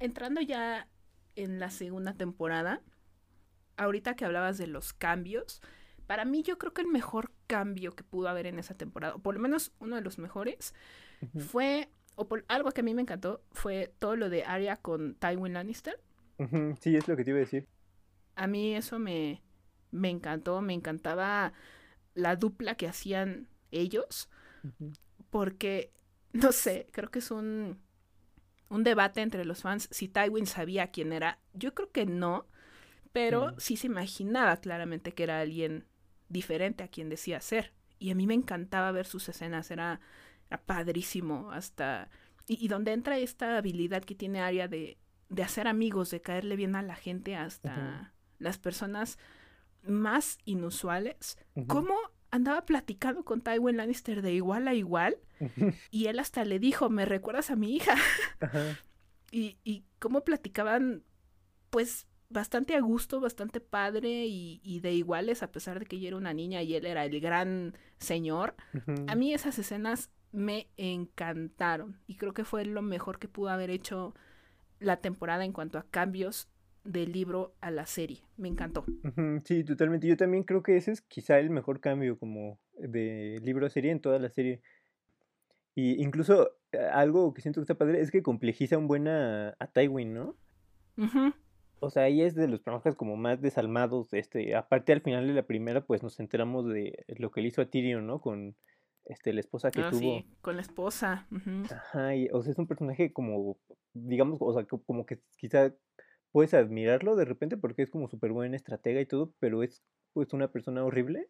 entrando 0.00 0.40
ya 0.40 0.88
en 1.36 1.60
la 1.60 1.70
segunda 1.70 2.14
temporada, 2.14 2.82
ahorita 3.76 4.14
que 4.14 4.24
hablabas 4.24 4.58
de 4.58 4.66
los 4.66 4.92
cambios, 4.92 5.60
para 6.06 6.24
mí 6.24 6.42
yo 6.42 6.58
creo 6.58 6.72
que 6.72 6.82
el 6.82 6.88
mejor 6.88 7.32
cambio 7.46 7.94
que 7.94 8.04
pudo 8.04 8.28
haber 8.28 8.46
en 8.46 8.58
esa 8.58 8.74
temporada, 8.74 9.14
o 9.14 9.18
por 9.20 9.34
lo 9.34 9.40
menos 9.40 9.72
uno 9.78 9.96
de 9.96 10.02
los 10.02 10.18
mejores, 10.18 10.74
fue, 11.38 11.90
o 12.16 12.28
por 12.28 12.44
algo 12.48 12.72
que 12.72 12.80
a 12.80 12.84
mí 12.84 12.94
me 12.94 13.02
encantó, 13.02 13.42
fue 13.52 13.94
todo 13.98 14.16
lo 14.16 14.30
de 14.30 14.44
Arya 14.44 14.76
con 14.76 15.14
Tywin 15.16 15.54
Lannister. 15.54 16.00
Sí, 16.80 16.96
es 16.96 17.08
lo 17.08 17.16
que 17.16 17.24
te 17.24 17.30
iba 17.30 17.38
a 17.38 17.40
decir. 17.40 17.66
A 18.36 18.46
mí 18.46 18.74
eso 18.74 18.98
me, 18.98 19.42
me 19.90 20.10
encantó, 20.10 20.60
me 20.60 20.72
encantaba 20.72 21.52
la 22.14 22.36
dupla 22.36 22.74
que 22.76 22.88
hacían 22.88 23.48
ellos, 23.70 24.28
porque, 25.30 25.92
no 26.32 26.52
sé, 26.52 26.88
creo 26.92 27.10
que 27.10 27.18
es 27.18 27.30
un, 27.30 27.78
un 28.68 28.84
debate 28.84 29.20
entre 29.20 29.44
los 29.44 29.62
fans 29.62 29.88
si 29.90 30.08
Tywin 30.08 30.46
sabía 30.46 30.90
quién 30.90 31.12
era. 31.12 31.38
Yo 31.54 31.74
creo 31.74 31.90
que 31.90 32.06
no, 32.06 32.46
pero 33.12 33.58
sí 33.58 33.76
se 33.76 33.86
imaginaba 33.86 34.58
claramente 34.58 35.12
que 35.12 35.22
era 35.22 35.40
alguien 35.40 35.86
diferente 36.28 36.84
a 36.84 36.88
quien 36.88 37.08
decía 37.08 37.40
ser. 37.40 37.72
Y 37.98 38.10
a 38.10 38.14
mí 38.14 38.26
me 38.26 38.34
encantaba 38.34 38.92
ver 38.92 39.06
sus 39.06 39.28
escenas, 39.28 39.70
era, 39.70 40.00
padrísimo 40.66 41.50
hasta... 41.52 42.08
Y, 42.46 42.68
donde 42.68 42.92
entra 42.92 43.18
esta 43.18 43.58
habilidad 43.58 44.02
que 44.02 44.14
tiene 44.14 44.40
Arya 44.40 44.68
de, 44.68 44.96
de 45.28 45.42
hacer 45.42 45.68
amigos, 45.68 46.10
de 46.10 46.22
caerle 46.22 46.56
bien 46.56 46.76
a 46.76 46.82
la 46.82 46.94
gente 46.94 47.36
hasta 47.36 48.14
las 48.38 48.56
personas 48.56 49.18
más 49.82 50.38
inusuales. 50.46 51.36
¿Cómo 51.66 51.94
andaba 52.30 52.64
platicando 52.64 53.24
con 53.24 53.40
Tywin 53.40 53.76
Lannister 53.76 54.22
de 54.22 54.32
igual 54.32 54.68
a 54.68 54.74
igual? 54.74 55.18
Y 55.90 56.06
él 56.06 56.18
hasta 56.18 56.44
le 56.44 56.58
dijo, 56.58 56.90
me 56.90 57.04
recuerdas 57.04 57.50
a 57.50 57.56
mi 57.56 57.76
hija. 57.76 57.94
y, 59.30 59.56
y 59.64 59.84
cómo 59.98 60.22
platicaban, 60.24 61.04
pues 61.70 62.08
bastante 62.30 62.76
a 62.76 62.80
gusto, 62.80 63.20
bastante 63.20 63.60
padre 63.60 64.26
y, 64.26 64.80
de 64.80 64.92
iguales, 64.92 65.42
a 65.42 65.50
pesar 65.50 65.78
de 65.78 65.86
que 65.86 65.96
ella 65.96 66.08
era 66.08 66.16
una 66.16 66.34
niña 66.34 66.62
y 66.62 66.74
él 66.74 66.86
era 66.86 67.04
el 67.04 67.20
gran 67.20 67.76
señor. 67.98 68.54
A 69.06 69.14
mí 69.14 69.32
esas 69.32 69.58
escenas 69.58 70.10
me 70.30 70.68
encantaron 70.76 72.00
y 72.06 72.16
creo 72.16 72.34
que 72.34 72.44
fue 72.44 72.64
lo 72.64 72.82
mejor 72.82 73.18
que 73.18 73.28
pudo 73.28 73.48
haber 73.48 73.70
hecho 73.70 74.14
la 74.78 74.98
temporada 74.98 75.44
en 75.44 75.52
cuanto 75.52 75.78
a 75.78 75.84
cambios 75.84 76.48
del 76.88 77.12
libro 77.12 77.54
a 77.60 77.70
la 77.70 77.86
serie. 77.86 78.22
Me 78.36 78.48
encantó. 78.48 78.84
Sí, 79.44 79.62
totalmente. 79.64 80.06
Yo 80.06 80.16
también 80.16 80.42
creo 80.42 80.62
que 80.62 80.76
ese 80.76 80.92
es 80.92 81.02
quizá 81.02 81.38
el 81.38 81.50
mejor 81.50 81.80
cambio 81.80 82.18
como 82.18 82.58
de 82.78 83.38
libro 83.42 83.66
a 83.66 83.70
serie 83.70 83.92
en 83.92 84.00
toda 84.00 84.18
la 84.18 84.30
serie. 84.30 84.62
Y 85.74 86.02
incluso 86.02 86.50
eh, 86.72 86.78
algo 86.92 87.34
que 87.34 87.42
siento 87.42 87.60
que 87.60 87.64
está 87.64 87.74
padre 87.76 88.00
es 88.00 88.10
que 88.10 88.22
complejiza 88.22 88.78
un 88.78 88.88
buen 88.88 89.06
a, 89.06 89.54
Tywin, 89.72 90.14
¿no? 90.14 90.36
O 91.80 91.90
sea, 91.90 92.04
ahí 92.04 92.22
es 92.22 92.34
de 92.34 92.48
los 92.48 92.60
personajes 92.60 92.96
como 92.96 93.16
más 93.16 93.40
desalmados. 93.40 94.12
Este, 94.12 94.56
aparte 94.56 94.92
al 94.92 95.02
final 95.02 95.26
de 95.26 95.34
la 95.34 95.44
primera, 95.44 95.82
pues 95.82 96.02
nos 96.02 96.18
enteramos 96.20 96.66
de 96.66 97.04
lo 97.18 97.30
que 97.30 97.42
le 97.42 97.48
hizo 97.48 97.62
a 97.62 97.66
Tyrion, 97.66 98.06
¿no? 98.06 98.20
Con 98.20 98.56
este, 99.04 99.32
la 99.32 99.40
esposa 99.40 99.70
que 99.70 99.82
ah, 99.82 99.90
tuvo. 99.90 100.00
Sí, 100.00 100.26
con 100.40 100.56
la 100.56 100.62
esposa. 100.62 101.28
Ajá, 101.70 102.16
y, 102.16 102.28
o 102.32 102.42
sea, 102.42 102.52
es 102.52 102.58
un 102.58 102.66
personaje 102.66 103.12
como, 103.12 103.58
digamos, 103.92 104.38
o 104.40 104.52
sea, 104.54 104.64
como 104.64 105.06
que 105.06 105.20
quizá 105.36 105.72
puedes 106.32 106.54
admirarlo 106.54 107.16
de 107.16 107.24
repente 107.24 107.56
porque 107.56 107.82
es 107.82 107.90
como 107.90 108.08
súper 108.08 108.32
buena 108.32 108.56
estratega 108.56 109.00
y 109.00 109.06
todo, 109.06 109.32
pero 109.38 109.62
es 109.62 109.82
pues 110.12 110.32
una 110.32 110.50
persona 110.50 110.84
horrible. 110.84 111.28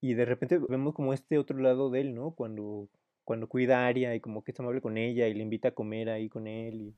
Y 0.00 0.14
de 0.14 0.24
repente 0.24 0.58
vemos 0.68 0.94
como 0.94 1.12
este 1.14 1.38
otro 1.38 1.58
lado 1.58 1.90
de 1.90 2.02
él, 2.02 2.14
¿no? 2.14 2.32
Cuando, 2.32 2.88
cuando 3.24 3.48
cuida 3.48 3.80
a 3.80 3.86
Aria 3.86 4.14
y 4.14 4.20
como 4.20 4.44
que 4.44 4.52
es 4.52 4.60
amable 4.60 4.80
con 4.80 4.98
ella 4.98 5.28
y 5.28 5.34
le 5.34 5.42
invita 5.42 5.68
a 5.68 5.74
comer 5.74 6.10
ahí 6.10 6.28
con 6.28 6.46
él. 6.46 6.80
Y... 6.80 6.94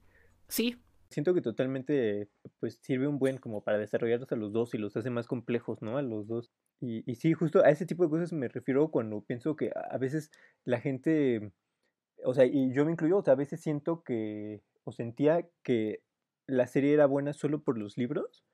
Sí, 0.48 0.77
Siento 1.09 1.34
que 1.34 1.41
totalmente, 1.41 2.28
pues 2.59 2.78
sirve 2.83 3.06
un 3.06 3.19
buen 3.19 3.39
como 3.39 3.62
para 3.62 3.78
desarrollarlos 3.78 4.31
a 4.33 4.37
los 4.37 4.53
dos 4.53 4.75
y 4.75 4.78
los 4.78 4.97
hace 4.97 5.09
más 5.09 5.28
complejos, 5.28 5.81
¿no? 5.81 5.99
A 5.99 6.03
los 6.03 6.27
dos. 6.27 6.50
Y, 6.81 7.10
y 7.10 7.15
sí, 7.15 7.33
justo 7.33 7.65
a 7.65 7.71
ese 7.71 7.87
tipo 7.87 8.05
de 8.05 8.10
cosas 8.10 8.33
me 8.33 8.49
refiero 8.49 8.91
cuando 8.91 9.21
pienso 9.22 9.55
que 9.55 9.71
a 9.72 9.97
veces 9.99 10.31
la 10.65 10.81
gente, 10.81 11.53
o 12.25 12.34
sea, 12.34 12.44
y 12.44 12.72
yo 12.75 12.84
me 12.84 12.93
incluyo, 12.93 13.19
o 13.19 13.22
sea, 13.22 13.34
a 13.34 13.37
veces 13.37 13.60
siento 13.60 14.03
que, 14.03 14.62
o 14.83 14.91
sentía 14.91 15.47
que 15.62 16.03
la 16.47 16.67
serie 16.67 16.95
era 16.95 17.07
buena 17.07 17.33
solo 17.33 17.62
por 17.62 17.79
los 17.79 17.97
libros, 17.97 18.45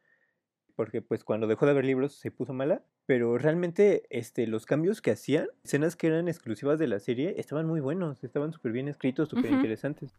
porque 0.75 1.03
pues 1.03 1.25
cuando 1.25 1.47
dejó 1.47 1.67
de 1.67 1.73
haber 1.73 1.85
libros 1.85 2.15
se 2.15 2.31
puso 2.31 2.53
mala, 2.53 2.83
pero 3.07 3.37
realmente 3.39 4.05
este, 4.11 4.47
los 4.47 4.67
cambios 4.67 5.03
que 5.03 5.11
hacían, 5.11 5.49
escenas 5.65 5.97
que 5.97 6.07
eran 6.07 6.29
exclusivas 6.29 6.79
de 6.79 6.87
la 6.87 7.01
serie, 7.01 7.35
estaban 7.39 7.67
muy 7.67 7.81
buenos, 7.81 8.25
estaban 8.25 8.53
súper 8.53 8.73
bien 8.73 8.89
escritos, 8.89 9.29
súper 9.29 9.53
interesantes. 9.53 10.15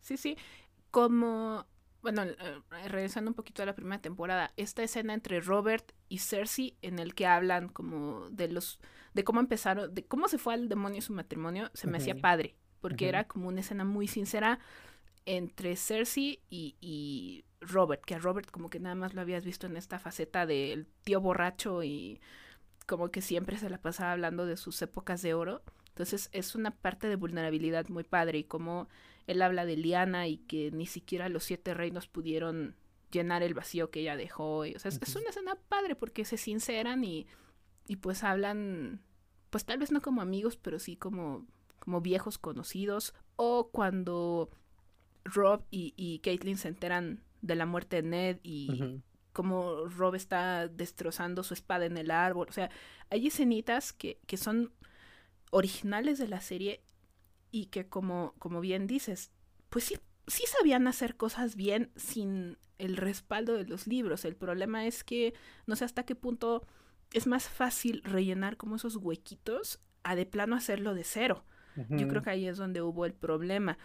Sí, 0.00 0.16
sí, 0.16 0.36
como, 0.90 1.66
bueno, 2.00 2.22
eh, 2.22 2.36
regresando 2.88 3.30
un 3.30 3.34
poquito 3.34 3.62
a 3.62 3.66
la 3.66 3.74
primera 3.74 4.00
temporada, 4.00 4.52
esta 4.56 4.82
escena 4.82 5.14
entre 5.14 5.40
Robert 5.40 5.92
y 6.08 6.18
Cersei 6.18 6.76
en 6.80 6.98
el 6.98 7.14
que 7.14 7.26
hablan 7.26 7.68
como 7.68 8.30
de 8.30 8.48
los, 8.48 8.80
de 9.12 9.24
cómo 9.24 9.40
empezaron, 9.40 9.92
de 9.94 10.04
cómo 10.04 10.28
se 10.28 10.38
fue 10.38 10.54
al 10.54 10.68
demonio 10.68 11.02
su 11.02 11.12
matrimonio, 11.12 11.70
se 11.74 11.88
me 11.88 11.98
hacía 11.98 12.14
padre, 12.14 12.56
porque 12.80 13.08
era 13.08 13.24
como 13.24 13.48
una 13.48 13.60
escena 13.60 13.84
muy 13.84 14.06
sincera 14.06 14.60
entre 15.26 15.76
Cersei 15.76 16.40
y, 16.48 16.76
y, 16.80 17.44
Robert, 17.60 18.04
que 18.04 18.14
a 18.14 18.18
Robert 18.18 18.50
como 18.50 18.70
que 18.70 18.80
nada 18.80 18.94
más 18.94 19.12
lo 19.12 19.20
habías 19.20 19.44
visto 19.44 19.66
en 19.66 19.76
esta 19.76 19.98
faceta 19.98 20.46
del 20.46 20.86
tío 21.04 21.20
borracho 21.20 21.82
y 21.82 22.20
como 22.86 23.10
que 23.10 23.20
siempre 23.20 23.58
se 23.58 23.68
la 23.68 23.78
pasaba 23.78 24.12
hablando 24.12 24.46
de 24.46 24.56
sus 24.56 24.80
épocas 24.80 25.22
de 25.22 25.34
oro. 25.34 25.62
Entonces 25.88 26.28
es 26.32 26.54
una 26.54 26.70
parte 26.70 27.08
de 27.08 27.16
vulnerabilidad 27.16 27.88
muy 27.88 28.04
padre 28.04 28.38
y 28.38 28.44
como 28.44 28.88
él 29.26 29.42
habla 29.42 29.66
de 29.66 29.76
Liana 29.76 30.28
y 30.28 30.38
que 30.38 30.70
ni 30.70 30.86
siquiera 30.86 31.28
los 31.28 31.44
siete 31.44 31.74
reinos 31.74 32.06
pudieron 32.06 32.76
llenar 33.10 33.42
el 33.42 33.54
vacío 33.54 33.90
que 33.90 34.00
ella 34.00 34.16
dejó. 34.16 34.58
o 34.58 34.78
sea, 34.78 34.90
es, 34.90 35.16
una 35.16 35.30
escena 35.30 35.56
padre 35.68 35.96
porque 35.96 36.24
se 36.24 36.36
sinceran 36.36 37.02
y, 37.04 37.26
y 37.88 37.96
pues 37.96 38.22
hablan, 38.22 39.00
pues 39.50 39.64
tal 39.64 39.78
vez 39.78 39.90
no 39.90 40.00
como 40.00 40.22
amigos, 40.22 40.56
pero 40.56 40.78
sí 40.78 40.96
como, 40.96 41.46
como 41.80 42.00
viejos 42.00 42.38
conocidos. 42.38 43.14
O 43.36 43.70
cuando 43.70 44.50
Rob 45.26 45.64
y, 45.70 45.94
y 45.96 46.20
Caitlyn 46.20 46.56
se 46.56 46.68
enteran 46.68 47.22
de 47.42 47.54
la 47.54 47.66
muerte 47.66 47.96
de 47.96 48.08
Ned 48.08 48.38
y 48.42 49.02
como 49.32 49.86
Rob 49.86 50.14
está 50.14 50.66
destrozando 50.68 51.42
su 51.42 51.54
espada 51.54 51.84
en 51.84 51.98
el 51.98 52.10
árbol. 52.10 52.46
O 52.48 52.52
sea, 52.52 52.70
hay 53.10 53.26
escenitas 53.26 53.92
que, 53.92 54.18
que 54.26 54.36
son 54.36 54.72
originales 55.50 56.18
de 56.18 56.28
la 56.28 56.40
serie 56.40 56.82
y 57.50 57.66
que 57.66 57.88
como, 57.88 58.34
como 58.38 58.60
bien 58.60 58.86
dices, 58.86 59.30
pues 59.68 59.84
sí, 59.84 59.98
sí 60.26 60.44
sabían 60.46 60.86
hacer 60.86 61.16
cosas 61.16 61.56
bien 61.56 61.90
sin 61.96 62.58
el 62.78 62.96
respaldo 62.96 63.54
de 63.54 63.66
los 63.66 63.86
libros. 63.86 64.24
El 64.24 64.36
problema 64.36 64.86
es 64.86 65.04
que 65.04 65.34
no 65.66 65.76
sé 65.76 65.84
hasta 65.84 66.04
qué 66.04 66.14
punto 66.14 66.66
es 67.12 67.26
más 67.26 67.48
fácil 67.48 68.02
rellenar 68.04 68.56
como 68.56 68.76
esos 68.76 68.96
huequitos 68.96 69.80
a 70.02 70.14
de 70.16 70.26
plano 70.26 70.56
hacerlo 70.56 70.94
de 70.94 71.04
cero. 71.04 71.44
Yo 71.90 72.08
creo 72.08 72.22
que 72.22 72.30
ahí 72.30 72.46
es 72.46 72.56
donde 72.56 72.80
hubo 72.80 73.04
el 73.04 73.12
problema. 73.12 73.76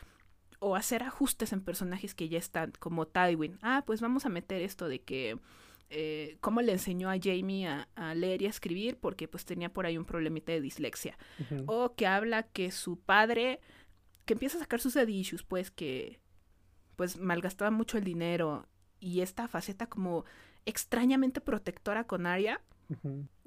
O 0.64 0.76
hacer 0.76 1.04
ajustes 1.04 1.52
en 1.52 1.62
personajes 1.62 2.16
que 2.16 2.30
ya 2.30 2.38
están, 2.38 2.72
como 2.80 3.08
Tywin. 3.08 3.58
Ah, 3.62 3.84
pues 3.86 4.00
vamos 4.00 4.26
a 4.26 4.30
meter 4.30 4.62
esto 4.62 4.88
de 4.88 5.02
que 5.02 5.40
eh, 5.94 6.38
cómo 6.40 6.62
le 6.62 6.72
enseñó 6.72 7.10
a 7.10 7.18
Jamie 7.22 7.68
a, 7.68 8.16
leer 8.16 8.42
y 8.42 8.46
a 8.46 8.50
escribir 8.50 8.98
porque 8.98 9.28
pues 9.28 9.44
tenía 9.44 9.74
por 9.74 9.86
ahí 9.86 9.98
un 9.98 10.06
problemita 10.06 10.54
de 10.54 10.62
dislexia. 10.62 11.18
O 11.66 11.96
que 11.96 12.08
habla 12.08 12.44
que 12.44 12.72
su 12.72 12.98
padre, 12.98 13.60
que 14.26 14.34
empieza 14.34 14.58
a 14.58 14.62
sacar 14.62 14.80
sus 14.80 14.96
issues, 14.96 15.44
pues 15.44 15.70
que 15.70 16.22
pues 16.96 17.18
malgastaba 17.18 17.72
mucho 17.72 17.98
el 17.98 18.06
dinero 18.06 18.68
y 19.02 19.20
esta 19.20 19.50
faceta 19.50 19.88
como 19.88 20.24
extrañamente 20.66 21.42
protectora 21.42 22.06
con 22.06 22.26
Arya, 22.26 22.62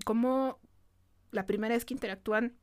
como 0.05 0.59
la 1.31 1.47
primera 1.47 1.75
vez 1.75 1.87
que 1.87 1.95
interactúan, 1.95 2.59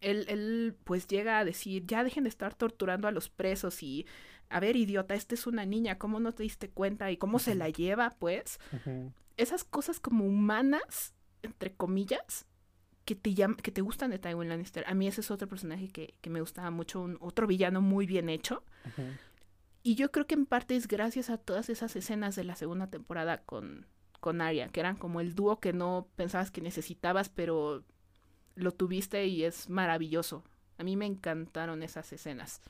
él, 0.00 0.26
él 0.28 0.76
pues 0.84 1.06
llega 1.06 1.38
a 1.38 1.44
decir, 1.44 1.86
ya 1.86 2.04
dejen 2.04 2.24
de 2.24 2.30
estar 2.30 2.54
torturando 2.54 3.08
a 3.08 3.12
los 3.12 3.28
presos 3.28 3.82
y 3.82 4.06
a 4.48 4.60
ver, 4.60 4.76
idiota, 4.76 5.14
esta 5.14 5.34
es 5.34 5.46
una 5.46 5.66
niña, 5.66 5.98
¿cómo 5.98 6.20
no 6.20 6.32
te 6.32 6.42
diste 6.42 6.70
cuenta? 6.70 7.10
¿Y 7.10 7.16
cómo 7.16 7.38
se 7.38 7.54
la 7.54 7.68
lleva, 7.68 8.16
pues? 8.18 8.60
Esas 9.36 9.64
cosas 9.64 9.98
como 9.98 10.24
humanas, 10.24 11.14
entre 11.42 11.74
comillas, 11.74 12.46
que 13.04 13.14
te, 13.14 13.34
que 13.62 13.72
te 13.72 13.80
gustan 13.80 14.10
de 14.10 14.18
Tywin 14.18 14.48
Lannister. 14.48 14.84
A 14.86 14.94
mí 14.94 15.08
ese 15.08 15.20
es 15.20 15.30
otro 15.30 15.48
personaje 15.48 15.88
que, 15.88 16.14
me 16.30 16.40
gustaba 16.40 16.70
mucho, 16.70 17.00
un, 17.00 17.18
otro 17.20 17.46
villano 17.46 17.80
muy 17.80 18.06
bien 18.06 18.28
hecho. 18.28 18.62
Y 19.82 19.94
yo 19.94 20.10
creo 20.10 20.26
que 20.26 20.34
en 20.34 20.46
parte 20.46 20.76
es 20.76 20.88
gracias 20.88 21.30
a 21.30 21.38
todas 21.38 21.68
esas 21.68 21.94
escenas 21.96 22.36
de 22.36 22.44
la 22.44 22.56
segunda 22.56 22.88
temporada 22.88 23.42
con, 23.42 23.86
con 24.20 24.40
Arya, 24.40 24.68
que 24.68 24.80
eran 24.80 24.96
como 24.96 25.20
el 25.20 25.34
dúo 25.34 25.60
que 25.60 25.72
no 25.72 26.08
pensabas 26.16 26.50
que 26.50 26.60
necesitabas, 26.60 27.28
pero 27.28 27.84
lo 28.56 28.72
tuviste 28.72 29.26
y 29.26 29.44
es 29.44 29.70
maravilloso. 29.70 30.42
A 30.78 30.84
mí 30.84 30.96
me 30.96 31.06
encantaron 31.06 31.82
esas 31.82 32.12
escenas. 32.12 32.60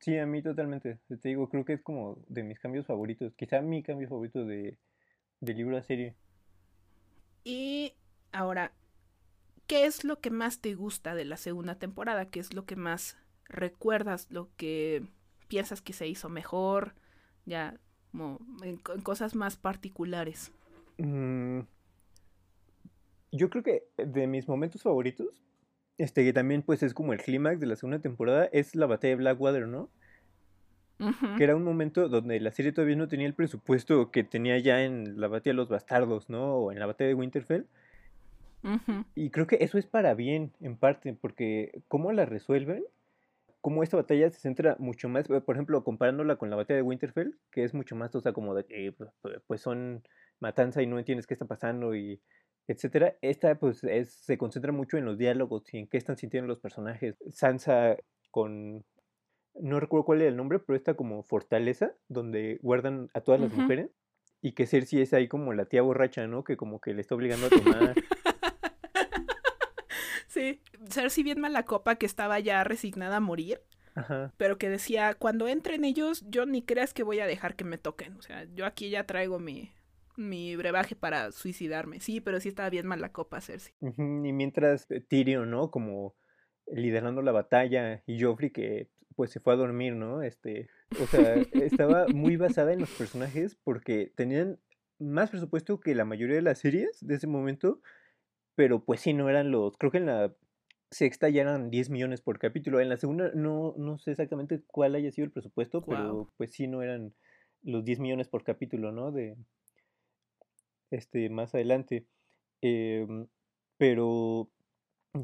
Sí, 0.00 0.18
a 0.18 0.26
mí 0.26 0.42
totalmente. 0.42 0.98
Te 1.08 1.28
digo, 1.28 1.48
creo 1.48 1.64
que 1.64 1.74
es 1.74 1.82
como 1.82 2.18
de 2.28 2.42
mis 2.42 2.58
cambios 2.58 2.86
favoritos. 2.86 3.32
Quizá 3.34 3.60
mi 3.62 3.82
cambio 3.82 4.08
favorito 4.08 4.44
de, 4.44 4.78
de 5.40 5.54
libro 5.54 5.76
a 5.76 5.82
serie. 5.82 6.16
Y 7.44 7.94
ahora, 8.32 8.72
¿qué 9.66 9.86
es 9.86 10.04
lo 10.04 10.20
que 10.20 10.30
más 10.30 10.60
te 10.60 10.74
gusta 10.74 11.14
de 11.14 11.24
la 11.24 11.36
segunda 11.36 11.76
temporada? 11.76 12.26
¿Qué 12.26 12.40
es 12.40 12.52
lo 12.52 12.64
que 12.64 12.76
más 12.76 13.16
recuerdas? 13.48 14.26
Lo 14.30 14.50
que 14.56 15.06
piensas 15.48 15.82
que 15.82 15.92
se 15.92 16.08
hizo 16.08 16.28
mejor, 16.28 16.94
ya 17.44 17.78
como 18.10 18.38
en, 18.62 18.78
cosas 18.78 19.34
más 19.34 19.56
particulares. 19.56 20.52
Mm, 20.98 21.60
yo 23.34 23.50
creo 23.50 23.62
que 23.62 23.84
de 23.96 24.26
mis 24.26 24.48
momentos 24.48 24.82
favoritos, 24.82 25.42
este 25.98 26.24
que 26.24 26.32
también 26.32 26.62
pues 26.62 26.82
es 26.82 26.94
como 26.94 27.12
el 27.12 27.20
clímax 27.20 27.60
de 27.60 27.66
la 27.66 27.76
segunda 27.76 27.98
temporada, 27.98 28.48
es 28.52 28.74
la 28.76 28.86
batalla 28.86 29.10
de 29.10 29.16
Blackwater, 29.16 29.66
¿no? 29.66 29.90
Que 31.36 31.44
era 31.44 31.56
un 31.56 31.64
momento 31.64 32.08
donde 32.08 32.38
la 32.38 32.52
serie 32.52 32.72
todavía 32.72 32.96
no 32.96 33.08
tenía 33.08 33.26
el 33.26 33.34
presupuesto 33.34 34.10
que 34.12 34.22
tenía 34.22 34.58
ya 34.58 34.84
en 34.84 35.20
la 35.20 35.26
batalla 35.26 35.52
de 35.52 35.56
los 35.56 35.68
bastardos, 35.68 36.30
¿no? 36.30 36.54
O 36.54 36.72
en 36.72 36.78
la 36.78 36.86
batalla 36.86 37.08
de 37.08 37.14
Winterfell. 37.14 37.66
Y 39.14 39.30
creo 39.30 39.46
que 39.46 39.58
eso 39.60 39.76
es 39.76 39.86
para 39.86 40.14
bien, 40.14 40.52
en 40.60 40.76
parte, 40.76 41.12
porque 41.20 41.82
cómo 41.88 42.12
la 42.12 42.24
resuelven, 42.24 42.84
cómo 43.60 43.82
esta 43.82 43.96
batalla 43.96 44.30
se 44.30 44.40
centra 44.40 44.76
mucho 44.78 45.08
más, 45.08 45.26
por 45.26 45.56
ejemplo, 45.56 45.84
comparándola 45.84 46.36
con 46.36 46.48
la 46.48 46.56
batalla 46.56 46.76
de 46.76 46.82
Winterfell, 46.82 47.34
que 47.50 47.64
es 47.64 47.74
mucho 47.74 47.96
más, 47.96 48.14
o 48.14 48.20
sea, 48.20 48.32
como 48.32 48.54
de 48.54 48.64
que 48.64 48.92
pues, 48.92 49.10
pues 49.46 49.60
son 49.60 50.02
matanza 50.40 50.80
y 50.80 50.86
no 50.86 50.98
entiendes 50.98 51.26
qué 51.26 51.34
está 51.34 51.44
pasando 51.44 51.94
y 51.94 52.20
etcétera. 52.66 53.16
Esta 53.20 53.56
pues 53.56 53.84
es, 53.84 54.12
se 54.12 54.38
concentra 54.38 54.72
mucho 54.72 54.96
en 54.96 55.04
los 55.04 55.18
diálogos 55.18 55.62
y 55.72 55.78
en 55.78 55.88
qué 55.88 55.98
están 55.98 56.16
sintiendo 56.16 56.48
los 56.48 56.60
personajes. 56.60 57.16
Sansa 57.30 57.96
con 58.30 58.84
no 59.54 59.78
recuerdo 59.78 60.04
cuál 60.04 60.20
era 60.20 60.30
el 60.30 60.36
nombre, 60.36 60.58
pero 60.58 60.76
esta 60.76 60.94
como 60.94 61.22
fortaleza 61.22 61.92
donde 62.08 62.58
guardan 62.62 63.08
a 63.14 63.20
todas 63.20 63.40
las 63.40 63.52
mujeres 63.52 63.90
y 64.40 64.52
que 64.52 64.66
Cersei 64.66 65.00
es 65.00 65.14
ahí 65.14 65.28
como 65.28 65.52
la 65.52 65.66
tía 65.66 65.82
borracha, 65.82 66.26
¿no? 66.26 66.44
Que 66.44 66.56
como 66.56 66.80
que 66.80 66.92
le 66.92 67.00
está 67.00 67.14
obligando 67.14 67.46
a 67.46 67.50
tomar. 67.50 67.94
sí, 70.28 70.60
Cersei 70.90 71.22
bien 71.22 71.40
mala 71.40 71.64
copa 71.64 71.96
que 71.96 72.06
estaba 72.06 72.40
ya 72.40 72.64
resignada 72.64 73.16
a 73.16 73.20
morir. 73.20 73.60
Pero 74.36 74.58
que 74.58 74.68
decía, 74.68 75.14
cuando 75.14 75.46
entren 75.46 75.84
ellos, 75.84 76.24
yo 76.28 76.46
ni 76.46 76.62
creas 76.62 76.92
que 76.92 77.04
voy 77.04 77.20
a 77.20 77.26
dejar 77.26 77.54
que 77.54 77.62
me 77.62 77.78
toquen. 77.78 78.16
O 78.16 78.22
sea, 78.22 78.44
yo 78.52 78.66
aquí 78.66 78.90
ya 78.90 79.06
traigo 79.06 79.38
mi, 79.38 79.70
mi 80.16 80.56
brebaje 80.56 80.96
para 80.96 81.32
suicidarme. 81.32 82.00
Sí, 82.00 82.20
pero 82.20 82.40
sí 82.40 82.48
estaba 82.48 82.70
bien 82.70 82.86
mal 82.86 83.00
la 83.00 83.12
copa 83.12 83.40
Cersei. 83.40 83.74
Y 83.80 84.32
mientras 84.32 84.90
eh, 84.90 85.00
Tyrion, 85.00 85.50
¿no? 85.50 85.70
Como 85.70 86.14
liderando 86.66 87.22
la 87.22 87.32
batalla 87.32 88.02
y 88.06 88.22
Joffrey 88.22 88.50
que 88.50 88.88
pues 89.16 89.30
se 89.30 89.40
fue 89.40 89.52
a 89.52 89.56
dormir, 89.56 89.94
¿no? 89.94 90.22
Este, 90.22 90.68
o 91.00 91.06
sea, 91.06 91.34
estaba 91.52 92.06
muy 92.08 92.36
basada 92.36 92.72
en 92.72 92.80
los 92.80 92.90
personajes 92.90 93.56
porque 93.62 94.12
tenían 94.16 94.58
más 94.98 95.30
presupuesto 95.30 95.80
que 95.80 95.94
la 95.94 96.04
mayoría 96.04 96.36
de 96.36 96.42
las 96.42 96.58
series 96.58 96.98
de 97.00 97.14
ese 97.14 97.26
momento, 97.26 97.80
pero 98.54 98.84
pues 98.84 99.00
sí, 99.00 99.12
no 99.12 99.28
eran 99.28 99.50
los, 99.50 99.76
creo 99.76 99.92
que 99.92 99.98
en 99.98 100.06
la 100.06 100.34
sexta 100.90 101.28
ya 101.28 101.42
eran 101.42 101.70
10 101.70 101.90
millones 101.90 102.20
por 102.20 102.38
capítulo, 102.38 102.80
en 102.80 102.88
la 102.88 102.96
segunda 102.96 103.30
no, 103.34 103.74
no 103.76 103.98
sé 103.98 104.12
exactamente 104.12 104.62
cuál 104.66 104.94
haya 104.94 105.10
sido 105.10 105.26
el 105.26 105.32
presupuesto, 105.32 105.84
pero 105.84 106.32
pues 106.36 106.52
sí, 106.52 106.66
no 106.66 106.82
eran 106.82 107.14
los 107.62 107.84
10 107.84 108.00
millones 108.00 108.28
por 108.28 108.44
capítulo, 108.44 108.92
¿no? 108.92 109.10
De, 109.10 109.36
este, 110.94 111.28
más 111.30 111.54
adelante. 111.54 112.06
Em, 112.62 113.26
pero 113.78 114.50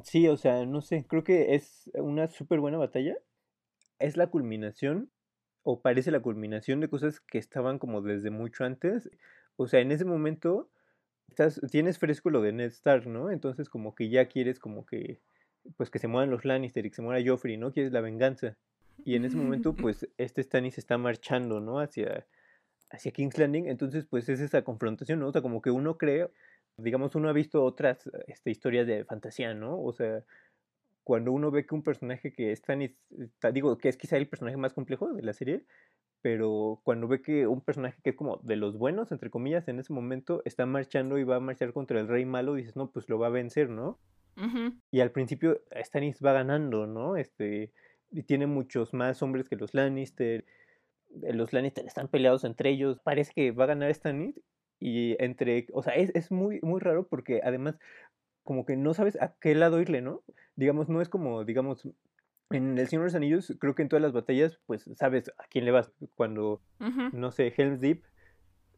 sí, 0.05 0.29
o 0.29 0.37
sea, 0.37 0.67
no 0.67 0.83
sé, 0.83 1.07
creo 1.09 1.25
que 1.25 1.55
es 1.55 1.91
una 1.95 2.29
súper 2.29 2.61
buena 2.61 2.79
batalla. 2.79 3.17
Es 3.99 4.17
la 4.17 4.29
culminación, 4.29 5.11
o 5.63 5.81
parece 5.83 6.11
la 6.11 6.21
culminación 6.21 6.81
de 6.81 6.89
cosas 6.89 7.21
que 7.21 7.39
estaban 7.39 7.79
como 7.79 8.03
desde 8.03 8.31
mucho 8.31 8.65
antes. 8.65 9.11
O 9.57 9.67
sea, 9.69 9.81
en 9.81 9.93
ese 9.93 10.05
momento 10.05 10.71
estás, 11.29 11.61
tienes 11.71 11.99
fresco 11.99 12.31
lo 12.31 12.43
de 12.43 12.53
Ned 12.53 12.71
Stark, 12.71 13.07
¿no? 13.07 13.31
Entonces 13.31 13.69
como 13.69 13.95
que 13.95 14.09
ya 14.09 14.27
quieres 14.29 14.59
como 14.59 14.87
que, 14.87 15.21
pues 15.77 15.91
que 15.91 15.99
se 15.99 16.09
mueran 16.09 16.31
los 16.31 16.45
Lannister 16.45 16.87
y 16.87 16.91
que 16.91 16.97
se 16.97 17.03
muera 17.03 17.25
Joffrey, 17.25 17.57
¿no? 17.57 17.73
Quieres 17.73 17.93
la 17.93 18.01
venganza. 18.01 18.57
Y 19.05 19.17
en 19.17 19.25
ese 19.25 19.37
momento, 19.37 19.75
pues, 19.77 20.09
este 20.19 20.43
Stannis 20.43 20.79
está 20.79 20.99
marchando, 20.99 21.61
¿no? 21.61 21.81
Hacia, 21.81 22.27
hacia 22.91 23.13
King's 23.13 23.39
Landing, 23.39 23.69
entonces 23.69 24.05
pues 24.05 24.29
es 24.29 24.41
esa 24.41 24.63
confrontación, 24.63 25.21
¿no? 25.21 25.29
O 25.29 25.33
sea, 25.33 25.43
como 25.43 25.63
que 25.63 25.71
uno 25.71 25.97
cree, 25.97 26.29
digamos, 26.77 27.15
uno 27.15 27.29
ha 27.29 27.33
visto 27.33 27.65
otras 27.65 28.11
este, 28.27 28.51
historias 28.51 28.87
de 28.87 29.05
fantasía, 29.05 29.55
¿no? 29.55 29.81
O 29.81 29.93
sea, 29.93 30.25
cuando 31.05 31.33
uno 31.33 31.51
ve 31.51 31.67
que 31.67 31.75
un 31.75 31.83
personaje 31.83 32.33
que 32.33 32.53
es 32.53 32.63
tan, 32.63 32.81
digo, 33.53 33.79
que 33.79 33.89
es 33.89 33.97
quizá 33.97 34.17
el 34.17 34.29
personaje 34.29 34.57
más 34.57 34.75
complejo 34.75 35.13
de 35.13 35.23
la 35.23 35.33
serie, 35.33 35.65
pero 36.23 36.81
cuando 36.85 37.09
ve 37.09 37.23
que 37.23 37.47
un 37.47 37.63
personaje 37.63 38.01
que 38.03 38.11
es 38.11 38.17
como 38.17 38.39
de 38.39 38.57
los 38.57 38.77
buenos, 38.77 39.11
entre 39.11 39.31
comillas, 39.31 39.69
en 39.69 39.79
ese 39.79 39.93
momento 39.93 40.43
está 40.45 40.67
marchando 40.67 41.19
y 41.19 41.25
va 41.25 41.37
a 41.37 41.41
marchar 41.41 41.73
contra 41.73 41.99
el 42.01 42.09
rey 42.09 42.27
malo, 42.27 42.55
dices, 42.55 42.77
no, 42.77 42.91
pues 42.91 43.09
lo 43.09 43.19
va 43.19 43.29
a 43.29 43.31
vencer, 43.31 43.71
¿no? 43.71 43.99
Y 44.91 45.01
al 45.01 45.11
principio 45.11 45.63
Stannis 45.75 46.21
va 46.25 46.33
ganando, 46.33 46.87
¿no? 46.87 47.17
Este, 47.17 47.73
y 48.11 48.23
tiene 48.23 48.47
muchos 48.47 48.95
más 48.95 49.23
hombres 49.23 49.49
que 49.49 49.57
los 49.57 49.75
Lannister, 49.75 50.45
los 51.33 51.53
Lannister 51.53 51.87
están 51.87 52.09
peleados 52.09 52.45
entre 52.45 52.71
ellos, 52.71 53.01
parece 53.01 53.33
que 53.35 53.51
va 53.53 53.65
a 53.65 53.69
ganar 53.69 53.93
Stannis 53.95 54.41
y 54.79 55.17
entre, 55.23 55.67
o 55.73 55.83
sea, 55.83 55.95
es, 55.95 56.11
es, 56.15 56.31
muy, 56.31 56.61
muy 56.63 56.81
raro 56.81 57.07
porque 57.07 57.41
además 57.45 57.79
como 58.43 58.65
que 58.65 58.77
no 58.77 58.95
sabes 58.95 59.21
a 59.21 59.35
qué 59.41 59.55
lado 59.55 59.81
irle, 59.81 60.01
¿no? 60.01 60.23
Digamos, 60.57 60.89
no 60.89 61.01
es 61.03 61.09
como, 61.09 61.45
digamos, 61.45 61.87
en 62.51 62.79
El 62.79 62.89
Señor 62.89 63.05
de 63.05 63.09
los 63.09 63.15
Anillos, 63.15 63.57
creo 63.61 63.75
que 63.75 63.83
en 63.83 63.89
todas 63.89 64.03
las 64.03 64.13
batallas, 64.13 64.59
pues 64.67 64.89
sabes 64.97 65.29
a 65.39 65.45
quién 65.49 65.65
le 65.65 65.71
vas. 65.71 65.93
Cuando, 66.17 66.61
no 67.13 67.31
sé, 67.31 67.53
Helm's 67.57 67.81
Deep, 67.81 68.03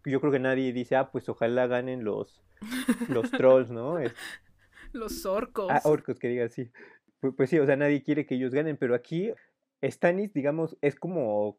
yo 0.04 0.20
creo 0.20 0.32
que 0.32 0.38
nadie 0.38 0.72
dice, 0.72 0.96
ah, 0.96 1.10
pues 1.10 1.28
ojalá 1.28 1.66
ganen 1.66 2.04
los, 2.04 2.42
los 3.08 3.30
trolls, 3.30 3.70
¿no? 3.70 3.98
los 4.92 5.24
orcos. 5.24 5.70
Ah, 5.70 5.80
orcos, 5.84 6.18
que 6.18 6.28
diga 6.28 6.44
así. 6.44 6.70
Pues, 7.20 7.34
pues, 7.36 7.50
sí, 7.50 7.58
o 7.58 7.66
sea, 7.66 7.76
nadie 7.76 8.02
quiere 8.02 8.26
que 8.26 8.34
ellos 8.34 8.52
ganen, 8.52 8.76
pero 8.76 8.94
aquí 8.94 9.32
Stannis, 9.82 10.32
digamos, 10.34 10.76
es 10.82 10.96
como 10.96 11.56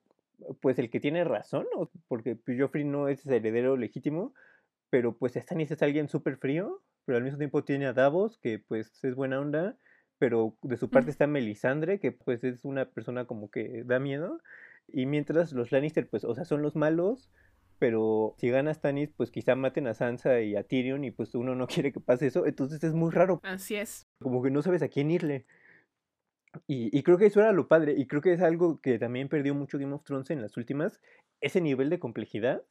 pues 0.61 0.79
el 0.79 0.89
que 0.89 0.99
tiene 0.99 1.23
razón, 1.23 1.65
porque 2.07 2.35
pues, 2.35 2.59
Joffrey 2.59 2.83
no 2.83 3.07
es 3.07 3.25
heredero 3.25 3.77
legítimo, 3.77 4.33
pero 4.89 5.17
pues 5.17 5.33
Stannis 5.33 5.71
es 5.71 5.81
alguien 5.81 6.09
súper 6.09 6.37
frío, 6.37 6.81
pero 7.05 7.17
al 7.17 7.23
mismo 7.23 7.37
tiempo 7.37 7.63
tiene 7.63 7.85
a 7.87 7.93
Davos, 7.93 8.37
que 8.37 8.59
pues 8.59 9.03
es 9.03 9.15
buena 9.15 9.39
onda, 9.39 9.77
pero 10.19 10.55
de 10.61 10.77
su 10.77 10.89
parte 10.89 11.11
está 11.11 11.27
Melisandre, 11.27 11.99
que 11.99 12.11
pues 12.11 12.43
es 12.43 12.63
una 12.63 12.89
persona 12.89 13.25
como 13.25 13.49
que 13.49 13.83
da 13.85 13.99
miedo, 13.99 14.39
y 14.87 15.05
mientras 15.05 15.53
los 15.53 15.71
Lannister, 15.71 16.07
pues, 16.07 16.23
o 16.23 16.35
sea, 16.35 16.45
son 16.45 16.61
los 16.61 16.75
malos, 16.75 17.31
pero 17.79 18.35
si 18.37 18.49
gana 18.49 18.73
Stannis, 18.73 19.09
pues 19.15 19.31
quizá 19.31 19.55
maten 19.55 19.87
a 19.87 19.93
Sansa 19.93 20.41
y 20.41 20.55
a 20.55 20.63
Tyrion, 20.63 21.03
y 21.03 21.11
pues 21.11 21.35
uno 21.35 21.55
no 21.55 21.67
quiere 21.67 21.91
que 21.91 21.99
pase 21.99 22.27
eso, 22.27 22.45
entonces 22.45 22.83
es 22.83 22.93
muy 22.93 23.11
raro. 23.11 23.41
Así 23.43 23.75
es. 23.75 24.07
Como 24.19 24.41
que 24.41 24.51
no 24.51 24.61
sabes 24.61 24.81
a 24.81 24.87
quién 24.87 25.11
irle. 25.11 25.45
Y, 26.67 27.01
creo 27.03 27.17
que 27.17 27.25
eso 27.25 27.39
era 27.39 27.51
lo 27.51 27.67
padre, 27.67 27.95
y 27.97 28.07
creo 28.07 28.21
que 28.21 28.33
es 28.33 28.41
algo 28.41 28.79
que 28.79 28.99
también 28.99 29.27
perdió 29.27 29.55
mucho 29.55 29.79
Game 29.79 29.93
of 29.93 30.03
Thrones 30.03 30.29
en 30.29 30.41
las 30.41 30.55
últimas, 30.57 31.01
ese 31.41 31.61
nivel 31.61 31.89
de 31.89 31.99
complejidad. 31.99 32.63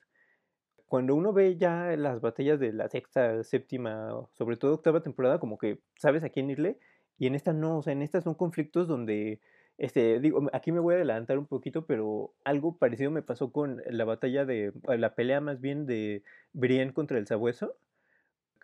Cuando 0.87 1.15
uno 1.15 1.33
ve 1.33 1.57
ya 1.57 1.97
las 1.97 2.21
batallas 2.21 2.61
de 2.61 2.73
la 2.73 2.89
sexta, 2.89 3.43
séptima, 3.43 4.11
sobre 4.35 4.57
todo 4.57 4.75
octava 4.75 5.03
temporada, 5.03 5.41
como 5.41 5.59
que 5.59 5.81
sabes 5.97 6.23
a 6.23 6.29
quién 6.29 6.51
irle, 6.51 6.79
y 7.19 7.27
en 7.27 7.35
esta 7.35 7.53
no, 7.53 7.79
o 7.79 7.83
sea, 7.83 7.93
en 7.93 8.03
estas 8.03 8.25
son 8.25 8.35
conflictos 8.35 8.89
donde, 8.89 9.41
este, 9.79 10.21
digo, 10.21 10.49
aquí 10.53 10.71
me 10.71 10.81
voy 10.81 10.95
a 10.95 10.97
adelantar 10.99 11.39
un 11.39 11.47
poquito, 11.47 11.87
pero 11.87 12.35
algo 12.45 12.79
parecido 12.79 13.11
me 13.11 13.23
pasó 13.23 13.53
con 13.53 13.83
la 13.87 14.05
batalla 14.05 14.45
de, 14.45 14.73
la 14.87 15.15
pelea 15.15 15.41
más 15.41 15.61
bien 15.61 15.87
de 15.87 16.23
Brienne 16.53 16.93
contra 16.93 17.19
el 17.19 17.27
sabueso, 17.27 17.77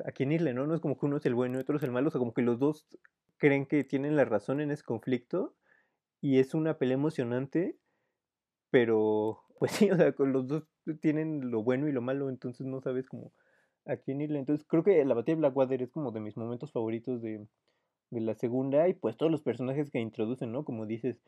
a 0.05 0.12
quién 0.12 0.33
irle, 0.33 0.55
¿no? 0.55 0.67
No 0.67 0.75
es 0.75 0.81
como 0.81 0.99
que 0.99 1.07
uno 1.07 1.17
es 1.17 1.26
el 1.26 1.35
bueno 1.35 1.59
y 1.59 1.61
otro 1.61 1.76
es 1.76 1.83
el 1.83 1.90
malo, 1.90 2.09
o 2.09 2.11
sea, 2.11 2.19
como 2.19 2.35
que 2.35 2.43
los 2.43 2.59
dos 2.59 2.87
creen 3.37 3.67
que 3.67 3.85
tienen 3.85 4.17
la 4.17 4.25
razón 4.25 4.61
en 4.61 4.71
ese 4.71 4.83
conflicto 4.83 5.55
y 6.21 6.38
es 6.38 6.55
una 6.55 6.78
pelea 6.78 6.95
emocionante, 6.95 7.76
pero 8.71 9.45
pues 9.59 9.73
sí, 9.73 9.90
o 9.90 9.97
sea, 9.97 10.14
los 10.19 10.47
dos 10.47 10.64
tienen 11.00 11.50
lo 11.50 11.62
bueno 11.62 11.88
y 11.88 11.93
lo 11.93 12.02
malo, 12.02 12.28
entonces 12.28 12.67
no 12.67 12.81
sabes 12.81 13.09
cómo 13.09 13.33
a 13.87 13.97
quién 13.97 14.21
irle. 14.21 14.38
Entonces 14.38 14.67
creo 14.69 14.85
que 14.85 15.05
la 15.05 15.14
batalla 15.14 15.37
de 15.37 15.40
Blackwater 15.40 15.83
es 15.83 15.90
como 15.90 16.12
de 16.12 16.21
mis 16.21 16.37
momentos 16.37 16.73
favoritos 16.73 17.23
de, 17.23 17.47
de 18.11 18.21
la 18.21 18.35
segunda 18.35 18.88
y 18.88 18.95
pues 18.95 19.17
todos 19.17 19.33
los 19.33 19.43
personajes 19.43 19.90
que 19.90 20.00
introducen, 20.00 20.52
¿no? 20.52 20.64
Como 20.64 20.87
dices, 20.87 21.21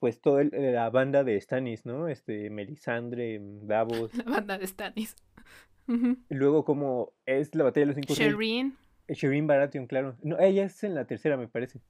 pues 0.00 0.20
toda 0.20 0.44
la 0.44 0.90
banda 0.90 1.24
de 1.24 1.40
Stannis, 1.40 1.84
¿no? 1.84 2.08
Este, 2.08 2.50
Melisandre, 2.50 3.40
Davos. 3.42 4.14
La 4.24 4.24
banda 4.24 4.58
de 4.58 4.66
Stannis. 4.66 5.16
Luego 6.28 6.64
como 6.64 7.12
es 7.26 7.54
la 7.54 7.64
batalla 7.64 7.86
de 7.86 7.86
los 7.86 7.96
cinco 7.96 8.14
Shireen. 8.14 8.76
Shireen 9.08 9.46
Baratheon, 9.46 9.86
claro. 9.86 10.16
No, 10.22 10.38
ella 10.38 10.64
es 10.64 10.82
en 10.82 10.94
la 10.94 11.06
tercera, 11.06 11.36
me 11.36 11.48
parece. 11.48 11.80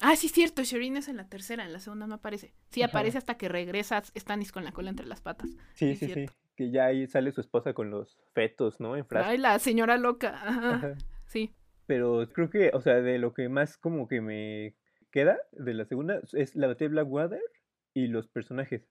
Ah, 0.00 0.16
sí, 0.16 0.28
cierto, 0.28 0.62
Shireen 0.62 0.96
es 0.96 1.08
en 1.08 1.16
la 1.16 1.28
tercera, 1.28 1.64
en 1.64 1.72
la 1.72 1.78
segunda 1.78 2.06
no 2.06 2.16
aparece. 2.16 2.52
Sí, 2.70 2.82
aparece 2.82 3.18
hasta 3.18 3.36
que 3.36 3.48
regresa 3.48 4.02
Stannis 4.16 4.52
con 4.52 4.64
la 4.64 4.72
cola 4.72 4.90
entre 4.90 5.06
las 5.06 5.20
patas. 5.20 5.50
Sí, 5.74 5.96
sí, 5.96 6.08
sí, 6.12 6.26
Que 6.56 6.70
ya 6.70 6.86
ahí 6.86 7.06
sale 7.06 7.32
su 7.32 7.40
esposa 7.40 7.72
con 7.72 7.90
los 7.90 8.18
fetos, 8.34 8.80
¿no? 8.80 8.96
En 8.96 9.06
Ay, 9.10 9.38
la 9.38 9.58
señora 9.58 9.96
loca. 9.96 10.40
Ajá. 10.44 10.94
Sí. 11.26 11.54
Pero 11.86 12.28
creo 12.32 12.50
que, 12.50 12.70
o 12.74 12.80
sea, 12.80 13.00
de 13.00 13.18
lo 13.18 13.34
que 13.34 13.48
más 13.48 13.78
como 13.78 14.08
que 14.08 14.20
me 14.20 14.74
queda 15.10 15.38
de 15.52 15.74
la 15.74 15.84
segunda 15.84 16.20
es 16.32 16.56
la 16.56 16.66
batalla 16.66 16.88
de 16.88 16.94
Blackwater 16.94 17.42
y 17.94 18.08
los 18.08 18.26
personajes. 18.28 18.88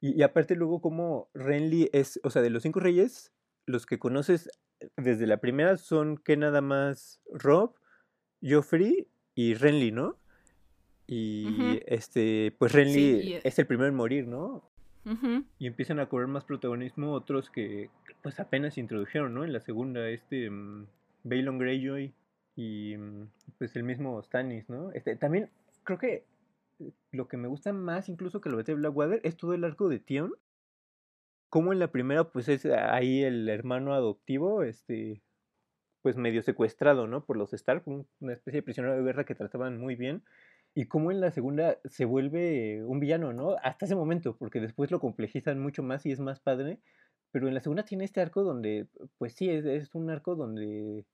Y, 0.00 0.18
y 0.18 0.22
aparte 0.22 0.54
luego 0.54 0.80
como 0.80 1.28
Renly 1.34 1.90
es, 1.92 2.20
o 2.22 2.30
sea, 2.30 2.42
de 2.42 2.50
los 2.50 2.62
cinco 2.62 2.80
reyes, 2.80 3.33
los 3.66 3.86
que 3.86 3.98
conoces 3.98 4.50
desde 4.96 5.26
la 5.26 5.38
primera 5.38 5.76
son 5.76 6.18
que 6.18 6.36
nada 6.36 6.60
más 6.60 7.20
Rob, 7.32 7.74
Joffrey 8.42 9.08
y 9.34 9.54
Renly, 9.54 9.92
¿no? 9.92 10.18
Y 11.06 11.80
este, 11.86 12.54
pues 12.58 12.72
Renly 12.72 13.40
es 13.42 13.58
el 13.58 13.66
primero 13.66 13.88
en 13.88 13.94
morir, 13.94 14.26
¿no? 14.26 14.70
Y 15.58 15.66
empiezan 15.66 16.00
a 16.00 16.08
cobrar 16.08 16.28
más 16.28 16.44
protagonismo 16.44 17.12
otros 17.12 17.50
que 17.50 17.90
pues 18.22 18.40
apenas 18.40 18.74
se 18.74 18.80
introdujeron, 18.80 19.34
¿no? 19.34 19.44
En 19.44 19.52
la 19.52 19.60
segunda, 19.60 20.08
este 20.08 20.48
um, 20.48 20.86
Balon 21.24 21.58
Greyjoy 21.58 22.14
y 22.56 22.96
mm, 22.96 23.28
pues 23.58 23.76
el 23.76 23.82
mismo 23.82 24.22
Stannis, 24.22 24.68
¿no? 24.70 24.92
Este, 24.92 25.14
también 25.16 25.50
creo 25.82 25.98
que 25.98 26.24
lo 27.12 27.28
que 27.28 27.36
me 27.36 27.48
gusta 27.48 27.72
más 27.72 28.08
incluso 28.08 28.40
que 28.40 28.48
lo 28.48 28.62
de 28.62 28.74
Blackwater 28.74 29.20
es 29.24 29.36
todo 29.36 29.52
el 29.52 29.64
arco 29.64 29.88
de 29.88 29.98
Tion. 29.98 30.32
Como 31.54 31.72
en 31.72 31.78
la 31.78 31.92
primera, 31.92 32.32
pues 32.32 32.48
es 32.48 32.66
ahí 32.66 33.22
el 33.22 33.48
hermano 33.48 33.94
adoptivo, 33.94 34.64
este, 34.64 35.22
pues 36.02 36.16
medio 36.16 36.42
secuestrado, 36.42 37.06
¿no? 37.06 37.24
Por 37.24 37.36
los 37.36 37.52
Stark, 37.52 37.84
una 37.86 38.32
especie 38.32 38.58
de 38.58 38.64
prisionero 38.64 38.96
de 38.96 39.04
guerra 39.04 39.24
que 39.24 39.36
trataban 39.36 39.78
muy 39.78 39.94
bien. 39.94 40.24
Y 40.74 40.86
como 40.86 41.12
en 41.12 41.20
la 41.20 41.30
segunda 41.30 41.78
se 41.84 42.06
vuelve 42.06 42.84
un 42.84 42.98
villano, 42.98 43.32
¿no? 43.32 43.54
Hasta 43.62 43.86
ese 43.86 43.94
momento, 43.94 44.36
porque 44.36 44.58
después 44.58 44.90
lo 44.90 44.98
complejizan 44.98 45.60
mucho 45.60 45.84
más 45.84 46.04
y 46.06 46.10
es 46.10 46.18
más 46.18 46.40
padre. 46.40 46.80
Pero 47.30 47.46
en 47.46 47.54
la 47.54 47.60
segunda 47.60 47.84
tiene 47.84 48.02
este 48.02 48.20
arco 48.20 48.42
donde, 48.42 48.88
pues 49.18 49.34
sí, 49.34 49.48
es, 49.48 49.64
es 49.64 49.94
un 49.94 50.10
arco 50.10 50.34
donde, 50.34 51.06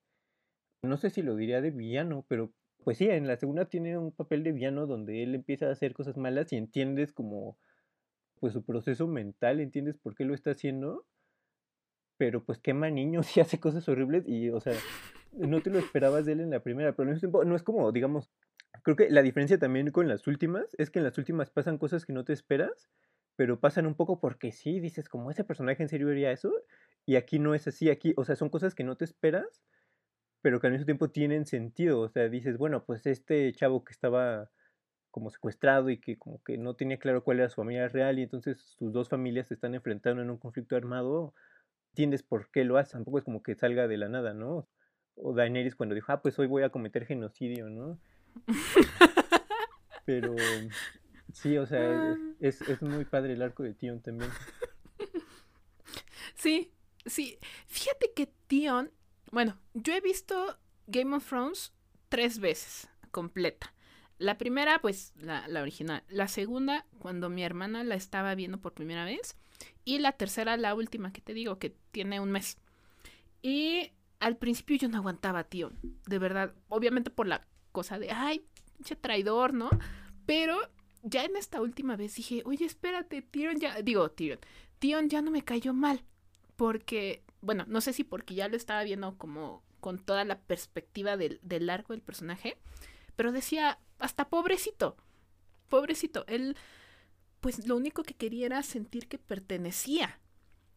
no 0.82 0.96
sé 0.96 1.10
si 1.10 1.20
lo 1.20 1.36
diría 1.36 1.60
de 1.60 1.70
villano, 1.70 2.24
pero 2.28 2.50
pues 2.82 2.96
sí, 2.96 3.10
en 3.10 3.26
la 3.26 3.36
segunda 3.36 3.66
tiene 3.66 3.98
un 3.98 4.10
papel 4.10 4.42
de 4.42 4.52
villano 4.52 4.86
donde 4.86 5.22
él 5.22 5.34
empieza 5.34 5.66
a 5.66 5.72
hacer 5.72 5.92
cosas 5.92 6.16
malas 6.16 6.50
y 6.50 6.56
entiendes 6.56 7.12
como, 7.12 7.58
pues 8.40 8.52
su 8.52 8.64
proceso 8.64 9.06
mental, 9.06 9.60
entiendes 9.60 9.96
por 9.98 10.14
qué 10.14 10.24
lo 10.24 10.34
está 10.34 10.50
haciendo, 10.50 11.06
pero 12.16 12.44
pues 12.44 12.58
quema 12.58 12.90
niños 12.90 13.26
y 13.36 13.40
hace 13.40 13.60
cosas 13.60 13.88
horribles 13.88 14.24
y, 14.26 14.50
o 14.50 14.60
sea, 14.60 14.74
no 15.32 15.60
te 15.60 15.70
lo 15.70 15.78
esperabas 15.78 16.24
de 16.24 16.32
él 16.32 16.40
en 16.40 16.50
la 16.50 16.60
primera, 16.60 16.92
pero 16.92 17.08
al 17.08 17.14
mismo 17.14 17.20
tiempo 17.20 17.44
no 17.44 17.54
es 17.54 17.62
como, 17.62 17.92
digamos, 17.92 18.30
Creo 18.82 18.96
que 18.96 19.10
la 19.10 19.22
diferencia 19.22 19.58
también 19.58 19.90
con 19.90 20.08
las 20.08 20.26
últimas 20.26 20.74
es 20.78 20.90
que 20.90 21.00
en 21.00 21.04
las 21.04 21.18
últimas 21.18 21.50
pasan 21.50 21.78
cosas 21.78 22.06
que 22.06 22.12
no 22.12 22.24
te 22.24 22.32
esperas, 22.32 22.88
pero 23.36 23.60
pasan 23.60 23.86
un 23.86 23.94
poco 23.94 24.20
porque 24.20 24.52
sí, 24.52 24.80
dices, 24.80 25.08
como 25.08 25.30
ese 25.30 25.44
personaje 25.44 25.82
en 25.82 25.88
serio 25.88 26.08
haría 26.08 26.32
eso, 26.32 26.52
y 27.06 27.16
aquí 27.16 27.38
no 27.38 27.54
es 27.54 27.66
así, 27.66 27.90
aquí, 27.90 28.14
o 28.16 28.24
sea, 28.24 28.36
son 28.36 28.48
cosas 28.48 28.74
que 28.74 28.84
no 28.84 28.96
te 28.96 29.04
esperas, 29.04 29.62
pero 30.42 30.60
que 30.60 30.68
al 30.68 30.72
mismo 30.72 30.86
tiempo 30.86 31.10
tienen 31.10 31.46
sentido, 31.46 32.00
o 32.00 32.08
sea, 32.08 32.28
dices, 32.28 32.56
bueno, 32.56 32.84
pues 32.84 33.06
este 33.06 33.52
chavo 33.52 33.84
que 33.84 33.92
estaba 33.92 34.50
como 35.10 35.30
secuestrado 35.30 35.90
y 35.90 35.98
que 35.98 36.18
como 36.18 36.42
que 36.42 36.58
no 36.58 36.74
tenía 36.74 36.98
claro 36.98 37.24
cuál 37.24 37.40
era 37.40 37.48
su 37.48 37.56
familia 37.56 37.88
real 37.88 38.18
y 38.18 38.22
entonces 38.22 38.60
sus 38.78 38.92
dos 38.92 39.08
familias 39.08 39.48
se 39.48 39.54
están 39.54 39.74
enfrentando 39.74 40.22
en 40.22 40.30
un 40.30 40.38
conflicto 40.38 40.76
armado, 40.76 41.34
entiendes 41.90 42.22
por 42.22 42.50
qué 42.50 42.64
lo 42.64 42.76
hace, 42.76 42.92
tampoco 42.92 43.18
es 43.18 43.24
como 43.24 43.42
que 43.42 43.54
salga 43.54 43.88
de 43.88 43.96
la 43.96 44.08
nada, 44.08 44.34
¿no? 44.34 44.68
O 45.16 45.34
Daenerys 45.34 45.74
cuando 45.74 45.94
dijo, 45.94 46.12
ah, 46.12 46.22
pues 46.22 46.38
hoy 46.38 46.46
voy 46.46 46.62
a 46.62 46.70
cometer 46.70 47.06
genocidio, 47.06 47.68
¿no? 47.68 47.98
Pero 50.06 50.34
sí, 51.32 51.58
o 51.58 51.66
sea, 51.66 51.80
ah. 52.12 52.18
es, 52.40 52.62
es 52.62 52.80
muy 52.82 53.04
padre 53.04 53.34
el 53.34 53.42
arco 53.42 53.62
de 53.62 53.74
Tion 53.74 54.00
también. 54.00 54.30
Sí, 56.40 56.72
sí. 57.04 57.38
Fíjate 57.66 58.12
que 58.14 58.32
Tion, 58.46 58.90
bueno, 59.30 59.58
yo 59.74 59.92
he 59.92 60.00
visto 60.00 60.58
Game 60.86 61.14
of 61.14 61.28
Thrones 61.28 61.74
tres 62.08 62.38
veces 62.38 62.88
completa. 63.10 63.74
La 64.20 64.36
primera, 64.36 64.82
pues, 64.82 65.14
la, 65.16 65.46
original. 65.62 66.04
La 66.10 66.28
segunda, 66.28 66.84
cuando 66.98 67.30
mi 67.30 67.42
hermana 67.42 67.84
la 67.84 67.94
estaba 67.94 68.34
viendo 68.34 68.60
por 68.60 68.74
primera 68.74 69.06
vez. 69.06 69.34
Y 69.86 69.98
la 69.98 70.12
tercera, 70.12 70.58
la 70.58 70.74
última 70.74 71.10
que 71.10 71.22
te 71.22 71.32
digo, 71.32 71.58
que 71.58 71.74
tiene 71.90 72.20
un 72.20 72.30
mes. 72.30 72.58
Y 73.40 73.92
al 74.18 74.36
principio 74.36 74.76
yo 74.76 74.90
no 74.90 74.98
aguantaba 74.98 75.44
Tion. 75.44 75.78
De 76.06 76.18
verdad. 76.18 76.52
Obviamente 76.68 77.08
por 77.08 77.28
la 77.28 77.46
cosa 77.72 77.98
de, 77.98 78.10
ay, 78.10 78.44
pinche 78.76 78.94
traidor, 78.94 79.54
¿no? 79.54 79.70
Pero 80.26 80.58
ya 81.02 81.24
en 81.24 81.36
esta 81.36 81.62
última 81.62 81.96
vez 81.96 82.14
dije, 82.14 82.42
oye, 82.44 82.66
espérate, 82.66 83.22
Tyrion 83.22 83.58
ya, 83.58 83.80
digo, 83.80 84.10
Tyrion, 84.10 84.38
Tyrion 84.80 85.08
ya 85.08 85.22
no 85.22 85.30
me 85.30 85.42
cayó 85.42 85.72
mal, 85.72 86.04
porque, 86.56 87.22
bueno, 87.40 87.64
no 87.68 87.80
sé 87.80 87.94
si 87.94 88.04
porque 88.04 88.34
ya 88.34 88.48
lo 88.48 88.56
estaba 88.56 88.84
viendo 88.84 89.16
como 89.16 89.62
con 89.80 89.98
toda 89.98 90.24
la 90.26 90.38
perspectiva 90.40 91.16
del, 91.16 91.40
del 91.42 91.70
arco 91.70 91.94
del 91.94 92.02
personaje, 92.02 92.58
pero 93.20 93.32
decía, 93.32 93.78
hasta 93.98 94.30
pobrecito, 94.30 94.96
pobrecito, 95.68 96.24
él, 96.26 96.56
pues 97.40 97.66
lo 97.66 97.76
único 97.76 98.02
que 98.02 98.14
quería 98.14 98.46
era 98.46 98.62
sentir 98.62 99.08
que 99.08 99.18
pertenecía, 99.18 100.20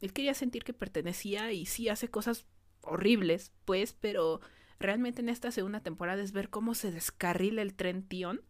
él 0.02 0.12
quería 0.12 0.34
sentir 0.34 0.66
que 0.66 0.74
pertenecía 0.74 1.54
y 1.54 1.66
sí 1.66 1.88
hace 1.88 2.10
cosas 2.10 2.46
horribles, 2.82 3.54
pues, 3.64 3.94
pero 3.94 4.42
realmente 4.78 5.22
en 5.22 5.30
esta 5.30 5.54
segunda 5.54 5.80
temporada 5.80 6.22
es 6.22 6.34
ver 6.34 6.50
cómo 6.50 6.76
se 6.76 6.92
descarrila 6.92 7.62
el 7.62 7.76
tren 7.76 8.04
Tion. 8.06 8.42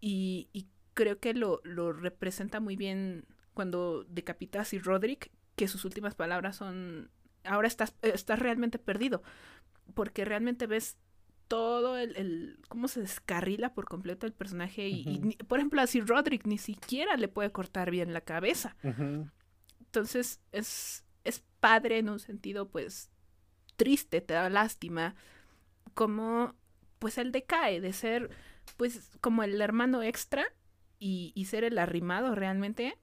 y, 0.00 0.66
creo 0.94 1.20
que 1.20 1.32
lo, 1.32 1.60
lo, 1.62 1.92
representa 1.92 2.58
muy 2.58 2.74
bien 2.74 3.24
cuando 3.54 4.02
decapitas 4.08 4.72
y 4.72 4.80
Roderick, 4.80 5.30
que 5.54 5.68
sus 5.68 5.84
últimas 5.84 6.16
palabras 6.16 6.56
son, 6.56 7.12
ahora 7.44 7.68
estás, 7.68 7.94
estás 8.02 8.40
realmente 8.40 8.80
perdido, 8.80 9.22
porque 9.94 10.24
realmente 10.24 10.66
ves 10.66 10.96
todo 11.52 11.98
el, 11.98 12.16
el, 12.16 12.58
cómo 12.70 12.88
se 12.88 13.00
descarrila 13.00 13.74
por 13.74 13.84
completo 13.84 14.24
el 14.24 14.32
personaje 14.32 14.88
y, 14.88 15.36
por 15.46 15.58
ejemplo 15.58 15.82
así 15.82 16.00
Roderick 16.00 16.46
ni 16.46 16.56
siquiera 16.56 17.18
le 17.18 17.28
puede 17.28 17.52
cortar 17.52 17.90
bien 17.90 18.14
la 18.14 18.22
cabeza. 18.22 18.74
Entonces 18.82 20.40
es, 20.50 21.04
es 21.24 21.44
padre 21.60 21.98
en 21.98 22.08
un 22.08 22.20
sentido 22.20 22.70
pues 22.70 23.10
triste, 23.76 24.22
te 24.22 24.32
da 24.32 24.48
lástima, 24.48 25.14
como 25.92 26.54
pues 26.98 27.18
él 27.18 27.32
decae 27.32 27.82
de 27.82 27.92
ser 27.92 28.30
pues 28.78 29.10
como 29.20 29.42
el 29.42 29.60
hermano 29.60 30.02
extra 30.02 30.46
y, 30.98 31.32
y 31.34 31.44
ser 31.44 31.64
el 31.64 31.76
arrimado 31.76 32.34
realmente, 32.34 32.96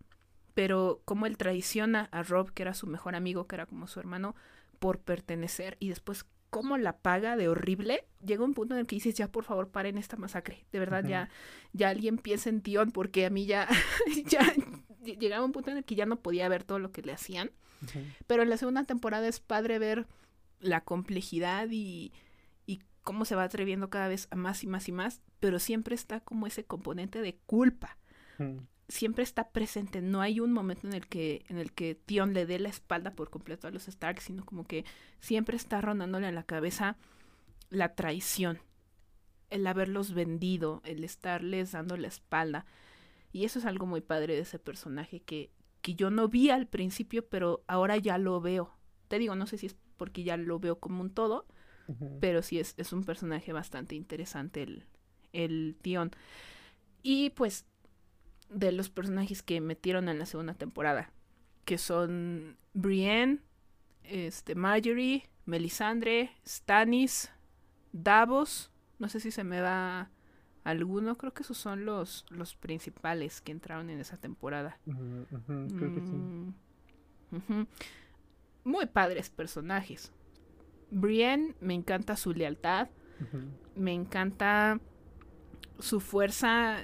pero 0.55 1.03
como 1.05 1.27
él 1.27 1.37
traiciona 1.37 2.09
a 2.11 2.23
Rob, 2.23 2.51
que 2.51 2.63
era 2.63 2.73
su 2.73 2.87
mejor 2.87 3.13
amigo, 3.13 3.45
que 3.45 3.57
era 3.57 3.67
como 3.67 3.85
su 3.85 3.99
hermano, 3.99 4.35
por 4.79 4.97
pertenecer 4.97 5.77
y 5.79 5.89
después 5.89 6.25
cómo 6.49 6.77
la 6.77 6.97
paga 6.97 7.35
de 7.37 7.47
horrible, 7.47 8.05
llega 8.25 8.43
un 8.43 8.53
punto 8.53 8.73
en 8.73 8.81
el 8.81 8.87
que 8.87 8.95
dices, 8.95 9.15
ya 9.15 9.31
por 9.31 9.43
favor 9.43 9.69
paren 9.69 9.97
esta 9.97 10.17
masacre, 10.17 10.65
de 10.71 10.79
verdad 10.79 11.05
ya, 11.05 11.29
ya 11.73 11.89
alguien 11.89 12.17
piensa 12.17 12.49
en 12.49 12.61
Tion 12.61 12.91
porque 12.91 13.25
a 13.25 13.29
mí 13.29 13.45
ya, 13.45 13.67
ya 14.25 14.53
llegaba 15.03 15.45
un 15.45 15.51
punto 15.51 15.71
en 15.71 15.77
el 15.77 15.85
que 15.85 15.95
ya 15.95 16.05
no 16.05 16.21
podía 16.21 16.49
ver 16.49 16.63
todo 16.63 16.79
lo 16.79 16.91
que 16.91 17.01
le 17.01 17.13
hacían, 17.13 17.51
pero 18.27 18.43
en 18.43 18.49
la 18.49 18.57
segunda 18.57 18.83
temporada 18.83 19.27
es 19.27 19.39
padre 19.39 19.79
ver 19.79 20.07
la 20.59 20.81
complejidad 20.81 21.67
y 21.69 22.11
cómo 23.09 23.25
se 23.25 23.35
va 23.35 23.43
atreviendo 23.43 23.89
cada 23.89 24.07
vez 24.07 24.27
a 24.29 24.35
más 24.35 24.63
y 24.63 24.67
más 24.67 24.87
y 24.87 24.91
más, 24.91 25.21
pero 25.39 25.57
siempre 25.57 25.95
está 25.95 26.19
como 26.19 26.45
ese 26.45 26.65
componente 26.65 27.23
de 27.23 27.37
culpa. 27.47 27.97
Siempre 28.89 29.23
está 29.23 29.49
presente, 29.49 30.01
no 30.01 30.19
hay 30.19 30.39
un 30.39 30.51
momento 30.51 30.87
en 30.87 30.93
el 30.93 31.07
que 31.07 31.45
en 31.47 31.57
el 31.57 31.71
que 31.71 31.95
Tion 31.95 32.33
le 32.33 32.45
dé 32.45 32.59
la 32.59 32.69
espalda 32.69 33.11
por 33.11 33.29
completo 33.29 33.67
a 33.67 33.71
los 33.71 33.87
Stark, 33.87 34.19
sino 34.19 34.43
como 34.43 34.65
que 34.65 34.83
siempre 35.19 35.55
está 35.55 35.79
rondándole 35.79 36.27
en 36.27 36.35
la 36.35 36.43
cabeza 36.43 36.97
la 37.69 37.93
traición, 37.95 38.59
el 39.49 39.65
haberlos 39.67 40.13
vendido, 40.13 40.81
el 40.85 41.03
estarles 41.03 41.71
dando 41.71 41.97
la 41.97 42.07
espalda. 42.07 42.65
Y 43.31 43.45
eso 43.45 43.59
es 43.59 43.65
algo 43.65 43.85
muy 43.85 44.01
padre 44.01 44.33
de 44.33 44.41
ese 44.41 44.59
personaje 44.59 45.21
que, 45.21 45.51
que 45.81 45.95
yo 45.95 46.09
no 46.09 46.27
vi 46.27 46.49
al 46.49 46.67
principio, 46.67 47.27
pero 47.27 47.63
ahora 47.67 47.97
ya 47.97 48.17
lo 48.17 48.41
veo. 48.41 48.75
Te 49.07 49.19
digo, 49.19 49.35
no 49.35 49.45
sé 49.45 49.57
si 49.57 49.67
es 49.67 49.75
porque 49.97 50.23
ya 50.23 50.37
lo 50.37 50.59
veo 50.59 50.79
como 50.79 51.01
un 51.01 51.11
todo, 51.11 51.45
pero 52.19 52.41
sí 52.43 52.59
es, 52.59 52.75
es, 52.77 52.93
un 52.93 53.03
personaje 53.03 53.51
bastante 53.51 53.95
interesante 53.95 54.61
el, 54.61 54.85
el 55.33 55.75
Tion. 55.81 56.11
Y 57.01 57.31
pues 57.31 57.65
de 58.49 58.71
los 58.71 58.89
personajes 58.89 59.43
que 59.43 59.61
metieron 59.61 60.09
en 60.09 60.19
la 60.19 60.25
segunda 60.25 60.53
temporada, 60.53 61.11
que 61.65 61.77
son 61.77 62.57
Brienne, 62.73 63.39
este, 64.03 64.55
Marjorie, 64.55 65.29
Melisandre, 65.45 66.31
Stannis, 66.47 67.31
Davos, 67.91 68.71
no 68.99 69.07
sé 69.09 69.19
si 69.19 69.31
se 69.31 69.43
me 69.43 69.57
da 69.59 70.11
alguno, 70.63 71.17
creo 71.17 71.33
que 71.33 71.43
esos 71.43 71.57
son 71.57 71.85
los, 71.85 72.25
los 72.29 72.55
principales 72.55 73.41
que 73.41 73.51
entraron 73.51 73.89
en 73.89 73.99
esa 73.99 74.17
temporada. 74.17 74.79
creo 74.85 75.93
que 75.93 76.01
sí. 76.01 76.13
Mm, 77.31 77.65
Muy 78.63 78.85
padres 78.87 79.29
personajes. 79.29 80.11
Brienne 80.91 81.55
me 81.61 81.73
encanta 81.75 82.15
su 82.15 82.33
lealtad, 82.33 82.89
me 83.75 83.93
encanta 83.93 84.79
su 85.79 85.99
fuerza, 85.99 86.77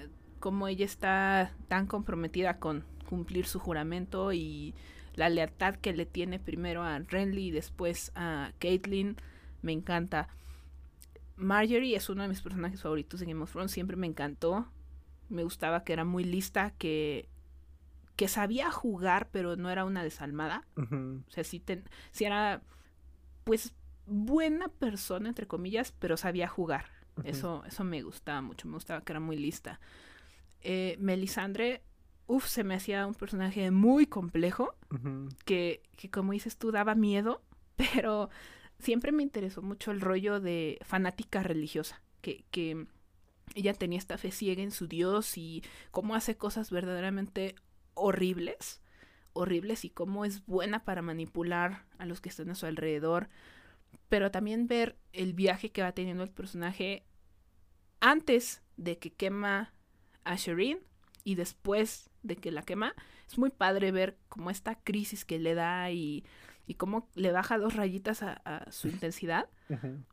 como 0.46 0.68
ella 0.68 0.86
está 0.86 1.56
tan 1.70 1.88
comprometida 1.88 2.60
con 2.60 2.84
cumplir 3.10 3.48
su 3.48 3.58
juramento 3.58 4.32
y 4.32 4.76
la 5.16 5.28
lealtad 5.28 5.74
que 5.74 5.92
le 5.92 6.06
tiene 6.06 6.38
primero 6.38 6.84
a 6.84 7.00
Renly 7.00 7.48
y 7.48 7.52
después 7.52 8.12
a 8.14 8.52
Caitlyn, 8.60 9.18
me 9.64 9.72
encanta. 9.72 10.28
Marjorie 11.36 11.96
es 11.96 12.12
uno 12.12 12.22
de 12.22 12.30
mis 12.30 12.44
personajes 12.44 12.80
favoritos 12.80 13.24
en 13.24 13.30
Game 13.30 13.42
of 13.42 13.52
Thrones, 13.54 13.72
siempre 13.72 13.98
me 13.98 14.06
encantó. 14.06 14.68
Me 15.30 15.42
gustaba 15.42 15.84
que 15.84 15.94
era 15.94 16.06
muy 16.06 16.24
lista, 16.24 16.76
que, 16.78 17.28
que 18.16 18.28
sabía 18.28 18.70
jugar, 18.70 19.30
pero 19.32 19.56
no 19.56 19.72
era 19.72 19.84
una 19.84 20.04
desalmada. 20.04 20.68
O 20.76 21.32
sea, 21.32 21.44
si, 21.44 21.64
si 22.12 22.24
era, 22.24 22.62
pues, 23.46 23.74
buena 24.06 24.68
persona, 24.68 25.28
entre 25.28 25.48
comillas, 25.48 25.92
pero 25.98 26.18
sabía 26.18 26.48
jugar. 26.48 26.86
Eso, 27.24 27.64
eso 27.66 27.84
me 27.84 28.04
gustaba 28.04 28.44
mucho, 28.44 28.68
me 28.68 28.76
gustaba 28.76 29.02
que 29.02 29.12
era 29.12 29.20
muy 29.20 29.38
lista. 29.38 29.80
Eh, 30.68 30.98
Melisandre, 31.00 31.84
uff, 32.26 32.48
se 32.48 32.64
me 32.64 32.74
hacía 32.74 33.06
un 33.06 33.14
personaje 33.14 33.70
muy 33.70 34.08
complejo, 34.08 34.74
que, 35.46 35.84
que 35.96 36.10
como 36.10 36.32
dices 36.32 36.58
tú, 36.58 36.72
daba 36.72 36.96
miedo, 36.96 37.44
pero 37.76 38.32
siempre 38.80 39.12
me 39.12 39.22
interesó 39.22 39.62
mucho 39.62 39.92
el 39.92 40.02
rollo 40.02 40.40
de 40.40 40.80
fanática 40.82 41.44
religiosa, 41.44 42.02
que, 42.22 42.46
que 42.50 42.88
ella 43.54 43.76
tenía 43.76 44.00
esta 44.00 44.18
fe 44.18 44.32
ciega 44.32 44.64
en 44.64 44.72
su 44.72 44.88
Dios 44.88 45.38
y 45.38 45.64
cómo 45.92 46.16
hace 46.16 46.36
cosas 46.36 46.72
verdaderamente 46.72 47.54
horribles, 47.94 48.82
horribles 49.34 49.86
y 49.86 49.92
cómo 49.92 50.26
es 50.26 50.48
buena 50.48 50.84
para 50.84 51.04
manipular 51.04 51.86
a 52.00 52.08
los 52.08 52.22
que 52.22 52.30
están 52.30 52.50
a 52.50 52.56
su 52.56 52.66
alrededor, 52.66 53.30
pero 54.10 54.32
también 54.32 54.66
ver 54.66 54.98
el 55.14 55.34
viaje 55.34 55.72
que 55.72 55.84
va 55.84 55.92
teniendo 55.92 56.24
el 56.24 56.32
personaje 56.32 57.06
antes 58.00 58.64
de 58.78 58.98
que 58.98 59.12
quema 59.12 59.76
a 60.26 60.36
Shireen 60.36 60.80
y 61.24 61.36
después 61.36 62.10
de 62.24 62.36
que 62.36 62.52
la 62.52 62.62
quema, 62.62 62.94
es 63.28 63.38
muy 63.38 63.50
padre 63.50 63.92
ver 63.92 64.18
cómo 64.30 64.50
esta 64.50 64.76
crisis 64.76 65.26
que 65.26 65.40
le 65.40 65.56
da 65.56 65.92
y, 65.92 66.24
y 66.68 66.76
cómo 66.76 67.10
le 67.16 67.32
baja 67.32 67.58
dos 67.58 67.76
rayitas 67.76 68.22
a, 68.24 68.66
su 68.72 68.88
intensidad. 68.88 69.50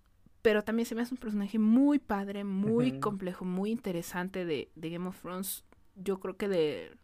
Pero 0.43 0.65
también 0.65 0.87
se 0.87 0.95
me 0.95 1.03
hace 1.03 1.15
un 1.15 1.21
personaje 1.21 1.59
muy 1.59 1.99
padre, 1.99 2.45
muy 2.45 2.99
complejo, 2.99 3.45
muy 3.45 3.71
interesante 3.71 4.45
de, 4.45 4.71
de, 4.75 4.91
Game 4.91 5.09
of 5.09 5.21
Thrones. 5.21 5.65
Yo 5.95 6.19
creo 6.19 6.37
que 6.37 6.49
de, 6.49 6.97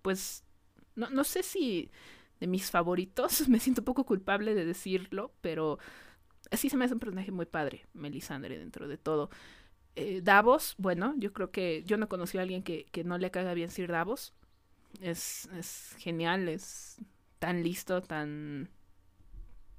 pues, 0.00 0.44
no, 0.94 1.10
no 1.10 1.22
sé 1.24 1.42
si 1.42 1.90
de 2.40 2.46
mis 2.46 2.70
favoritos, 2.70 3.48
me 3.48 3.60
siento 3.60 3.82
un 3.82 3.86
poco 3.86 4.06
culpable 4.06 4.54
de 4.54 4.64
decirlo, 4.64 5.32
pero 5.40 5.78
así 6.50 6.70
se 6.70 6.76
me 6.76 6.84
hace 6.84 6.94
un 6.94 7.00
personaje 7.00 7.30
muy 7.30 7.46
padre, 7.46 7.86
Melisandre, 7.92 8.58
dentro 8.58 8.88
de 8.88 8.96
todo. 8.96 9.30
Eh, 10.00 10.20
Davos, 10.22 10.76
bueno, 10.78 11.14
yo 11.16 11.32
creo 11.32 11.50
que 11.50 11.82
yo 11.84 11.96
no 11.96 12.08
conocí 12.08 12.38
a 12.38 12.42
alguien 12.42 12.62
que, 12.62 12.86
que 12.92 13.02
no 13.02 13.18
le 13.18 13.32
caga 13.32 13.52
bien 13.52 13.68
Sir 13.68 13.90
Davos. 13.90 14.32
Es, 15.00 15.46
es 15.58 15.96
genial, 15.98 16.48
es 16.48 16.98
tan 17.40 17.64
listo, 17.64 18.00
tan, 18.00 18.68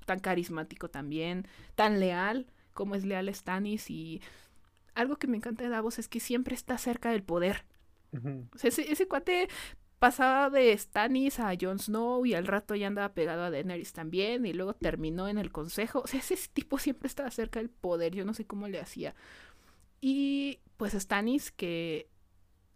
tan 0.06 0.20
carismático 0.20 0.90
también, 0.90 1.48
tan 1.76 2.02
leal 2.02 2.48
como 2.74 2.96
es 2.96 3.06
leal 3.06 3.34
Stannis 3.34 3.90
y 3.90 4.22
algo 4.94 5.16
que 5.18 5.28
me 5.28 5.38
encanta 5.38 5.64
de 5.64 5.70
Davos 5.70 6.00
es 6.00 6.10
que 6.10 6.20
siempre 6.20 6.54
está 6.54 6.78
cerca 6.78 7.12
del 7.12 7.24
poder. 7.24 7.64
ese, 8.62 8.92
ese, 8.92 9.08
cuate 9.08 9.48
pasaba 10.00 10.50
de 10.50 10.78
Stannis 10.78 11.40
a 11.40 11.54
Jon 11.60 11.80
Snow 11.80 12.26
y 12.26 12.34
al 12.34 12.48
rato 12.48 12.76
ya 12.76 12.88
andaba 12.88 13.14
pegado 13.14 13.44
a 13.44 13.52
Daenerys 13.52 13.94
también 13.94 14.46
y 14.46 14.54
luego 14.54 14.74
terminó 14.74 15.30
en 15.30 15.38
el 15.38 15.52
consejo. 15.52 16.02
O 16.02 16.08
sea, 16.08 16.20
ese 16.20 16.36
tipo 16.52 16.78
siempre 16.78 17.08
estaba 17.08 17.32
cerca 17.32 17.60
del 17.60 17.70
poder, 17.70 18.16
yo 18.16 18.26
no 18.26 18.34
sé 18.34 18.46
cómo 18.46 18.68
le 18.68 18.80
hacía. 18.80 19.16
Y 20.02 20.60
pues 20.78 20.94
Stannis, 20.94 21.52
que 21.52 22.10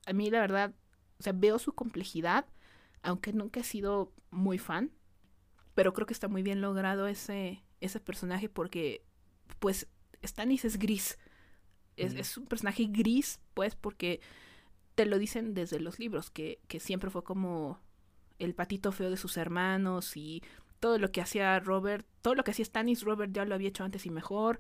a 0.06 0.14
mí 0.14 0.30
la 0.30 0.42
verdad, 0.42 0.74
o 1.20 1.24
sea, 1.24 1.34
veo 1.34 1.60
su 1.60 1.74
complejidad, 1.74 2.46
aunque 3.02 3.34
nunca 3.34 3.62
he 3.62 3.64
sido 3.64 4.12
muy 4.32 4.58
fan, 4.58 4.92
pero 5.76 5.94
creo 5.94 6.06
que 6.06 6.14
está 6.14 6.28
muy 6.28 6.44
bien 6.44 6.62
logrado 6.62 7.08
ese, 7.08 7.64
ese 7.80 8.00
personaje 8.00 8.50
porque 8.50 9.04
pues 9.60 9.88
Stannis 10.24 10.66
es 10.66 10.78
gris. 10.78 11.18
Es, 11.96 12.14
es, 12.16 12.38
un 12.38 12.48
personaje 12.48 12.88
gris, 12.90 13.40
pues, 13.54 13.76
porque 13.76 14.20
te 14.96 15.06
lo 15.06 15.20
dicen 15.20 15.54
desde 15.54 15.80
los 15.80 16.00
libros, 16.00 16.32
que, 16.32 16.60
que 16.68 16.80
siempre 16.80 17.12
fue 17.12 17.24
como 17.24 17.80
el 18.40 18.56
patito 18.56 18.92
feo 18.92 19.12
de 19.12 19.18
sus 19.18 19.38
hermanos 19.38 20.18
y 20.18 20.42
todo 20.80 20.98
lo 20.98 21.12
que 21.12 21.22
hacía 21.22 21.60
Robert, 21.60 22.06
todo 22.22 22.36
lo 22.36 22.44
que 22.44 22.52
hacía 22.52 22.66
Stannis, 22.66 23.04
Robert 23.04 23.32
ya 23.32 23.46
lo 23.46 23.56
había 23.56 23.70
hecho 23.70 23.84
antes 23.84 24.06
y 24.06 24.10
mejor. 24.10 24.60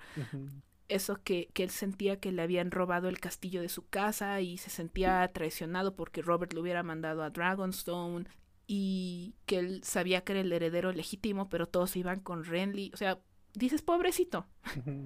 Eso 0.89 1.21
que, 1.23 1.49
que, 1.53 1.63
él 1.63 1.69
sentía 1.69 2.19
que 2.19 2.31
le 2.31 2.41
habían 2.41 2.71
robado 2.71 3.07
el 3.09 3.19
castillo 3.19 3.61
de 3.61 3.69
su 3.69 3.87
casa 3.87 4.41
y 4.41 4.57
se 4.57 4.69
sentía 4.69 5.27
traicionado 5.33 5.95
porque 5.95 6.21
Robert 6.21 6.53
lo 6.53 6.61
hubiera 6.61 6.83
mandado 6.83 7.23
a 7.23 7.29
Dragonstone 7.29 8.25
y 8.67 9.35
que 9.45 9.59
él 9.59 9.83
sabía 9.83 10.23
que 10.23 10.33
era 10.33 10.41
el 10.41 10.51
heredero 10.51 10.91
legítimo, 10.91 11.49
pero 11.49 11.67
todos 11.67 11.95
iban 11.95 12.19
con 12.19 12.43
Renly. 12.43 12.91
O 12.93 12.97
sea, 12.97 13.19
dices 13.53 13.81
pobrecito, 13.81 14.45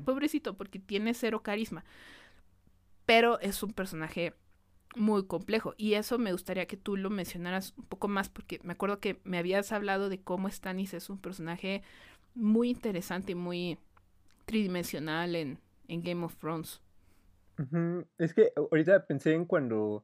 pobrecito, 0.06 0.56
porque 0.56 0.80
tiene 0.80 1.14
cero 1.14 1.42
carisma. 1.44 1.84
Pero 3.06 3.40
es 3.40 3.64
un 3.64 3.74
personaje 3.74 4.34
muy 4.96 5.26
complejo. 5.26 5.74
Y 5.78 5.94
eso 5.94 6.18
me 6.18 6.32
gustaría 6.32 6.68
que 6.68 6.78
tú 6.78 6.98
lo 6.98 7.10
mencionaras 7.10 7.74
un 7.78 7.86
poco 7.86 8.08
más, 8.08 8.30
porque 8.30 8.60
me 8.64 8.74
acuerdo 8.74 9.00
que 9.00 9.20
me 9.24 9.38
habías 9.38 9.72
hablado 9.72 10.10
de 10.10 10.22
cómo 10.22 10.50
Stannis 10.50 10.94
es 10.94 11.10
un 11.10 11.18
personaje 11.18 11.84
muy 12.36 12.70
interesante 12.70 13.32
y 13.32 13.36
muy 13.36 13.80
tridimensional 14.46 15.36
en, 15.36 15.60
en 15.88 16.02
Game 16.04 16.24
of 16.24 16.36
Thrones. 16.38 16.82
Es 18.18 18.34
que 18.34 18.52
ahorita 18.56 19.06
pensé 19.08 19.34
en 19.34 19.46
cuando 19.46 20.04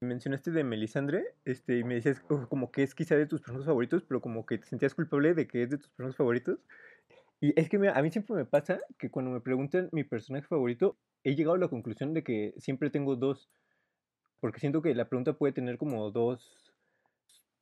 mencionaste 0.00 0.50
de 0.50 0.64
Melisandre, 0.64 1.34
este, 1.44 1.78
y 1.78 1.84
me 1.84 1.94
decías 1.94 2.20
como 2.48 2.70
que 2.70 2.82
es 2.82 2.94
quizá 2.94 3.16
de 3.16 3.26
tus 3.26 3.40
personajes 3.40 3.66
favoritos, 3.66 4.04
pero 4.04 4.20
como 4.20 4.46
que 4.46 4.58
te 4.58 4.66
sentías 4.66 4.94
culpable 4.94 5.34
de 5.34 5.46
que 5.46 5.62
es 5.62 5.70
de 5.70 5.78
tus 5.78 5.88
personajes 5.88 6.16
favoritos. 6.16 6.58
Y 7.40 7.58
es 7.60 7.68
que 7.68 7.76
a 7.76 8.02
mí 8.02 8.10
siempre 8.10 8.36
me 8.36 8.44
pasa 8.44 8.80
que 8.98 9.10
cuando 9.10 9.30
me 9.30 9.40
preguntan 9.40 9.88
mi 9.92 10.04
personaje 10.04 10.46
favorito, 10.46 10.96
he 11.24 11.34
llegado 11.34 11.56
a 11.56 11.58
la 11.58 11.68
conclusión 11.68 12.14
de 12.14 12.22
que 12.22 12.54
siempre 12.58 12.90
tengo 12.90 13.16
dos 13.16 13.50
porque 14.44 14.60
siento 14.60 14.82
que 14.82 14.94
la 14.94 15.08
pregunta 15.08 15.32
puede 15.32 15.54
tener 15.54 15.78
como 15.78 16.10
dos 16.10 16.54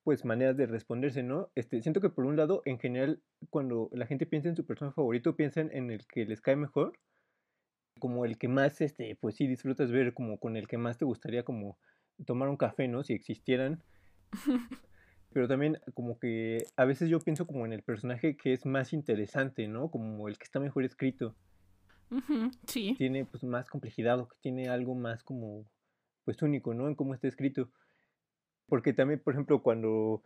pues 0.03 0.25
maneras 0.25 0.57
de 0.57 0.67
responderse, 0.67 1.23
¿no? 1.23 1.49
Este, 1.55 1.81
siento 1.81 2.01
que 2.01 2.11
por 2.11 2.25
un 2.25 2.37
lado, 2.37 2.63
en 2.65 2.81
general, 2.81 3.23
cuando 3.51 3.89
la 3.93 4.05
gente 4.05 4.27
piensa 4.27 4.49
en 4.49 4.57
su 4.57 4.67
persona 4.67 4.91
favorito, 4.91 5.37
piensan 5.37 5.71
en 5.73 5.93
el 5.93 6.05
que 6.09 6.25
les 6.25 6.41
cae 6.41 6.57
mejor, 6.57 6.99
como 8.03 8.25
el 8.25 8.37
que 8.37 8.49
más, 8.49 8.81
este, 8.81 9.15
pues 9.15 9.37
sí 9.37 9.47
disfrutas 9.47 9.93
ver, 9.93 10.13
como 10.13 10.37
con 10.41 10.57
el 10.57 10.67
que 10.67 10.77
más 10.77 10.99
te 10.99 11.05
gustaría 11.05 11.45
como 11.45 11.79
tomar 12.27 12.49
un 12.49 12.57
café, 12.57 12.89
¿no? 12.89 13.05
Si 13.05 13.13
existieran. 13.13 13.81
Pero 15.33 15.47
también 15.47 15.79
como 15.95 16.19
que 16.19 16.67
a 16.75 16.85
veces 16.85 17.09
yo 17.09 17.21
pienso 17.21 17.47
como 17.47 17.65
en 17.65 17.73
el 17.73 17.85
personaje 17.85 18.37
que 18.37 18.55
es 18.55 18.67
más 18.67 18.93
interesante, 18.93 19.69
¿no? 19.69 19.89
Como 19.89 20.27
el 20.27 20.37
que 20.37 20.43
está 20.43 20.59
mejor 20.59 20.83
escrito. 20.83 21.37
sí. 22.67 22.97
Tiene 22.99 23.25
pues 23.25 23.45
más 23.45 23.71
complejidad 23.71 24.19
o 24.19 24.27
que 24.27 24.37
tiene 24.41 24.69
algo 24.69 24.97
más 24.97 25.23
como 25.23 25.65
pues 26.25 26.43
único, 26.43 26.75
¿no? 26.75 26.89
En 26.89 26.97
cómo 26.97 27.15
está 27.15 27.29
escrito. 27.29 27.71
Porque 28.67 28.93
también, 28.93 29.21
por 29.21 29.35
ejemplo, 29.35 29.63
cuando, 29.63 30.25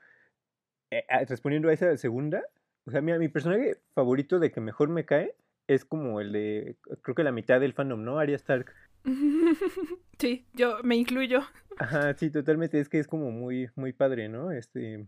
eh, 0.90 1.04
ah, 1.10 1.24
respondiendo 1.28 1.68
a 1.68 1.74
esa 1.74 1.94
segunda, 1.98 2.42
o 2.86 2.90
sea, 2.90 3.02
mira, 3.02 3.18
mi 3.18 3.28
personaje 3.28 3.76
favorito 3.92 4.38
de 4.38 4.50
que 4.50 4.62
mejor 4.62 4.88
me 4.88 5.04
cae 5.04 5.34
es 5.66 5.84
como 5.84 6.20
el 6.20 6.32
de, 6.32 6.76
creo 7.02 7.14
que 7.14 7.24
la 7.24 7.32
mitad 7.32 7.60
del 7.60 7.72
fandom, 7.72 8.04
¿no? 8.04 8.18
Arya 8.18 8.36
Stark. 8.36 8.72
Sí, 10.18 10.46
yo 10.54 10.78
me 10.82 10.96
incluyo. 10.96 11.42
Ajá, 11.76 12.14
sí, 12.14 12.30
totalmente, 12.30 12.80
es 12.80 12.88
que 12.88 12.98
es 12.98 13.06
como 13.06 13.30
muy, 13.30 13.68
muy 13.76 13.92
padre, 13.92 14.30
¿no? 14.30 14.50
Este, 14.50 15.06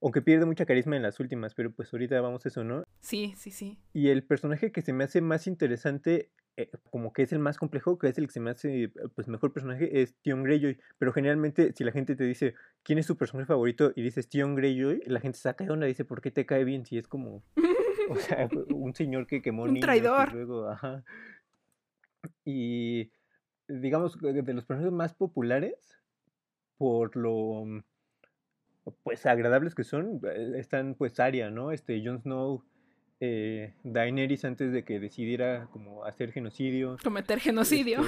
aunque 0.00 0.22
pierde 0.22 0.46
mucha 0.46 0.64
carisma 0.64 0.96
en 0.96 1.02
las 1.02 1.20
últimas, 1.20 1.54
pero 1.54 1.72
pues 1.72 1.92
ahorita 1.92 2.18
vamos 2.22 2.46
a 2.46 2.48
eso, 2.48 2.64
¿no? 2.64 2.82
Sí, 3.00 3.34
sí, 3.36 3.50
sí. 3.50 3.78
Y 3.92 4.08
el 4.08 4.24
personaje 4.24 4.72
que 4.72 4.80
se 4.80 4.94
me 4.94 5.04
hace 5.04 5.20
más 5.20 5.46
interesante 5.46 6.30
eh, 6.56 6.70
como 6.90 7.12
que 7.12 7.22
es 7.22 7.32
el 7.32 7.38
más 7.38 7.58
complejo, 7.58 7.98
que 7.98 8.08
es 8.08 8.16
el 8.16 8.26
que 8.26 8.32
se 8.32 8.40
me 8.40 8.50
hace 8.50 8.90
pues 9.14 9.28
mejor 9.28 9.52
personaje, 9.52 10.00
es 10.00 10.14
Tion 10.22 10.42
Greyjoy. 10.42 10.78
Pero 10.98 11.12
generalmente, 11.12 11.72
si 11.76 11.84
la 11.84 11.92
gente 11.92 12.16
te 12.16 12.24
dice 12.24 12.54
quién 12.82 12.98
es 12.98 13.06
tu 13.06 13.16
personaje 13.16 13.46
favorito 13.46 13.92
y 13.94 14.02
dices 14.02 14.28
Tion 14.28 14.54
Greyjoy, 14.54 15.02
la 15.06 15.20
gente 15.20 15.38
saca 15.38 15.64
de 15.64 15.70
onda 15.70 15.86
y 15.86 15.90
dice, 15.90 16.06
¿por 16.06 16.22
qué 16.22 16.30
te 16.30 16.46
cae 16.46 16.64
bien? 16.64 16.86
Si 16.86 16.96
es 16.96 17.08
como, 17.08 17.42
o 18.10 18.16
sea, 18.16 18.48
un 18.74 18.94
señor 18.94 19.26
que 19.26 19.42
quemó 19.42 19.64
un 19.64 19.80
traidor. 19.80 20.28
Y 20.30 20.34
luego, 20.34 20.68
ajá. 20.68 21.04
Y 22.44 23.10
digamos, 23.68 24.18
de 24.20 24.54
los 24.54 24.64
personajes 24.64 24.92
más 24.92 25.14
populares, 25.14 25.98
por 26.78 27.16
lo 27.16 27.64
pues 29.02 29.26
agradables 29.26 29.74
que 29.74 29.84
son, 29.84 30.20
eh, 30.24 30.52
están 30.56 30.94
pues 30.94 31.18
Arya, 31.18 31.50
¿no? 31.50 31.72
Este, 31.72 32.02
Jon 32.04 32.20
Snow, 32.22 32.62
eh, 33.20 33.74
Daenerys 33.82 34.44
antes 34.44 34.72
de 34.72 34.84
que 34.84 35.00
decidiera 35.00 35.68
como 35.72 36.04
hacer 36.04 36.32
genocidio. 36.32 36.96
Cometer 37.02 37.40
genocidio. 37.40 38.06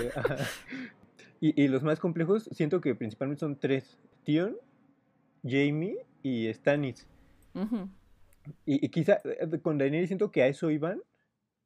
Este, 1.40 1.62
y, 1.62 1.68
los 1.68 1.82
más 1.82 2.00
complejos 2.00 2.48
siento 2.52 2.80
que 2.80 2.94
principalmente 2.94 3.40
son 3.40 3.58
tres. 3.58 3.98
Tion, 4.24 4.56
Jamie 5.44 5.96
y 6.22 6.52
Stannis. 6.52 7.06
Y, 8.64 8.88
quizá 8.88 9.20
eh, 9.24 9.60
con 9.62 9.78
Daenerys 9.78 10.08
siento 10.08 10.30
que 10.30 10.42
a 10.42 10.48
eso 10.48 10.70
iban, 10.70 11.02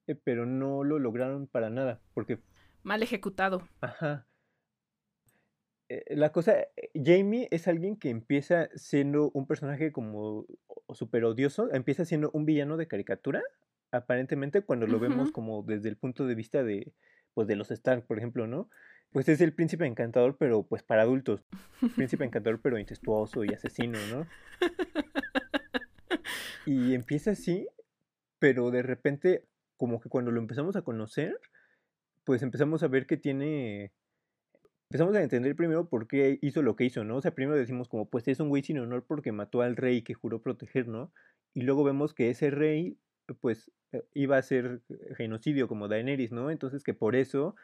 eh, 0.06 0.14
pero 0.14 0.46
no 0.46 0.84
lo 0.84 0.98
lograron 0.98 1.46
para 1.46 1.70
nada, 1.70 2.00
porque... 2.14 2.38
Mal 2.82 3.02
ejecutado. 3.02 3.68
Ajá. 3.80 4.26
Eh, 5.92 6.16
la 6.16 6.32
cosa, 6.32 6.58
eh, 6.58 6.90
Jamie 6.94 7.48
es 7.50 7.68
alguien 7.68 7.96
que 7.96 8.08
empieza 8.08 8.70
siendo 8.74 9.30
un 9.34 9.46
personaje 9.46 9.92
como 9.92 10.46
súper 10.94 11.24
odioso, 11.24 11.72
empieza 11.72 12.06
siendo 12.06 12.30
un 12.32 12.46
villano 12.46 12.78
de 12.78 12.88
caricatura, 12.88 13.42
aparentemente 13.90 14.62
cuando 14.62 14.86
lo 14.86 14.98
vemos 14.98 15.32
como 15.32 15.62
desde 15.62 15.90
el 15.90 15.98
punto 15.98 16.26
de 16.26 16.34
vista 16.34 16.64
de, 16.64 16.94
pues 17.34 17.46
de 17.46 17.56
los 17.56 17.70
Stark, 17.70 18.06
por 18.06 18.16
ejemplo, 18.16 18.46
¿no? 18.46 18.70
Pues 19.12 19.28
es 19.28 19.42
el 19.42 19.52
príncipe 19.52 19.84
encantador, 19.84 20.38
pero 20.38 20.62
pues 20.62 20.82
para 20.82 21.02
adultos. 21.02 21.44
Príncipe 21.94 22.24
encantador, 22.24 22.60
pero 22.62 22.78
incestuoso 22.78 23.44
y 23.44 23.52
asesino, 23.52 23.98
¿no? 24.10 24.26
Y 26.66 26.94
empieza 26.94 27.32
así, 27.32 27.68
pero 28.38 28.70
de 28.70 28.82
repente, 28.82 29.44
como 29.76 30.00
que 30.00 30.08
cuando 30.08 30.30
lo 30.30 30.40
empezamos 30.40 30.76
a 30.76 30.82
conocer, 30.82 31.38
pues 32.24 32.42
empezamos 32.42 32.82
a 32.82 32.88
ver 32.88 33.06
que 33.06 33.16
tiene 33.16 33.92
empezamos 34.92 35.16
a 35.16 35.22
entender 35.22 35.56
primero 35.56 35.88
por 35.88 36.06
qué 36.06 36.38
hizo 36.42 36.60
lo 36.60 36.76
que 36.76 36.84
hizo, 36.84 37.02
¿no? 37.02 37.16
O 37.16 37.20
sea, 37.22 37.34
primero 37.34 37.58
decimos 37.58 37.88
como, 37.88 38.10
pues 38.10 38.28
es 38.28 38.40
un 38.40 38.50
güey 38.50 38.62
sin 38.62 38.78
honor 38.78 39.06
porque 39.08 39.32
mató 39.32 39.62
al 39.62 39.74
rey 39.74 40.02
que 40.02 40.12
juró 40.12 40.42
proteger, 40.42 40.86
¿no? 40.86 41.10
Y 41.54 41.62
luego 41.62 41.82
vemos 41.82 42.12
que 42.12 42.28
ese 42.28 42.50
rey, 42.50 42.98
pues, 43.40 43.70
eh, 43.92 44.04
iba 44.12 44.36
a 44.36 44.42
ser 44.42 44.82
genocidio 45.16 45.66
como 45.66 45.88
Daenerys, 45.88 46.30
¿no? 46.30 46.50
Entonces 46.50 46.84
que 46.84 46.92
por 46.92 47.16
eso 47.16 47.56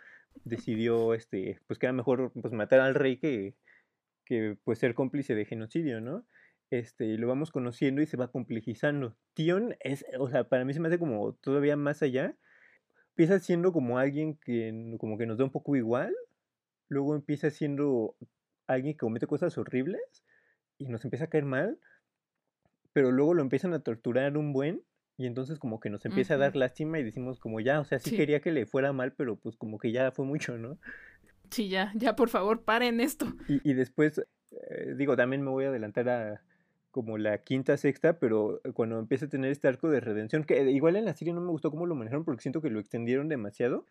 decidió, 0.45 1.13
este, 1.13 1.61
pues 1.67 1.79
que 1.79 1.85
era 1.85 1.93
mejor, 1.93 2.33
pues, 2.33 2.55
matar 2.55 2.81
al 2.81 2.95
rey 2.95 3.19
que, 3.19 3.55
que, 4.25 4.57
pues, 4.65 4.79
ser 4.79 4.95
cómplice 4.95 5.35
de 5.35 5.45
genocidio, 5.45 6.01
¿no? 6.01 6.25
Este, 6.71 7.07
y 7.07 7.17
lo 7.17 7.29
vamos 7.29 7.51
conociendo 7.51 8.03
y 8.03 8.07
se 8.07 8.17
va 8.17 8.31
complejizando. 8.31 9.17
Tion 9.35 9.75
es, 9.81 10.05
o 10.19 10.29
sea, 10.29 10.45
para 10.49 10.65
mí 10.65 10.75
se 10.75 10.81
me 10.81 10.89
hace 10.89 10.99
como 10.99 11.33
todavía 11.35 11.77
más 11.77 12.03
allá. 12.03 12.37
Empieza 13.11 13.39
siendo 13.41 13.73
como 13.73 13.99
alguien 13.99 14.37
que 14.37 14.97
como 14.99 15.19
que 15.19 15.27
nos 15.27 15.39
da 15.39 15.45
un 15.45 15.51
poco 15.51 15.77
igual, 15.77 16.15
luego 16.89 17.15
empieza 17.15 17.51
siendo 17.51 18.17
alguien 18.67 18.95
que 18.95 18.99
comete 18.99 19.27
cosas 19.27 19.57
horribles 19.59 20.25
y 20.77 20.87
nos 20.87 21.05
empieza 21.05 21.25
a 21.25 21.29
caer 21.29 21.45
mal, 21.45 21.81
pero 22.93 23.11
luego 23.11 23.35
lo 23.35 23.43
empiezan 23.43 23.73
a 23.75 23.81
torturar 23.81 24.37
un 24.37 24.53
buen 24.53 24.83
y 25.17 25.27
entonces 25.27 25.59
como 25.59 25.81
que 25.81 25.91
nos 25.91 26.05
empieza 26.05 26.35
a 26.35 26.39
dar 26.39 26.55
lástima 26.55 27.01
y 27.01 27.03
decimos 27.03 27.41
como 27.41 27.59
ya, 27.59 27.81
o 27.81 27.85
sea, 27.85 27.99
sí, 27.99 28.17
quería 28.17 28.41
que 28.41 28.53
le 28.53 28.67
fuera 28.67 28.93
mal, 28.93 29.15
pero 29.15 29.37
pues 29.37 29.57
como 29.57 29.79
que 29.79 29.91
ya 29.91 30.13
fue 30.13 30.25
mucho, 30.25 30.57
¿no? 30.59 30.79
Sí, 31.51 31.69
ya, 31.69 31.93
ya 31.97 32.15
por 32.15 32.29
favor 32.29 32.63
paren 32.63 33.01
esto. 33.01 33.27
Y, 33.49 33.69
y 33.69 33.75
después, 33.75 34.19
eh, 34.19 34.95
digo, 34.97 35.17
también 35.17 35.43
me 35.43 35.51
voy 35.51 35.65
a 35.65 35.69
adelantar 35.69 36.09
a 36.09 36.43
como 36.99 37.17
la 37.17 37.39
quinta, 37.39 37.77
sexta, 37.77 38.19
pero 38.19 38.61
cuando 38.75 38.99
empieza 38.99 39.27
a 39.27 39.29
tener 39.29 39.53
este 39.53 39.69
arco 39.69 39.89
de 39.89 40.01
redención, 40.01 40.43
que 40.43 40.69
igual 40.71 40.97
en 40.97 41.05
la 41.05 41.15
serie 41.15 41.33
no 41.33 41.41
me 41.41 41.51
gustó 41.51 41.71
cómo 41.71 41.87
lo 41.87 41.95
manejaron 41.95 42.25
porque 42.25 42.43
siento 42.43 42.61
que 42.61 42.71
lo 42.71 42.81
extendieron 42.81 43.29
demasiado 43.29 43.87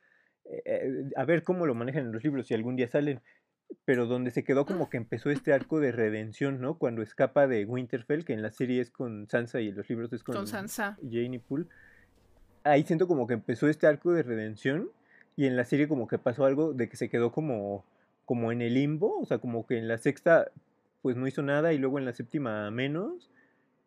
eh, 0.65 1.09
a 1.15 1.25
ver 1.25 1.43
cómo 1.43 1.65
lo 1.65 1.75
manejan 1.75 2.05
en 2.05 2.11
los 2.11 2.23
libros, 2.23 2.47
si 2.47 2.53
algún 2.53 2.75
día 2.75 2.87
salen, 2.87 3.21
pero 3.85 4.05
donde 4.05 4.31
se 4.31 4.43
quedó 4.43 4.65
como 4.65 4.89
que 4.89 4.97
empezó 4.97 5.29
este 5.29 5.53
arco 5.53 5.79
de 5.79 5.91
redención, 5.91 6.61
¿no? 6.61 6.77
Cuando 6.77 7.01
escapa 7.01 7.47
de 7.47 7.65
Winterfell, 7.65 8.23
que 8.23 8.33
en 8.33 8.41
la 8.41 8.51
serie 8.51 8.81
es 8.81 8.91
con 8.91 9.27
Sansa 9.29 9.61
y 9.61 9.69
en 9.69 9.75
los 9.75 9.89
libros 9.89 10.11
es 10.13 10.23
con, 10.23 10.35
con 10.35 10.47
Sansa. 10.47 10.97
Jane 11.01 11.39
Poole. 11.39 11.65
Ahí 12.63 12.83
siento 12.83 13.07
como 13.07 13.27
que 13.27 13.33
empezó 13.33 13.67
este 13.67 13.87
arco 13.87 14.11
de 14.11 14.23
redención 14.23 14.89
y 15.35 15.45
en 15.45 15.55
la 15.55 15.65
serie 15.65 15.87
como 15.87 16.07
que 16.07 16.17
pasó 16.17 16.45
algo 16.45 16.73
de 16.73 16.89
que 16.89 16.97
se 16.97 17.09
quedó 17.09 17.31
como, 17.31 17.85
como 18.25 18.51
en 18.51 18.61
el 18.61 18.73
limbo, 18.73 19.19
o 19.19 19.25
sea, 19.25 19.37
como 19.37 19.65
que 19.65 19.77
en 19.77 19.87
la 19.87 19.97
sexta 19.97 20.51
pues 21.07 21.15
no 21.15 21.25
hizo 21.25 21.41
nada 21.41 21.71
y 21.71 21.77
luego 21.77 21.99
en 21.99 22.03
la 22.03 22.11
séptima 22.11 22.69
menos 22.69 23.31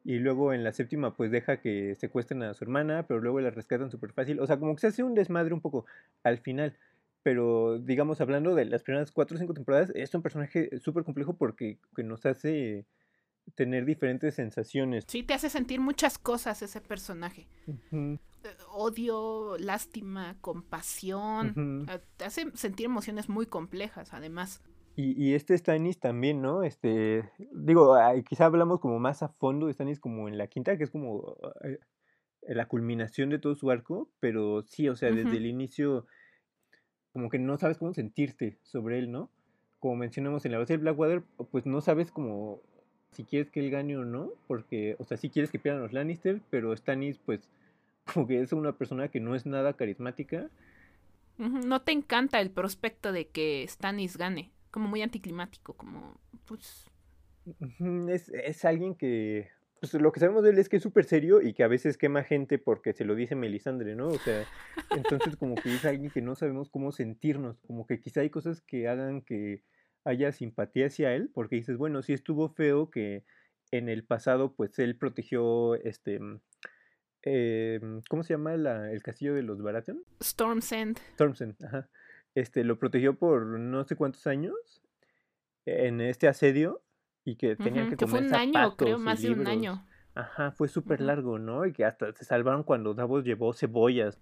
y 0.07 0.21
luego 0.21 0.55
en 0.55 0.65
la 0.65 0.73
séptima 0.73 1.15
pues 1.15 1.31
deja 1.31 1.61
que 1.61 1.95
secuestren 1.95 2.43
a 2.43 2.55
su 2.55 2.65
hermana, 2.65 3.07
pero 3.07 3.21
luego 3.21 3.41
la 3.41 3.51
rescatan 3.51 3.91
súper 3.91 4.15
fácil. 4.15 4.41
O 4.41 4.47
sea, 4.47 4.59
como 4.59 4.75
que 4.75 4.81
se 4.81 4.87
hace 4.87 5.03
un 5.03 5.15
desmadre 5.15 5.53
un 5.53 5.61
poco 5.61 5.85
al 6.23 6.39
final. 6.39 6.79
Pero 7.23 7.79
digamos, 7.79 8.23
hablando 8.23 8.55
de 8.55 8.65
las 8.65 8.85
primeras 8.85 9.13
cuatro 9.13 9.37
o 9.37 9.39
cinco 9.39 9.53
temporadas, 9.53 9.93
es 9.95 10.15
un 10.15 10.23
personaje 10.23 10.71
súper 10.79 11.05
complejo 11.05 11.35
porque 11.35 11.77
que 11.95 12.03
nos 12.05 12.25
hace 12.25 12.87
tener 13.55 13.85
diferentes 13.85 14.37
sensaciones. 14.37 15.05
Sí, 15.07 15.23
te 15.23 15.35
hace 15.35 15.51
sentir 15.51 15.79
muchas 15.79 16.17
cosas 16.17 16.63
ese 16.63 16.81
personaje. 16.81 17.49
Eh, 17.93 18.57
odio, 18.73 19.59
lástima, 19.59 20.39
compasión. 20.41 21.85
Eh, 21.87 22.01
te 22.17 22.25
hace 22.25 22.51
sentir 22.55 22.87
emociones 22.87 23.29
muy 23.29 23.45
complejas, 23.45 24.15
además. 24.15 24.63
Y, 25.03 25.35
este 25.35 25.57
Stannis 25.57 25.99
también, 25.99 26.43
¿no? 26.43 26.63
Este, 26.63 27.25
digo, 27.53 27.97
quizá 28.29 28.45
hablamos 28.45 28.81
como 28.81 28.99
más 28.99 29.23
a 29.23 29.29
fondo 29.29 29.67
de 29.67 29.73
Stannis 29.73 29.99
como 29.99 30.29
en 30.29 30.37
la 30.37 30.47
quinta, 30.47 30.77
que 30.77 30.85
es 30.85 30.91
como 30.91 31.39
eh, 31.65 31.79
la 32.43 32.67
culminación 32.67 33.31
de 33.31 33.39
todo 33.39 33.55
su 33.55 33.71
arco, 33.71 34.11
pero 34.21 34.63
sí, 34.67 34.91
o 34.91 34.97
sea, 34.97 35.11
desde 35.11 35.39
el 35.39 35.47
inicio, 35.47 36.07
como 37.15 37.31
que 37.31 37.39
no 37.39 37.57
sabes 37.57 37.79
cómo 37.79 37.95
sentirte 37.95 38.59
sobre 38.63 38.99
él, 38.99 39.11
¿no? 39.11 39.31
Como 39.79 39.97
mencionamos 39.97 40.45
en 40.45 40.53
la 40.53 40.59
base 40.59 40.75
del 40.75 40.83
Blackwater, 40.83 41.23
pues 41.51 41.65
no 41.65 41.81
sabes 41.81 42.11
como 42.11 42.61
si 43.13 43.25
quieres 43.25 43.51
que 43.51 43.61
él 43.61 43.71
gane 43.71 43.97
o 43.97 44.05
no, 44.05 44.31
porque, 44.49 44.97
o 44.99 45.05
sea, 45.05 45.17
sí 45.17 45.31
quieres 45.31 45.51
que 45.51 45.59
pierdan 45.59 45.83
los 45.83 45.95
Lannister, 45.95 46.43
pero 46.51 46.77
Stannis, 46.77 47.19
pues, 47.19 47.49
como 48.13 48.27
que 48.27 48.43
es 48.43 48.53
una 48.53 48.73
persona 48.73 49.09
que 49.09 49.21
no 49.21 49.35
es 49.35 49.47
nada 49.47 49.73
carismática. 49.73 50.51
No 51.39 51.81
te 51.81 51.93
encanta 51.93 52.39
el 52.43 52.51
prospecto 52.51 53.13
de 53.13 53.29
que 53.29 53.65
Stannis 53.67 54.19
gane 54.19 54.51
como 54.71 54.89
muy 54.89 55.03
anticlimático, 55.03 55.75
como 55.75 56.21
pues... 56.47 56.87
Es, 58.09 58.29
es 58.29 58.65
alguien 58.65 58.95
que, 58.95 59.49
pues 59.81 59.95
lo 59.95 60.13
que 60.13 60.21
sabemos 60.21 60.43
de 60.43 60.51
él 60.51 60.59
es 60.59 60.69
que 60.69 60.77
es 60.77 60.83
súper 60.83 61.05
serio 61.05 61.41
y 61.41 61.55
que 61.55 61.65
a 61.65 61.69
veces 61.69 61.97
quema 61.97 62.23
gente 62.23 62.59
porque 62.59 62.93
se 62.93 63.05
lo 63.05 63.15
dice 63.15 63.35
Melisandre, 63.35 63.97
¿no? 63.97 64.09
O 64.09 64.19
sea, 64.19 64.45
entonces 64.91 65.37
como 65.37 65.55
que 65.55 65.75
es 65.75 65.85
alguien 65.85 66.11
que 66.11 66.21
no 66.21 66.35
sabemos 66.35 66.69
cómo 66.69 66.93
sentirnos, 66.93 67.59
como 67.67 67.87
que 67.87 67.99
quizá 67.99 68.21
hay 68.21 68.31
cosas 68.31 68.61
que 68.61 68.89
hagan 68.89 69.23
que 69.23 69.63
haya 70.05 70.33
simpatía 70.33 70.87
hacia 70.87 71.15
él, 71.15 71.31
porque 71.33 71.57
dices, 71.57 71.79
bueno, 71.79 72.03
sí 72.03 72.13
estuvo 72.13 72.51
feo 72.51 72.91
que 72.91 73.25
en 73.71 73.89
el 73.89 74.05
pasado 74.05 74.55
pues 74.55 74.79
él 74.79 74.97
protegió 74.97 75.75
este... 75.77 76.21
Eh, 77.23 77.81
¿Cómo 78.09 78.23
se 78.23 78.35
llama 78.35 78.57
la, 78.57 78.91
el 78.91 79.03
castillo 79.03 79.35
de 79.35 79.43
los 79.43 79.63
Baratheon? 79.63 80.03
Storm's 80.21 80.73
End. 80.73 80.99
Storm's 81.15 81.41
End, 81.41 81.63
ajá 81.65 81.89
este, 82.35 82.65
lo 82.65 82.79
protegió 82.79 83.19
por 83.19 83.47
no 83.59 83.85
sé 83.85 83.97
cuántos 83.97 84.27
años 84.27 84.83
en 85.67 86.01
este 86.01 86.29
asedio 86.29 86.83
y 87.25 87.37
que 87.37 87.57
tenían 87.57 87.91
que, 87.91 87.97
que 87.97 88.07
fue 88.07 88.21
un 88.21 88.35
año, 88.35 88.77
creo, 88.77 88.99
más 88.99 89.23
de 89.23 89.31
un 89.31 89.47
año. 89.47 89.87
Ajá, 90.15 90.53
fue 90.53 90.69
súper 90.69 91.01
largo, 91.01 91.39
¿no? 91.39 91.67
Y 91.67 91.73
que 91.73 91.85
hasta 91.85 92.13
se 92.13 92.25
salvaron 92.25 92.65
cuando 92.65 92.95
Davos 92.95 93.25
llevó 93.25 93.53
cebollas 93.53 94.21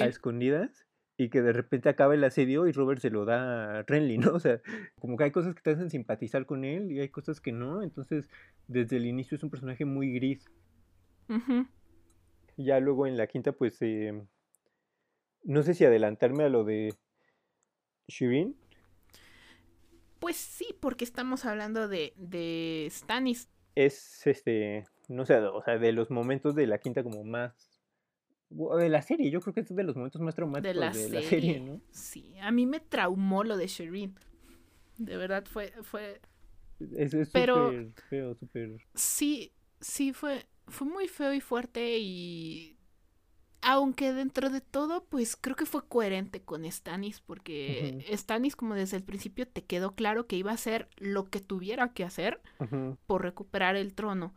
a 0.00 0.06
escondidas 0.06 0.86
y 1.16 1.28
que 1.28 1.42
de 1.42 1.52
repente 1.52 1.88
acaba 1.88 2.14
el 2.14 2.24
asedio 2.24 2.66
y 2.66 2.72
Robert 2.72 3.00
se 3.00 3.10
lo 3.10 3.24
da 3.24 3.80
a 3.80 3.82
Renly, 3.82 4.18
¿no? 4.18 4.32
O 4.34 4.40
sea, 4.40 4.60
como 4.98 5.16
que 5.16 5.24
hay 5.24 5.30
cosas 5.30 5.54
que 5.54 5.60
te 5.60 5.70
hacen 5.70 5.90
simpatizar 5.90 6.46
con 6.46 6.64
él 6.64 6.90
y 6.90 7.00
hay 7.00 7.10
cosas 7.10 7.40
que 7.40 7.52
no, 7.52 7.82
entonces 7.82 8.28
desde 8.68 8.96
el 8.96 9.06
inicio 9.06 9.36
es 9.36 9.42
un 9.42 9.50
personaje 9.50 9.84
muy 9.84 10.12
gris. 10.12 10.50
Ya 12.56 12.80
luego 12.80 13.06
en 13.06 13.16
la 13.16 13.26
quinta, 13.26 13.52
pues, 13.52 13.80
eh, 13.82 14.20
no 15.44 15.62
sé 15.62 15.74
si 15.74 15.84
adelantarme 15.84 16.44
a 16.44 16.48
lo 16.48 16.64
de 16.64 16.94
Shirin? 18.10 18.56
Pues 20.18 20.36
sí, 20.36 20.74
porque 20.80 21.04
estamos 21.04 21.44
hablando 21.46 21.88
de, 21.88 22.12
de 22.16 22.88
Stannis. 22.90 23.48
Es 23.74 24.26
este, 24.26 24.84
no 25.08 25.24
sé, 25.24 25.38
o 25.38 25.62
sea, 25.62 25.78
de 25.78 25.92
los 25.92 26.10
momentos 26.10 26.54
de 26.54 26.66
la 26.66 26.78
quinta 26.78 27.02
como 27.02 27.24
más 27.24 27.80
de 28.50 28.88
la 28.88 29.00
serie, 29.00 29.30
yo 29.30 29.40
creo 29.40 29.54
que 29.54 29.60
es 29.60 29.74
de 29.74 29.82
los 29.84 29.96
momentos 29.96 30.20
más 30.20 30.34
traumáticos 30.34 30.74
de 30.74 30.80
la, 31.08 31.22
serie. 31.22 31.60
¿no? 31.60 31.80
Sí, 31.92 32.34
a 32.40 32.50
mí 32.50 32.66
me 32.66 32.80
traumó 32.80 33.44
lo 33.44 33.56
de 33.56 33.68
Shirin. 33.68 34.14
De 34.98 35.16
verdad 35.16 35.44
fue 35.46 35.72
fue 35.82 36.20
es, 36.96 37.14
es 37.14 37.30
Pero, 37.30 37.72
feo, 38.08 38.34
súper. 38.34 38.80
Sí, 38.94 39.52
sí 39.80 40.12
fue 40.12 40.46
fue 40.66 40.86
muy 40.86 41.08
feo 41.08 41.32
y 41.32 41.40
fuerte 41.40 41.98
y 41.98 42.76
aunque 43.62 44.12
dentro 44.12 44.48
de 44.48 44.60
todo, 44.60 45.04
pues 45.04 45.36
creo 45.36 45.56
que 45.56 45.66
fue 45.66 45.86
coherente 45.86 46.40
con 46.40 46.70
Stannis, 46.70 47.20
porque 47.20 48.04
Stannis, 48.12 48.56
como 48.56 48.74
desde 48.74 48.96
el 48.96 49.02
principio, 49.02 49.46
te 49.46 49.64
quedó 49.64 49.94
claro 49.94 50.26
que 50.26 50.36
iba 50.36 50.50
a 50.50 50.54
hacer 50.54 50.88
lo 50.96 51.28
que 51.28 51.40
tuviera 51.40 51.92
que 51.92 52.04
hacer 52.04 52.40
por 53.06 53.22
recuperar 53.22 53.76
el 53.76 53.94
trono. 53.94 54.34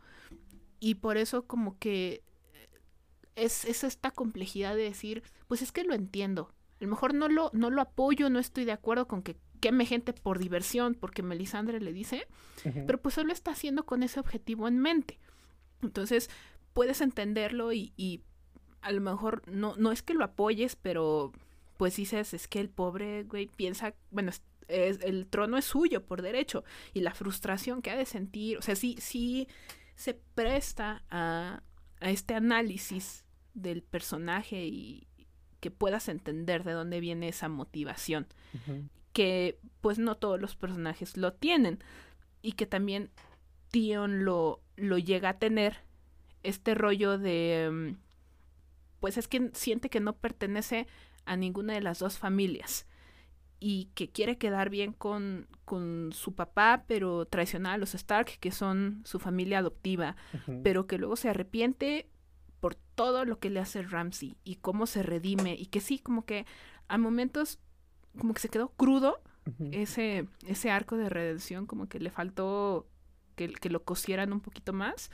Y 0.78 0.96
por 0.96 1.16
eso, 1.16 1.46
como 1.46 1.78
que 1.78 2.22
es, 3.36 3.64
es, 3.64 3.84
esta 3.84 4.10
complejidad 4.10 4.76
de 4.76 4.82
decir, 4.82 5.22
pues 5.48 5.62
es 5.62 5.72
que 5.72 5.84
lo 5.84 5.94
entiendo. 5.94 6.52
A 6.80 6.84
lo 6.84 6.90
mejor 6.90 7.14
no 7.14 7.28
lo, 7.28 7.50
no 7.54 7.70
lo 7.70 7.80
apoyo, 7.80 8.28
no 8.28 8.38
estoy 8.38 8.66
de 8.66 8.72
acuerdo 8.72 9.08
con 9.08 9.22
que 9.22 9.36
queme 9.60 9.86
gente 9.86 10.12
por 10.12 10.38
diversión, 10.38 10.94
porque 10.94 11.22
Melisandre 11.22 11.80
le 11.80 11.94
dice, 11.94 12.26
pero 12.86 13.00
pues 13.00 13.16
él 13.16 13.28
lo 13.28 13.32
está 13.32 13.52
haciendo 13.52 13.86
con 13.86 14.02
ese 14.02 14.20
objetivo 14.20 14.68
en 14.68 14.78
mente. 14.78 15.18
Entonces, 15.80 16.28
puedes 16.74 17.00
entenderlo 17.00 17.72
y, 17.72 17.94
y 17.96 18.20
a 18.84 18.92
lo 18.92 19.00
mejor 19.00 19.42
no, 19.48 19.74
no 19.76 19.90
es 19.92 20.02
que 20.02 20.14
lo 20.14 20.24
apoyes, 20.24 20.76
pero 20.76 21.32
pues 21.76 21.96
dices, 21.96 22.34
es 22.34 22.46
que 22.46 22.60
el 22.60 22.68
pobre 22.68 23.24
güey 23.24 23.46
piensa, 23.46 23.94
bueno, 24.10 24.30
es, 24.30 25.00
el 25.02 25.26
trono 25.26 25.56
es 25.56 25.64
suyo 25.64 26.04
por 26.04 26.22
derecho 26.22 26.64
y 26.92 27.00
la 27.00 27.14
frustración 27.14 27.82
que 27.82 27.90
ha 27.90 27.96
de 27.96 28.06
sentir, 28.06 28.58
o 28.58 28.62
sea, 28.62 28.76
sí, 28.76 28.96
sí 29.00 29.48
se 29.96 30.14
presta 30.14 31.02
a, 31.10 31.62
a 32.00 32.10
este 32.10 32.34
análisis 32.34 33.24
del 33.54 33.82
personaje 33.82 34.66
y 34.66 35.06
que 35.60 35.70
puedas 35.70 36.08
entender 36.08 36.62
de 36.62 36.72
dónde 36.72 37.00
viene 37.00 37.28
esa 37.28 37.48
motivación, 37.48 38.26
que 39.14 39.58
pues 39.80 39.98
no 39.98 40.16
todos 40.16 40.38
los 40.38 40.56
personajes 40.56 41.16
lo 41.16 41.32
tienen 41.32 41.82
y 42.42 42.52
que 42.52 42.66
también 42.66 43.10
Tion 43.70 44.26
lo, 44.26 44.60
lo 44.76 44.98
llega 44.98 45.30
a 45.30 45.38
tener, 45.38 45.78
este 46.42 46.74
rollo 46.74 47.18
de 47.18 47.70
mm, 47.72 48.03
pues 49.04 49.18
es 49.18 49.28
que 49.28 49.50
siente 49.52 49.90
que 49.90 50.00
no 50.00 50.16
pertenece 50.16 50.86
a 51.26 51.36
ninguna 51.36 51.74
de 51.74 51.82
las 51.82 51.98
dos 51.98 52.16
familias 52.16 52.86
y 53.60 53.90
que 53.94 54.08
quiere 54.08 54.38
quedar 54.38 54.70
bien 54.70 54.94
con, 54.94 55.46
con 55.66 56.08
su 56.14 56.34
papá, 56.34 56.84
pero 56.88 57.26
traiciona 57.26 57.74
a 57.74 57.76
los 57.76 57.94
Stark, 57.94 58.38
que 58.40 58.50
son 58.50 59.02
su 59.04 59.18
familia 59.18 59.58
adoptiva, 59.58 60.16
pero 60.62 60.86
que 60.86 60.96
luego 60.96 61.16
se 61.16 61.28
arrepiente 61.28 62.08
por 62.60 62.76
todo 62.76 63.26
lo 63.26 63.38
que 63.38 63.50
le 63.50 63.60
hace 63.60 63.82
Ramsey 63.82 64.38
y 64.42 64.54
cómo 64.54 64.86
se 64.86 65.02
redime 65.02 65.54
y 65.54 65.66
que 65.66 65.82
sí, 65.82 65.98
como 65.98 66.24
que 66.24 66.46
a 66.88 66.96
momentos 66.96 67.58
como 68.18 68.32
que 68.32 68.40
se 68.40 68.48
quedó 68.48 68.70
crudo 68.70 69.20
ese, 69.70 70.28
ese 70.46 70.70
arco 70.70 70.96
de 70.96 71.10
redención, 71.10 71.66
como 71.66 71.90
que 71.90 72.00
le 72.00 72.08
faltó 72.08 72.86
que, 73.36 73.52
que 73.52 73.68
lo 73.68 73.84
cosieran 73.84 74.32
un 74.32 74.40
poquito 74.40 74.72
más. 74.72 75.10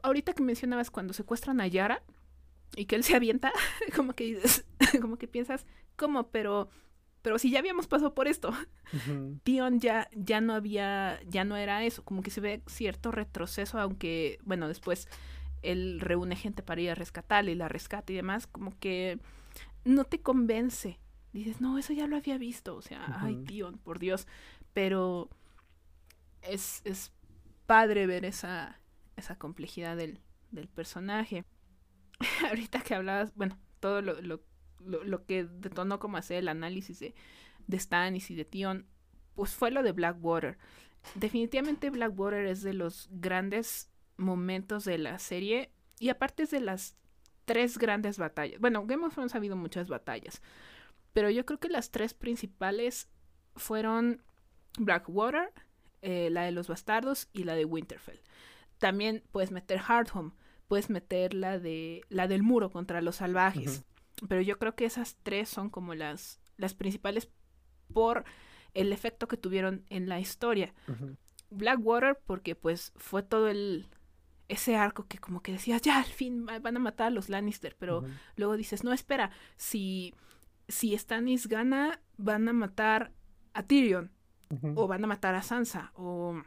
ahorita 0.00 0.32
que 0.32 0.42
mencionabas 0.42 0.90
cuando 0.90 1.12
secuestran 1.12 1.60
a 1.60 1.66
Yara 1.66 2.02
y 2.76 2.86
que 2.86 2.96
él 2.96 3.04
se 3.04 3.16
avienta, 3.16 3.52
como 3.96 4.14
que 4.14 4.40
como 5.00 5.16
que 5.16 5.28
piensas, 5.28 5.66
¿cómo? 5.96 6.28
Pero 6.28 6.68
pero 7.24 7.38
si 7.38 7.50
ya 7.50 7.60
habíamos 7.60 7.86
pasado 7.86 8.14
por 8.14 8.28
esto. 8.28 8.52
Tion 9.44 9.80
ya, 9.80 10.10
ya 10.12 10.42
no 10.42 10.52
había, 10.52 11.18
ya 11.26 11.44
no 11.44 11.56
era 11.56 11.82
eso, 11.82 12.04
como 12.04 12.20
que 12.20 12.30
se 12.30 12.42
ve 12.42 12.62
cierto 12.66 13.12
retroceso, 13.12 13.80
aunque, 13.80 14.38
bueno, 14.44 14.68
después 14.68 15.08
él 15.62 16.00
reúne 16.00 16.36
gente 16.36 16.62
para 16.62 16.82
ir 16.82 16.90
a 16.90 16.94
rescatarle 16.94 17.52
y 17.52 17.54
la 17.54 17.68
rescata 17.68 18.12
y 18.12 18.16
demás, 18.16 18.46
como 18.46 18.78
que 18.78 19.18
no 19.86 20.04
te 20.04 20.20
convence. 20.20 20.98
Dices, 21.32 21.62
no, 21.62 21.78
eso 21.78 21.94
ya 21.94 22.06
lo 22.06 22.16
había 22.16 22.36
visto, 22.36 22.76
o 22.76 22.82
sea, 22.82 23.18
ay, 23.22 23.42
Tion, 23.46 23.78
por 23.78 24.00
Dios. 24.00 24.26
Pero 24.74 25.30
es, 26.42 26.82
es 26.84 27.10
padre 27.64 28.06
ver 28.06 28.26
esa, 28.26 28.78
esa 29.16 29.36
complejidad 29.36 29.96
del, 29.96 30.20
del 30.50 30.68
personaje. 30.68 31.46
Ahorita 32.48 32.80
que 32.80 32.94
hablabas, 32.94 33.34
bueno, 33.34 33.58
todo 33.80 34.02
lo, 34.02 34.20
lo 34.22 34.40
lo, 34.86 35.24
que 35.26 35.44
detonó 35.44 35.98
como 35.98 36.16
hacer 36.16 36.38
el 36.38 36.48
análisis 36.48 36.98
de, 37.00 37.14
de 37.66 37.78
Stannis 37.78 38.30
y 38.30 38.34
de 38.34 38.44
Tion, 38.44 38.86
pues 39.34 39.54
fue 39.54 39.70
lo 39.70 39.82
de 39.82 39.92
Blackwater. 39.92 40.58
Definitivamente 41.14 41.90
Blackwater 41.90 42.46
es 42.46 42.62
de 42.62 42.74
los 42.74 43.08
grandes 43.10 43.90
momentos 44.16 44.84
de 44.84 44.98
la 44.98 45.18
serie 45.18 45.70
y 45.98 46.08
aparte 46.08 46.44
es 46.44 46.50
de 46.50 46.60
las 46.60 46.96
tres 47.44 47.78
grandes 47.78 48.18
batallas. 48.18 48.60
Bueno, 48.60 48.86
Game 48.86 49.04
of 49.04 49.14
Thrones 49.14 49.34
ha 49.34 49.38
habido 49.38 49.56
muchas 49.56 49.88
batallas, 49.88 50.40
pero 51.12 51.30
yo 51.30 51.44
creo 51.44 51.60
que 51.60 51.68
las 51.68 51.90
tres 51.90 52.14
principales 52.14 53.08
fueron 53.56 54.22
Blackwater, 54.78 55.52
eh, 56.02 56.28
la 56.30 56.42
de 56.42 56.52
los 56.52 56.68
bastardos 56.68 57.28
y 57.32 57.44
la 57.44 57.54
de 57.54 57.64
Winterfell. 57.64 58.20
También 58.78 59.22
puedes 59.30 59.50
meter 59.50 59.78
Hardhome, 59.78 60.32
puedes 60.68 60.90
meter 60.90 61.34
la 61.34 61.58
de 61.58 62.02
la 62.08 62.28
del 62.28 62.42
muro 62.42 62.70
contra 62.70 63.02
los 63.02 63.16
salvajes. 63.16 63.84
Pero 64.28 64.40
yo 64.40 64.58
creo 64.58 64.74
que 64.74 64.84
esas 64.84 65.16
tres 65.22 65.48
son 65.48 65.70
como 65.70 65.94
las, 65.94 66.40
las 66.56 66.74
principales 66.74 67.28
por 67.92 68.24
el 68.74 68.92
efecto 68.92 69.28
que 69.28 69.36
tuvieron 69.36 69.84
en 69.88 70.08
la 70.08 70.20
historia. 70.20 70.74
Blackwater, 71.50 72.18
porque 72.26 72.54
pues 72.54 72.92
fue 72.96 73.22
todo 73.22 73.48
el 73.48 73.88
ese 74.48 74.76
arco 74.76 75.06
que 75.06 75.18
como 75.18 75.42
que 75.42 75.52
decías, 75.52 75.80
ya 75.80 75.98
al 75.98 76.04
fin 76.04 76.44
van 76.44 76.76
a 76.76 76.80
matar 76.80 77.06
a 77.08 77.10
los 77.10 77.28
Lannister, 77.28 77.76
pero 77.78 78.04
luego 78.36 78.56
dices, 78.56 78.84
no, 78.84 78.92
espera, 78.92 79.30
si, 79.56 80.14
si 80.68 80.96
Stannis 80.96 81.46
gana, 81.46 82.00
van 82.18 82.46
a 82.48 82.52
matar 82.52 83.12
a 83.54 83.62
Tyrion, 83.62 84.12
o 84.74 84.86
van 84.86 85.02
a 85.02 85.06
matar 85.06 85.34
a 85.34 85.42
Sansa, 85.42 85.92
o 85.94 86.42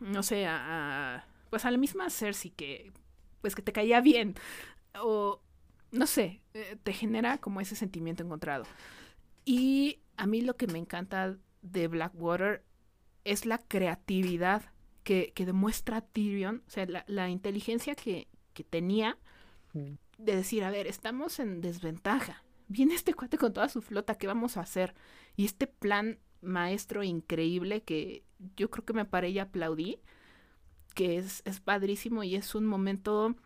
no 0.00 0.22
sé, 0.22 0.46
a, 0.46 1.24
pues 1.50 1.64
a 1.64 1.70
la 1.70 1.78
misma 1.78 2.10
Cersei 2.10 2.50
que 2.50 2.92
pues 3.40 3.54
que 3.54 3.62
te 3.62 3.72
caía 3.72 4.00
bien, 4.00 4.34
o 5.02 5.40
no 5.92 6.06
sé, 6.06 6.40
eh, 6.54 6.76
te 6.82 6.92
genera 6.92 7.38
como 7.38 7.60
ese 7.60 7.76
sentimiento 7.76 8.22
encontrado. 8.22 8.64
Y 9.44 10.00
a 10.16 10.26
mí 10.26 10.42
lo 10.42 10.56
que 10.56 10.66
me 10.66 10.78
encanta 10.78 11.36
de 11.62 11.88
Blackwater 11.88 12.64
es 13.24 13.46
la 13.46 13.58
creatividad 13.58 14.62
que, 15.02 15.32
demuestra 15.34 16.02
Tyrion, 16.02 16.62
o 16.66 16.70
sea, 16.70 16.86
la, 17.06 17.28
inteligencia 17.28 17.94
que, 17.94 18.28
tenía 18.68 19.18
mm. 19.72 19.94
de 20.18 20.36
decir, 20.36 20.64
a 20.64 20.70
ver, 20.70 20.86
estamos 20.86 21.40
en 21.40 21.62
desventaja. 21.62 22.44
Viene 22.68 22.94
este 22.94 23.14
cuate 23.14 23.38
con 23.38 23.52
toda 23.52 23.68
su 23.68 23.80
flota, 23.80 24.16
¿qué 24.16 24.26
vamos 24.26 24.56
a 24.56 24.60
hacer? 24.60 24.94
Y 25.36 25.46
este 25.46 25.66
plan 25.66 26.18
maestro 26.42 27.02
increíble 27.02 27.82
que 27.82 28.22
yo 28.56 28.70
creo 28.70 28.84
que 28.84 28.92
me 28.92 29.06
paré 29.06 29.30
y 29.30 29.38
aplaudí, 29.38 30.00
que 30.90 31.18
es, 31.18 31.42
es 31.44 31.60
padrísimo 31.60 32.22
y 32.22 32.36
es 32.36 32.54
un 32.54 32.66
momento 32.66 33.36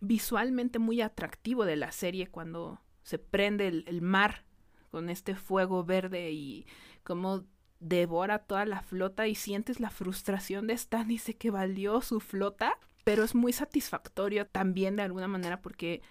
visualmente 0.00 0.78
muy 0.78 1.00
atractivo 1.00 1.64
de 1.64 1.76
la 1.76 1.92
serie 1.92 2.28
cuando 2.28 2.80
se 3.02 3.18
prende 3.18 3.68
el, 3.68 4.02
mar 4.02 4.44
con 4.90 5.10
este 5.10 5.34
fuego 5.34 5.84
verde 5.84 6.32
y 6.32 6.66
como 7.02 7.44
devora 7.78 8.40
toda 8.40 8.64
la 8.66 8.82
flota 8.82 9.26
y 9.26 9.34
sientes 9.34 9.80
la 9.80 9.90
frustración 9.90 10.66
de 10.66 10.74
Stan 10.74 11.10
y 11.10 11.18
sé 11.18 11.36
que 11.36 11.50
valió 11.50 12.00
su 12.00 12.20
flota, 12.20 12.78
pero 13.04 13.22
es 13.22 13.34
muy 13.34 13.52
satisfactorio 13.52 14.46
también 14.46 14.96
de 14.96 15.02
alguna 15.02 15.28
manera 15.28 15.60
porque 15.60 16.02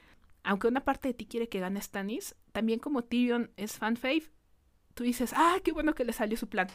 aunque 0.43 0.67
una 0.67 0.85
parte 0.85 1.09
de 1.09 1.13
ti 1.15 1.25
quiere 1.25 1.49
que 1.49 1.59
gane 1.59 1.81
Stannis, 1.81 2.35
también 2.51 2.79
como 2.79 3.03
Tyrion 3.03 3.51
es 3.57 3.73
fan 3.73 3.97
fave, 3.97 4.29
tú 4.93 5.03
dices, 5.03 5.33
ah, 5.35 5.57
qué 5.63 5.71
bueno 5.71 5.95
que 5.95 6.05
le 6.05 6.13
salió 6.13 6.37
su 6.37 6.47
plan. 6.47 6.67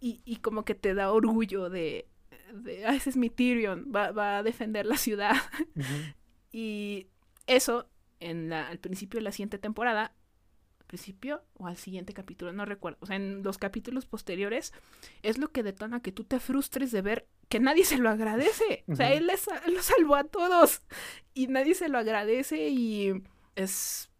y, 0.00 0.20
y, 0.24 0.36
como 0.36 0.64
que 0.64 0.74
te 0.74 0.92
da 0.92 1.12
orgullo 1.12 1.70
de, 1.70 2.08
ah, 2.86 2.94
ese 2.94 3.10
es 3.10 3.16
mi 3.16 3.30
Tyrion, 3.30 3.90
va, 3.94 4.38
a 4.38 4.42
defender 4.42 4.86
la 4.86 4.96
ciudad. 4.96 5.34
y 6.52 7.08
eso, 7.46 7.88
en 8.20 8.48
la, 8.48 8.68
al 8.68 8.78
principio 8.78 9.18
de 9.18 9.24
la 9.24 9.32
siguiente 9.32 9.58
temporada, 9.58 10.14
al 10.80 10.86
principio 10.86 11.42
o 11.54 11.66
al 11.66 11.76
siguiente 11.76 12.12
capítulo, 12.12 12.52
no 12.52 12.64
recuerdo, 12.64 12.98
o 13.00 13.06
sea, 13.06 13.16
en 13.16 13.42
los 13.42 13.58
capítulos 13.58 14.06
posteriores, 14.06 14.72
es 15.22 15.38
lo 15.38 15.50
que 15.50 15.62
detona 15.62 16.00
que 16.00 16.12
tú 16.12 16.24
te 16.24 16.40
frustres 16.40 16.92
de 16.92 17.02
ver 17.02 17.28
que 17.48 17.60
nadie 17.60 17.84
se 17.84 17.98
lo 17.98 18.10
agradece. 18.10 18.84
O 18.88 18.96
sea, 18.96 19.12
él 19.12 19.26
lo 19.26 19.82
salvó 19.82 20.16
a 20.16 20.24
todos 20.24 20.82
y 21.34 21.46
nadie 21.46 21.74
se 21.74 21.88
lo 21.88 21.98
agradece 21.98 22.68
y 22.68 23.22
es 23.54 24.10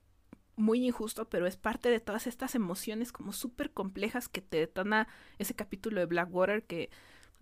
muy 0.57 0.87
injusto, 0.87 1.29
pero 1.29 1.47
es 1.47 1.57
parte 1.57 1.89
de 1.89 2.01
todas 2.01 2.27
estas 2.27 2.55
emociones 2.55 3.13
como 3.13 3.33
súper 3.33 3.73
complejas 3.73 4.29
que 4.29 4.41
te 4.41 4.59
detona 4.59 5.09
ese 5.39 5.55
capítulo 5.55 6.01
de 6.01 6.07
Blackwater 6.07 6.65
que 6.65 6.91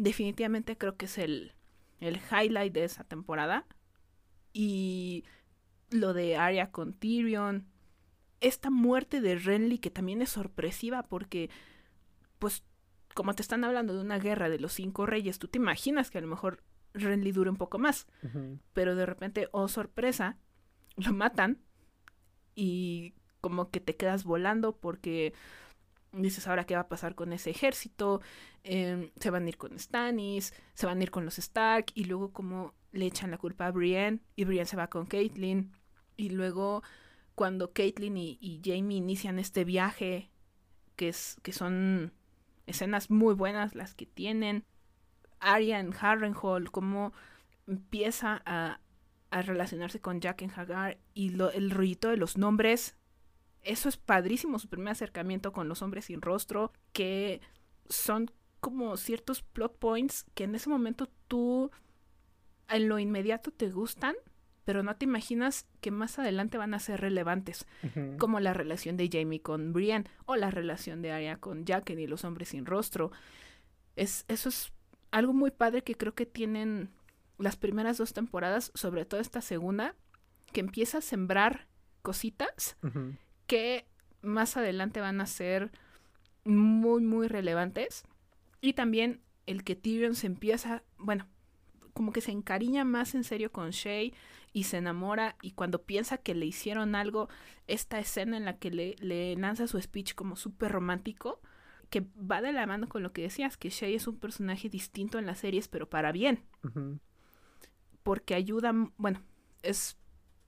definitivamente 0.03 0.77
creo 0.77 0.97
que 0.97 1.07
es 1.07 1.19
el, 1.19 1.53
el 2.01 2.21
highlight 2.31 2.73
de 2.73 2.85
esa 2.85 3.05
temporada. 3.05 3.67
Y 4.53 5.25
lo 5.91 6.12
de 6.12 6.37
Arya 6.37 6.71
con 6.71 6.93
Tyrion. 6.93 7.67
Esta 8.41 8.71
muerte 8.71 9.21
de 9.21 9.37
Renly 9.37 9.79
que 9.79 9.91
también 9.91 10.21
es 10.21 10.31
sorpresiva 10.31 11.05
porque, 11.05 11.49
pues, 12.41 12.65
como 13.15 13.35
te 13.35 13.43
están 13.43 13.62
hablando 13.62 13.95
de 13.95 14.01
una 14.01 14.19
guerra 14.19 14.49
de 14.49 14.59
los 14.59 14.73
cinco 14.73 15.07
reyes, 15.07 15.38
tú 15.38 15.47
te 15.47 15.59
imaginas 15.59 16.11
que 16.11 16.19
a 16.19 16.23
lo 16.23 16.27
mejor 16.27 16.65
Renly 16.93 17.31
dure 17.31 17.51
un 17.51 17.57
poco 17.57 17.79
más. 17.79 18.09
Pero 18.73 18.97
de 18.97 19.07
repente, 19.07 19.49
oh 19.53 19.69
sorpresa, 19.69 20.38
lo 20.97 21.12
matan 21.12 21.59
y 22.55 23.15
como 23.41 23.71
que 23.71 23.81
te 23.81 23.97
quedas 23.97 24.25
volando 24.25 24.77
porque 24.77 25.35
dices 26.12 26.46
ahora 26.46 26.64
qué 26.64 26.75
va 26.75 26.83
a 26.83 26.88
pasar 26.88 27.14
con 27.14 27.33
ese 27.33 27.51
ejército, 27.51 28.20
em, 28.64 29.11
se 29.18 29.31
van 29.31 29.46
a 29.46 29.48
ir 29.48 29.57
con 29.57 29.79
Stannis, 29.79 30.55
se 30.75 30.87
van 30.87 31.01
a 31.01 31.03
ir 31.03 31.11
con 31.11 31.25
los 31.25 31.38
Stark 31.38 31.87
y 31.94 32.05
luego 32.05 32.33
como 32.33 32.75
le 32.92 33.07
echan 33.07 33.31
la 33.31 33.38
culpa 33.38 33.66
a 33.66 33.70
Brienne 33.70 34.20
y 34.37 34.44
Brienne 34.44 34.66
se 34.66 34.77
va 34.77 34.88
con 34.88 35.07
Caitlyn 35.07 35.72
y 36.16 36.31
luego 36.31 36.83
cuando 37.35 37.72
Caitlyn 37.72 38.16
y, 38.16 38.38
y, 38.40 38.61
Jamie 38.62 38.98
inician 38.98 39.38
este 39.38 39.64
viaje 39.64 40.31
que 40.96 41.09
es 41.09 41.37
que 41.42 41.53
son 41.53 42.12
escenas 42.66 43.11
muy 43.11 43.35
buenas 43.35 43.75
las 43.75 43.94
que 43.94 44.07
tienen 44.07 44.64
Arya 45.40 45.81
en 45.81 45.94
Harrenhal 45.98 46.70
como 46.70 47.12
empieza 47.66 48.42
a, 48.44 48.81
a 49.31 49.42
relacionarse 49.42 50.01
con 50.01 50.20
Jack 50.20 50.42
en 50.42 50.51
Hagar 50.51 50.98
y 51.14 51.31
lo, 51.31 51.51
el 51.51 51.70
ruido 51.70 52.11
de 52.11 52.18
los 52.18 52.37
nombres 52.37 52.94
eso 53.62 53.88
es 53.88 53.96
padrísimo, 53.96 54.59
su 54.59 54.68
primer 54.68 54.92
acercamiento 54.92 55.53
con 55.53 55.68
los 55.68 55.83
hombres 55.83 56.07
sin 56.07 56.20
rostro, 56.20 56.72
que 56.92 57.40
son 57.88 58.31
como 58.61 58.96
ciertos 58.96 59.42
plot 59.42 59.77
points 59.79 60.25
que 60.35 60.44
en 60.44 60.55
ese 60.55 60.68
momento 60.68 61.09
tú 61.29 61.70
en 62.68 62.88
lo 62.88 62.98
inmediato 62.98 63.51
te 63.51 63.70
gustan, 63.70 64.14
pero 64.64 64.83
no 64.83 64.96
te 64.96 65.05
imaginas 65.05 65.66
que 65.81 65.90
más 65.90 66.18
adelante 66.18 66.59
van 66.59 66.75
a 66.75 66.79
ser 66.79 67.01
relevantes, 67.01 67.66
como 68.18 68.38
la 68.40 68.55
relación 68.55 68.96
de 68.96 69.11
Jamie 69.12 69.42
con 69.42 69.72
Brienne 69.72 70.09
o 70.25 70.37
la 70.37 70.51
relación 70.51 71.03
de 71.03 71.12
Arya 71.12 71.37
con 71.37 71.64
Jaqen 71.66 71.98
y 71.98 72.07
los 72.07 72.25
hombres 72.25 72.51
sin 72.51 72.64
rostro. 72.64 73.11
Es, 73.96 74.25
eso 74.29 74.48
es 74.48 74.72
algo 75.11 75.33
muy 75.33 75.51
padre 75.51 75.83
que 75.83 75.96
creo 75.96 76.14
que 76.14 76.27
tienen 76.27 76.90
las 77.38 77.57
primeras 77.57 77.98
dos 77.98 78.12
temporadas, 78.12 78.70
sobre 78.75 79.05
todo 79.05 79.20
esta 79.20 79.40
segunda, 79.40 79.96
que 80.53 80.61
empieza 80.61 80.98
a 80.98 81.03
sembrar 81.03 81.66
cositas 82.03 82.77
que 83.53 83.85
más 84.23 84.57
adelante 84.57 85.03
van 85.03 85.21
a 85.21 85.27
ser 85.27 85.73
muy, 86.43 87.03
muy 87.03 87.29
relevantes. 87.29 88.05
Y 88.62 88.73
también 88.73 89.21
el 89.45 89.62
que 89.62 89.77
Tyrion 89.77 90.15
se 90.15 90.27
empieza, 90.27 90.85
bueno, 90.97 91.29
como 91.93 92.12
que 92.12 92.23
se 92.23 92.31
encariña 92.31 92.85
más 92.85 93.15
en 93.15 93.25
serio 93.25 93.53
con 93.53 93.73
Shay 93.73 94.15
y 94.55 94.65
se 94.65 94.79
enamora 94.79 95.37
y 95.43 95.51
cuando 95.51 95.83
piensa 95.83 96.17
que 96.17 96.35
le 96.35 96.47
hicieron 96.47 96.95
algo, 96.95 97.29
esta 97.67 97.99
escena 97.99 98.38
en 98.38 98.47
la 98.47 98.57
que 98.57 98.71
le, 98.71 98.97
le 99.01 99.37
lanza 99.37 99.67
su 99.67 99.79
speech 99.79 100.15
como 100.15 100.37
súper 100.37 100.73
romántico, 100.73 101.43
que 101.91 102.07
va 102.17 102.41
de 102.41 102.55
la 102.55 102.65
mano 102.65 102.88
con 102.88 103.03
lo 103.03 103.12
que 103.12 103.21
decías, 103.21 103.59
que 103.59 103.69
Shay 103.69 103.97
es 103.97 104.07
un 104.07 104.19
personaje 104.19 104.71
distinto 104.71 105.19
en 105.19 105.27
las 105.27 105.41
series, 105.41 105.69
pero 105.69 105.91
para 105.91 106.11
bien. 106.11 106.43
Porque 108.03 108.35
ayuda, 108.35 108.73
bueno, 108.97 109.21
es 109.61 109.99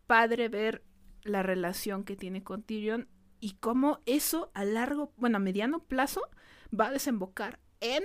padre 0.06 0.48
ver 0.48 0.82
la 1.24 1.42
relación 1.42 2.04
que 2.04 2.16
tiene 2.16 2.42
con 2.42 2.62
Tyrion 2.62 3.08
y 3.40 3.52
cómo 3.60 4.00
eso 4.06 4.50
a 4.54 4.64
largo, 4.64 5.12
bueno, 5.16 5.36
a 5.36 5.40
mediano 5.40 5.80
plazo 5.80 6.22
va 6.78 6.86
a 6.86 6.92
desembocar 6.92 7.60
en 7.80 8.02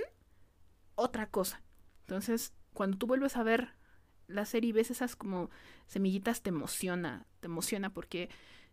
otra 0.94 1.30
cosa. 1.30 1.62
Entonces, 2.02 2.52
cuando 2.72 2.98
tú 2.98 3.06
vuelves 3.06 3.36
a 3.36 3.42
ver 3.42 3.74
la 4.26 4.44
serie 4.44 4.70
y 4.70 4.72
ves 4.72 4.90
esas 4.90 5.16
como 5.16 5.50
semillitas, 5.86 6.42
te 6.42 6.50
emociona, 6.50 7.26
te 7.40 7.46
emociona 7.46 7.92
porque 7.92 8.28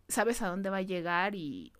sabes 0.07 0.41
a 0.41 0.47
dónde 0.47 0.69
va 0.69 0.77
a 0.77 0.81
llegar 0.81 1.35
y 1.35 1.73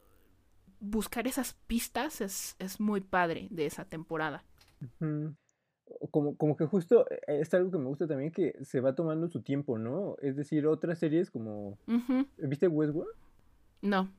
buscar 0.80 1.28
esas 1.28 1.54
pistas 1.68 2.22
es, 2.22 2.56
es 2.60 2.80
muy 2.80 3.02
padre 3.02 3.48
de 3.50 3.66
esa 3.66 3.86
temporada. 3.86 4.44
Como, 6.12 6.36
como 6.38 6.56
que 6.56 6.66
justo 6.66 7.06
eh, 7.10 7.20
es 7.28 7.54
algo 7.54 7.72
que 7.72 7.78
me 7.78 7.86
gusta 7.86 8.08
también 8.08 8.32
que 8.32 8.56
se 8.64 8.82
va 8.82 8.96
tomando 8.96 9.28
su 9.28 9.42
tiempo, 9.42 9.78
¿no? 9.78 10.16
Es 10.22 10.36
decir, 10.36 10.68
otras 10.68 11.00
series 11.00 11.32
como... 11.32 11.78
¿Viste 12.38 12.68
Westworld? 12.68 13.12
No. 13.82 14.12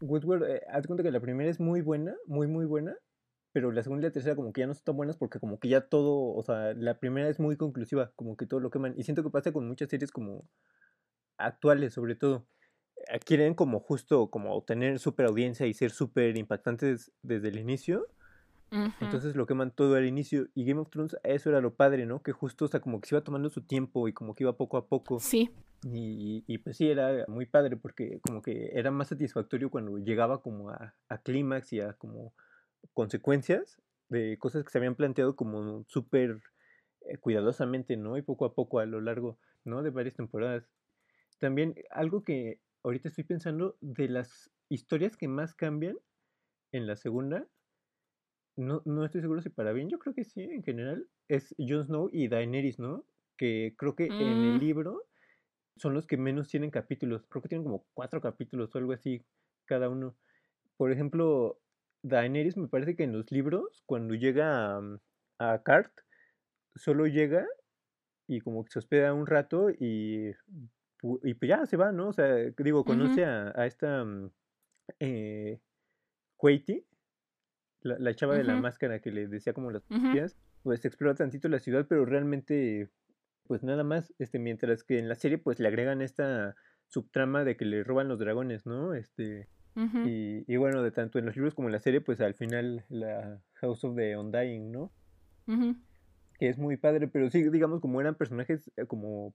Westworld, 0.00 0.44
eh, 0.44 0.62
haz 0.70 0.86
cuenta 0.86 1.02
que 1.02 1.10
la 1.10 1.20
primera 1.20 1.50
es 1.50 1.60
muy 1.60 1.80
buena, 1.80 2.14
muy, 2.26 2.46
muy 2.46 2.66
buena, 2.66 2.96
pero 3.52 3.72
la 3.72 3.82
segunda 3.82 4.06
y 4.06 4.08
la 4.10 4.12
tercera 4.12 4.36
como 4.36 4.52
que 4.52 4.60
ya 4.60 4.66
no 4.66 4.74
son 4.74 4.84
tan 4.84 4.96
buenas 4.96 5.16
porque 5.16 5.40
como 5.40 5.58
que 5.58 5.68
ya 5.68 5.88
todo, 5.88 6.34
o 6.34 6.42
sea, 6.42 6.74
la 6.74 6.98
primera 6.98 7.28
es 7.28 7.40
muy 7.40 7.56
conclusiva, 7.56 8.12
como 8.14 8.36
que 8.36 8.46
todo 8.46 8.60
lo 8.60 8.70
queman. 8.70 8.94
Y 8.96 9.04
siento 9.04 9.22
que 9.22 9.30
pasa 9.30 9.52
con 9.52 9.66
muchas 9.66 9.88
series 9.88 10.12
como 10.12 10.44
actuales, 11.38 11.94
sobre 11.94 12.14
todo. 12.14 12.46
Eh, 13.08 13.18
quieren 13.20 13.54
como 13.54 13.80
justo 13.80 14.30
como 14.30 14.62
tener 14.62 14.98
super 14.98 15.26
audiencia 15.26 15.66
y 15.66 15.74
ser 15.74 15.90
súper 15.90 16.36
impactantes 16.36 17.12
desde 17.22 17.48
el 17.48 17.58
inicio. 17.58 18.06
Entonces 18.70 19.34
lo 19.34 19.46
queman 19.46 19.70
todo 19.70 19.94
al 19.96 20.06
inicio. 20.06 20.48
Y 20.54 20.64
Game 20.64 20.80
of 20.80 20.90
Thrones, 20.90 21.16
eso 21.22 21.48
era 21.50 21.60
lo 21.60 21.74
padre, 21.74 22.06
¿no? 22.06 22.22
Que 22.22 22.32
justo, 22.32 22.66
o 22.66 22.68
sea, 22.68 22.80
como 22.80 23.00
que 23.00 23.08
se 23.08 23.14
iba 23.14 23.24
tomando 23.24 23.48
su 23.50 23.62
tiempo 23.62 24.08
y 24.08 24.12
como 24.12 24.34
que 24.34 24.44
iba 24.44 24.56
poco 24.56 24.76
a 24.76 24.86
poco. 24.86 25.20
Sí. 25.20 25.50
Y, 25.84 26.44
y 26.46 26.58
pues 26.58 26.76
sí, 26.76 26.90
era 26.90 27.24
muy 27.28 27.46
padre 27.46 27.76
porque 27.76 28.20
como 28.20 28.42
que 28.42 28.70
era 28.74 28.90
más 28.90 29.08
satisfactorio 29.08 29.70
cuando 29.70 29.96
llegaba 29.98 30.42
como 30.42 30.70
a, 30.70 30.94
a 31.08 31.18
clímax 31.18 31.72
y 31.72 31.80
a 31.80 31.92
como 31.94 32.34
consecuencias 32.94 33.80
de 34.08 34.38
cosas 34.38 34.64
que 34.64 34.70
se 34.70 34.78
habían 34.78 34.96
planteado 34.96 35.36
como 35.36 35.84
súper 35.86 36.40
eh, 37.02 37.18
cuidadosamente, 37.18 37.96
¿no? 37.96 38.16
Y 38.16 38.22
poco 38.22 38.44
a 38.44 38.54
poco 38.54 38.80
a 38.80 38.86
lo 38.86 39.00
largo, 39.00 39.38
¿no? 39.64 39.82
De 39.82 39.90
varias 39.90 40.14
temporadas. 40.14 40.68
También 41.38 41.74
algo 41.90 42.24
que 42.24 42.60
ahorita 42.82 43.08
estoy 43.08 43.24
pensando 43.24 43.76
de 43.80 44.08
las 44.08 44.50
historias 44.68 45.16
que 45.16 45.28
más 45.28 45.54
cambian 45.54 45.96
en 46.72 46.86
la 46.86 46.96
segunda, 46.96 47.46
no, 48.58 48.82
no 48.84 49.04
estoy 49.04 49.20
seguro 49.20 49.40
si 49.40 49.50
para 49.50 49.72
bien, 49.72 49.88
yo 49.88 49.98
creo 49.98 50.14
que 50.14 50.24
sí, 50.24 50.42
en 50.42 50.64
general, 50.64 51.06
es 51.28 51.54
Jon 51.58 51.86
Snow 51.86 52.10
y 52.12 52.26
Daenerys, 52.26 52.80
¿no? 52.80 53.04
Que 53.36 53.74
creo 53.78 53.94
que 53.94 54.06
en 54.06 54.12
el 54.12 54.54
mm. 54.54 54.58
libro 54.58 55.04
son 55.76 55.94
los 55.94 56.06
que 56.08 56.16
menos 56.16 56.48
tienen 56.48 56.70
capítulos, 56.70 57.24
creo 57.28 57.40
que 57.40 57.48
tienen 57.48 57.64
como 57.64 57.86
cuatro 57.94 58.20
capítulos 58.20 58.74
o 58.74 58.78
algo 58.78 58.92
así 58.92 59.24
cada 59.64 59.88
uno. 59.88 60.16
Por 60.76 60.90
ejemplo, 60.90 61.60
Daenerys 62.02 62.56
me 62.56 62.66
parece 62.66 62.96
que 62.96 63.04
en 63.04 63.12
los 63.12 63.30
libros, 63.30 63.84
cuando 63.86 64.14
llega 64.14 64.76
a, 64.76 64.80
mm, 64.80 64.98
a 65.38 65.62
Cart, 65.62 65.92
solo 66.74 67.06
llega 67.06 67.46
y 68.26 68.40
como 68.40 68.64
que 68.64 68.72
se 68.72 68.80
hospeda 68.80 69.14
un 69.14 69.28
rato 69.28 69.70
y, 69.70 70.32
y 71.22 71.34
pues 71.34 71.48
ya 71.48 71.64
se 71.64 71.76
va, 71.76 71.92
¿no? 71.92 72.08
O 72.08 72.12
sea, 72.12 72.34
digo, 72.58 72.84
conoce 72.84 73.24
a, 73.24 73.52
a, 73.54 73.66
esta 73.66 74.02
um, 74.02 74.30
eh, 74.98 75.60
la, 77.82 77.98
la, 77.98 78.14
chava 78.14 78.36
de 78.36 78.44
la 78.44 78.56
máscara 78.56 79.00
que 79.00 79.10
le 79.10 79.28
decía 79.28 79.52
como 79.52 79.70
las 79.70 79.82
uh 79.90 80.26
pues 80.62 80.84
explora 80.84 81.14
tantito 81.14 81.48
la 81.48 81.60
ciudad, 81.60 81.86
pero 81.88 82.04
realmente, 82.04 82.90
pues 83.46 83.62
nada 83.62 83.84
más, 83.84 84.12
este, 84.18 84.38
mientras 84.38 84.82
que 84.84 84.98
en 84.98 85.08
la 85.08 85.14
serie 85.14 85.38
pues 85.38 85.60
le 85.60 85.68
agregan 85.68 86.02
esta 86.02 86.56
subtrama 86.88 87.44
de 87.44 87.56
que 87.56 87.64
le 87.64 87.84
roban 87.84 88.08
los 88.08 88.18
dragones, 88.18 88.66
¿no? 88.66 88.94
Este, 88.94 89.48
y, 90.04 90.56
bueno, 90.56 90.82
de 90.82 90.90
tanto 90.90 91.20
en 91.20 91.26
los 91.26 91.36
libros 91.36 91.54
como 91.54 91.68
en 91.68 91.72
la 91.72 91.78
serie, 91.78 92.00
pues 92.00 92.20
al 92.20 92.34
final 92.34 92.84
la 92.88 93.40
House 93.54 93.84
of 93.84 93.94
the 93.94 94.16
Undying, 94.16 94.72
¿no? 94.72 94.92
Que 96.38 96.48
es 96.48 96.58
muy 96.58 96.76
padre, 96.76 97.06
pero 97.08 97.30
sí, 97.30 97.48
digamos, 97.48 97.80
como 97.80 98.00
eran 98.00 98.16
personajes 98.16 98.70
eh, 98.76 98.86
como 98.86 99.34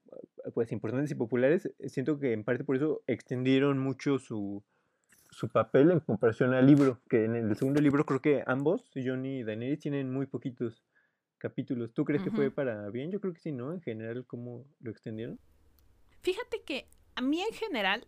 pues 0.54 0.72
importantes 0.72 1.12
y 1.12 1.16
populares, 1.16 1.72
siento 1.86 2.20
que 2.20 2.34
en 2.34 2.44
parte 2.44 2.64
por 2.64 2.76
eso 2.76 3.02
extendieron 3.08 3.80
mucho 3.80 4.20
su, 4.20 4.64
su 5.34 5.50
papel 5.50 5.92
en 5.92 6.00
comparación 6.00 6.54
al 6.54 6.66
libro, 6.66 7.00
que 7.10 7.26
en 7.26 7.36
el 7.36 7.56
segundo 7.56 7.82
libro 7.82 8.06
creo 8.06 8.22
que 8.22 8.44
ambos, 8.48 8.92
Johnny 8.96 9.40
y 9.40 9.44
Daenerys, 9.44 9.80
tienen 9.80 10.12
muy 10.12 10.26
poquitos 10.26 10.86
capítulos. 11.38 11.94
¿Tú 11.94 12.06
crees 12.06 12.24
que 12.24 12.32
fue 12.32 12.52
para 12.52 12.90
bien? 12.90 13.12
Yo 13.12 13.20
creo 13.20 13.34
que 13.34 13.40
sí, 13.40 13.52
¿no? 13.52 13.74
En 13.74 13.82
general, 13.82 14.26
¿cómo 14.26 14.66
lo 14.80 14.92
extendieron? 14.92 15.40
Fíjate 16.22 16.62
que 16.64 16.88
a 17.16 17.22
mí 17.22 17.42
en 17.42 17.54
general 17.54 18.08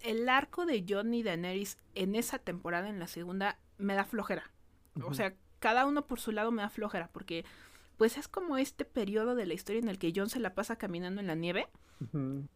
el 0.00 0.28
arco 0.28 0.66
de 0.66 0.84
Jon 0.86 1.14
y 1.14 1.22
Daenerys 1.22 1.78
en 1.94 2.14
esa 2.14 2.38
temporada, 2.38 2.88
en 2.88 2.98
la 2.98 3.06
segunda, 3.06 3.58
me 3.78 3.94
da 3.94 4.04
flojera. 4.04 4.50
O 5.04 5.14
sea, 5.14 5.34
cada 5.58 5.86
uno 5.86 6.06
por 6.06 6.20
su 6.20 6.32
lado 6.32 6.50
me 6.50 6.62
da 6.62 6.70
flojera, 6.70 7.08
porque 7.12 7.44
pues 7.96 8.18
es 8.18 8.28
como 8.28 8.56
este 8.56 8.84
periodo 8.84 9.34
de 9.34 9.46
la 9.46 9.54
historia 9.54 9.80
en 9.80 9.88
el 9.88 9.98
que 9.98 10.12
Jon 10.14 10.28
se 10.28 10.40
la 10.40 10.54
pasa 10.54 10.76
caminando 10.76 11.20
en 11.20 11.26
la 11.26 11.34
nieve 11.34 11.68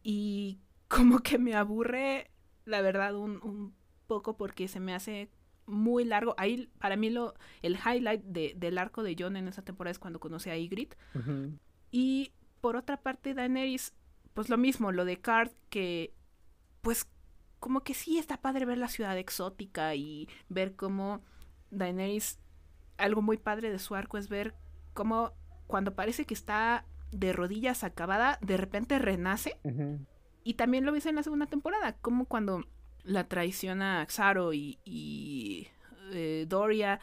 y 0.03 0.59
como 0.87 1.19
que 1.19 1.37
me 1.37 1.55
aburre, 1.55 2.31
la 2.65 2.81
verdad, 2.81 3.15
un, 3.15 3.73
poco 4.11 4.35
porque 4.35 4.67
se 4.67 4.81
me 4.81 4.93
hace 4.93 5.29
muy 5.65 6.03
largo. 6.03 6.35
Ahí, 6.37 6.69
para 6.79 6.97
mí, 6.97 7.09
lo, 7.09 7.33
el 7.61 7.77
highlight 7.77 8.21
del 8.21 8.77
arco 8.77 9.03
de 9.03 9.15
Jon 9.17 9.37
en 9.37 9.47
esa 9.47 9.61
temporada 9.61 9.91
es 9.91 9.99
cuando 9.99 10.19
conoce 10.19 10.51
a 10.51 10.57
Ygritte. 10.57 10.97
Y 11.91 12.33
por 12.59 12.75
otra 12.75 12.97
parte, 12.97 13.33
Daenerys, 13.33 13.93
pues 14.33 14.49
lo 14.49 14.57
mismo, 14.57 14.91
lo 14.91 15.05
de 15.05 15.21
Card, 15.21 15.51
que 15.69 16.13
pues 16.81 17.07
como 17.61 17.85
que 17.85 17.93
sí 17.93 18.17
está 18.17 18.41
padre 18.41 18.65
ver 18.65 18.79
la 18.79 18.89
ciudad 18.89 19.17
exótica 19.17 19.95
y 19.95 20.27
ver 20.49 20.75
cómo 20.75 21.21
Daenerys, 21.69 22.37
algo 22.97 23.21
muy 23.21 23.37
padre 23.37 23.71
de 23.71 23.79
su 23.79 23.95
arco 23.95 24.17
es 24.17 24.27
ver 24.27 24.55
cómo 24.93 25.31
cuando 25.67 25.95
parece 25.95 26.25
que 26.25 26.33
está 26.33 26.85
de 27.13 27.31
rodillas 27.31 27.85
acabada, 27.85 28.39
de 28.41 28.57
repente 28.57 28.99
renace. 28.99 29.57
Y 30.43 30.55
también 30.55 30.85
lo 30.85 30.91
ves 30.91 31.05
en 31.05 31.15
la 31.15 31.23
segunda 31.23 31.45
temporada, 31.45 31.93
como 31.93 32.25
cuando 32.25 32.65
la 33.03 33.27
traiciona 33.27 34.05
Xaro 34.07 34.53
y, 34.53 34.79
y 34.85 35.67
eh, 36.13 36.45
Doria 36.47 36.99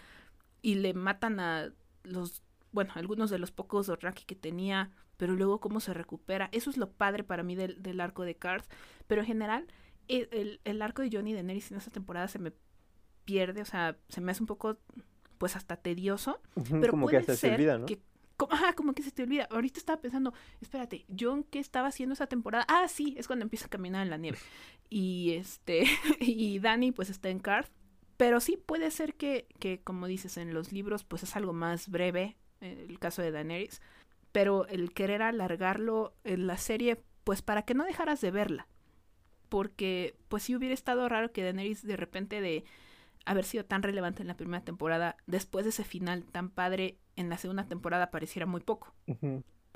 y 0.63 0.77
le 0.77 0.95
matan 0.95 1.41
a 1.41 1.73
los, 2.05 2.43
bueno, 2.73 2.93
algunos 2.95 3.31
de 3.31 3.39
los 3.39 3.51
pocos 3.51 3.87
Dothraki 3.87 4.25
que 4.25 4.35
tenía, 4.35 4.91
pero 5.17 5.35
luego 5.35 5.61
cómo 5.61 5.81
se 5.81 5.95
recupera. 5.95 6.49
Eso 6.53 6.71
es 6.71 6.77
lo 6.77 6.91
padre 6.91 7.25
para 7.25 7.43
mí 7.43 7.55
del, 7.55 7.83
del 7.83 8.01
arco 8.01 8.25
de 8.25 8.37
Karth. 8.37 8.67
Pero 9.07 9.23
en 9.23 9.27
general, 9.27 9.67
el, 10.09 10.61
el, 10.65 10.83
arco 10.83 11.03
de 11.03 11.11
Johnny 11.13 11.33
de 11.33 11.39
Daenerys 11.39 11.71
en 11.71 11.79
esta 11.79 11.91
temporada 11.91 12.29
se 12.29 12.39
me 12.39 12.53
pierde, 13.25 13.63
o 13.63 13.67
sea, 13.67 13.97
se 14.09 14.21
me 14.21 14.33
hace 14.33 14.43
un 14.43 14.47
poco, 14.47 14.79
pues 15.39 15.57
hasta 15.57 15.77
tedioso. 15.77 16.41
pero 16.71 16.93
como 16.93 17.09
que 17.09 17.19
hasta 17.19 17.37
se 17.37 17.53
olvida, 17.53 17.79
¿no? 17.79 17.87
Como, 18.39 18.55
ajá, 18.55 18.73
como 18.73 18.95
que 18.95 19.03
se 19.03 19.11
te 19.11 19.23
olvida. 19.23 19.47
Ahorita 19.51 19.79
estaba 19.79 20.01
pensando, 20.01 20.33
espérate, 20.63 21.05
John, 21.19 21.45
¿qué 21.45 21.59
estaba 21.59 21.89
haciendo 21.89 22.15
esa 22.15 22.27
temporada? 22.27 22.65
Ah, 22.69 22.89
sí, 22.89 23.15
es 23.19 23.27
cuando 23.27 23.43
empieza 23.43 23.67
a 23.67 23.71
caminar 23.71 24.03
en 24.03 24.11
la 24.11 24.17
nieve. 24.17 24.39
Y 24.91 25.33
este, 25.33 25.85
y 26.19 26.61
Dani 26.61 26.93
pues 26.93 27.11
está 27.11 27.29
en 27.29 27.41
Card. 27.41 27.67
Pero 28.17 28.41
sí 28.41 28.57
puede 28.57 28.91
ser 28.91 29.15
que, 29.15 29.47
que, 29.59 29.83
como 29.83 30.07
dices, 30.07 30.39
en 30.39 30.55
los 30.55 30.73
libros 30.73 31.05
pues 31.05 31.23
es 31.25 31.37
algo 31.37 31.53
más 31.53 31.91
breve, 31.91 32.39
el 32.63 32.99
caso 32.99 33.21
de 33.21 33.31
Daenerys. 33.31 33.83
Pero 34.33 34.67
el 34.69 34.95
querer 34.95 35.21
alargarlo 35.21 36.15
en 36.25 36.47
la 36.47 36.57
serie, 36.57 37.03
pues 37.25 37.43
para 37.43 37.63
que 37.63 37.75
no 37.75 37.85
dejaras 37.85 38.23
de 38.23 38.31
verla 38.31 38.67
porque 39.49 40.17
pues 40.29 40.43
sí 40.43 40.55
hubiera 40.55 40.75
estado 40.75 41.09
raro 41.09 41.33
que 41.33 41.43
Daenerys 41.43 41.83
de 41.83 41.97
repente 41.97 42.41
de 42.41 42.65
haber 43.25 43.45
sido 43.45 43.65
tan 43.65 43.83
relevante 43.83 44.23
en 44.23 44.29
la 44.29 44.37
primera 44.37 44.65
temporada, 44.65 45.17
después 45.27 45.65
de 45.65 45.71
ese 45.71 45.85
final 45.85 46.25
tan 46.25 46.51
padre 46.51 46.99
en 47.19 47.29
la 47.29 47.37
segunda 47.37 47.67
temporada 47.67 48.11
pareciera 48.11 48.47
muy 48.47 48.61
poco. 48.61 48.95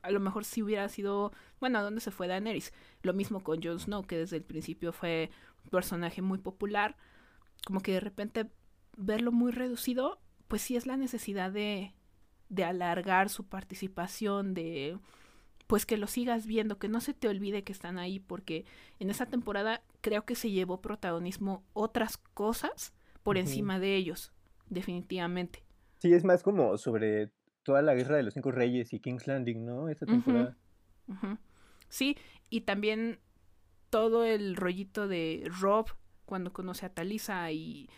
A 0.03 0.11
lo 0.11 0.21
mejor 0.21 0.45
sí 0.45 0.63
hubiera 0.63 0.89
sido, 0.89 1.33
bueno, 1.61 1.79
¿a 1.79 1.83
dónde 1.83 2.01
se 2.01 2.11
fue 2.11 2.29
Daenerys? 2.29 2.73
Lo 3.03 3.13
mismo 3.13 3.43
con 3.43 3.63
Jon 3.63 3.79
Snow, 3.79 4.05
que 4.05 4.17
desde 4.17 4.37
el 4.37 4.45
principio 4.45 4.93
fue 4.93 5.31
un 5.65 5.71
personaje 5.71 6.23
muy 6.23 6.39
popular, 6.39 6.97
como 7.65 7.81
que 7.81 7.93
de 7.93 8.01
repente 8.01 8.47
verlo 8.97 9.33
muy 9.33 9.53
reducido, 9.53 10.21
pues 10.49 10.63
sí 10.63 10.77
es 10.77 10.87
la 10.87 10.97
necesidad 10.97 11.51
de, 11.51 11.95
de 12.49 12.65
alargar 12.65 13.29
su 13.29 13.45
participación, 13.45 14.55
de 14.55 14.99
pues 15.67 15.87
que 15.87 15.97
lo 15.97 16.07
sigas 16.07 16.47
viendo, 16.47 16.79
que 16.79 16.89
no 16.89 17.01
se 17.01 17.15
te 17.15 17.29
olvide 17.29 17.65
que 17.65 17.73
están 17.73 17.99
ahí, 17.99 18.21
porque 18.21 18.67
en 18.99 19.11
esa 19.11 19.27
temporada 19.27 19.83
creo 20.01 20.25
que 20.25 20.35
se 20.35 20.51
llevó 20.51 20.81
protagonismo 20.81 21.65
otras 21.73 22.19
cosas 22.19 22.93
por 23.23 23.39
encima 23.39 23.79
de 23.79 23.97
ellos, 23.97 24.33
definitivamente. 24.69 25.65
Sí, 26.03 26.13
es 26.13 26.25
más 26.25 26.43
como 26.43 26.77
sobre 26.79 27.31
toda 27.63 27.81
la 27.81 27.95
guerra 27.95 28.17
de 28.17 28.25
los 28.25 28.35
cinco 28.35 28.51
reyes 28.51 28.93
y 28.93 28.99
King's 28.99 29.29
Landing, 29.29 29.65
¿no? 29.65 29.89
Esa 29.89 30.05
temporada. 30.05 30.59
Sí, 31.89 32.17
y 32.51 32.63
también 32.63 33.21
todo 33.89 34.25
el 34.25 34.57
rollito 34.57 35.07
de 35.07 35.49
Rob 35.61 35.87
cuando 36.25 36.53
conoce 36.53 36.87
a 36.87 36.93
Talisa 36.93 37.53
y 37.53 37.89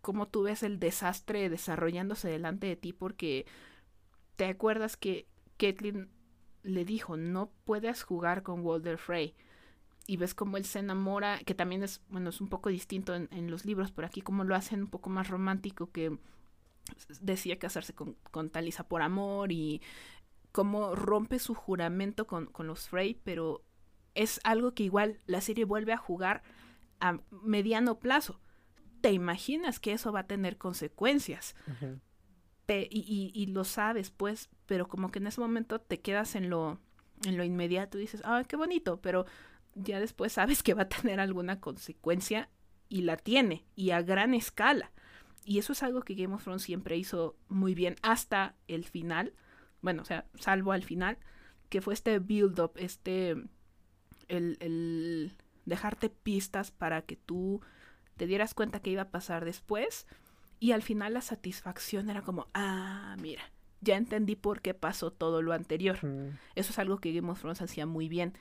cómo 0.00 0.26
tú 0.26 0.42
ves 0.42 0.64
el 0.64 0.80
desastre 0.80 1.48
desarrollándose 1.50 2.28
delante 2.28 2.66
de 2.66 2.74
ti 2.74 2.92
porque 2.92 3.46
te 4.34 4.46
acuerdas 4.46 4.96
que 4.96 5.28
Caitlyn 5.56 6.10
le 6.64 6.84
dijo, 6.84 7.16
no 7.16 7.52
puedes 7.64 8.02
jugar 8.02 8.42
con 8.42 8.66
Walder 8.66 8.98
Frey. 8.98 9.36
y 10.08 10.16
ves 10.16 10.34
cómo 10.34 10.56
él 10.56 10.64
se 10.64 10.80
enamora, 10.80 11.38
que 11.46 11.54
también 11.54 11.84
es, 11.84 12.02
bueno, 12.08 12.30
es 12.30 12.40
un 12.40 12.48
poco 12.48 12.70
distinto 12.70 13.14
en, 13.14 13.28
en 13.30 13.52
los 13.52 13.64
libros, 13.64 13.92
por 13.92 14.04
aquí 14.04 14.20
como 14.20 14.42
lo 14.42 14.56
hacen 14.56 14.80
un 14.80 14.88
poco 14.88 15.10
más 15.10 15.28
romántico, 15.28 15.92
que 15.92 16.18
decía 17.20 17.58
casarse 17.58 17.94
con, 17.94 18.16
con 18.30 18.50
Talisa 18.50 18.88
por 18.88 19.02
amor 19.02 19.52
y 19.52 19.80
cómo 20.52 20.94
rompe 20.94 21.38
su 21.38 21.54
juramento 21.54 22.26
con, 22.26 22.46
con 22.46 22.66
los 22.66 22.88
Frey, 22.88 23.20
pero 23.24 23.64
es 24.14 24.40
algo 24.44 24.74
que 24.74 24.82
igual 24.84 25.18
la 25.26 25.40
serie 25.40 25.64
vuelve 25.64 25.92
a 25.92 25.98
jugar 25.98 26.42
a 27.00 27.18
mediano 27.30 27.98
plazo. 27.98 28.40
¿Te 29.00 29.12
imaginas 29.12 29.80
que 29.80 29.92
eso 29.92 30.12
va 30.12 30.20
a 30.20 30.26
tener 30.26 30.58
consecuencias? 30.58 31.54
y, 32.68 33.00
y, 33.00 33.32
y, 33.34 33.46
lo 33.46 33.64
sabes, 33.64 34.10
pues, 34.10 34.48
pero 34.66 34.88
como 34.88 35.10
que 35.10 35.18
en 35.18 35.26
ese 35.26 35.40
momento 35.40 35.80
te 35.80 36.00
quedas 36.00 36.34
en 36.36 36.48
lo, 36.48 36.78
en 37.26 37.36
lo 37.36 37.44
inmediato 37.44 37.98
y 37.98 38.02
dices, 38.02 38.22
ah, 38.24 38.44
qué 38.48 38.56
bonito, 38.56 39.00
pero 39.00 39.26
ya 39.74 40.00
después 40.00 40.32
sabes 40.32 40.62
que 40.62 40.74
va 40.74 40.82
a 40.82 40.88
tener 40.88 41.20
alguna 41.20 41.60
consecuencia 41.60 42.48
y 42.88 43.02
la 43.02 43.16
tiene, 43.16 43.64
y 43.74 43.90
a 43.90 44.02
gran 44.02 44.34
escala. 44.34 44.92
Y 45.44 45.58
eso 45.58 45.72
es 45.72 45.82
algo 45.82 46.02
que 46.02 46.14
Game 46.14 46.34
of 46.34 46.42
Thrones 46.42 46.62
siempre 46.62 46.96
hizo 46.96 47.36
muy 47.48 47.74
bien 47.74 47.96
hasta 48.02 48.54
el 48.68 48.84
final, 48.84 49.34
bueno, 49.80 50.02
o 50.02 50.04
sea, 50.04 50.26
salvo 50.34 50.72
al 50.72 50.84
final, 50.84 51.18
que 51.68 51.80
fue 51.80 51.94
este 51.94 52.18
build-up, 52.18 52.72
este, 52.76 53.30
el, 54.28 54.56
el 54.60 55.32
dejarte 55.64 56.10
pistas 56.10 56.70
para 56.70 57.02
que 57.02 57.16
tú 57.16 57.60
te 58.16 58.26
dieras 58.26 58.54
cuenta 58.54 58.80
que 58.80 58.90
iba 58.90 59.02
a 59.02 59.10
pasar 59.10 59.44
después. 59.44 60.06
Y 60.60 60.72
al 60.72 60.82
final 60.82 61.14
la 61.14 61.22
satisfacción 61.22 62.08
era 62.08 62.22
como, 62.22 62.46
ah, 62.54 63.16
mira, 63.20 63.42
ya 63.80 63.96
entendí 63.96 64.36
por 64.36 64.62
qué 64.62 64.74
pasó 64.74 65.10
todo 65.10 65.42
lo 65.42 65.52
anterior. 65.52 65.98
Eso 66.54 66.70
es 66.70 66.78
algo 66.78 66.98
que 66.98 67.12
Game 67.12 67.30
of 67.30 67.40
Thrones 67.40 67.62
hacía 67.62 67.84
muy 67.84 68.08
bien 68.08 68.34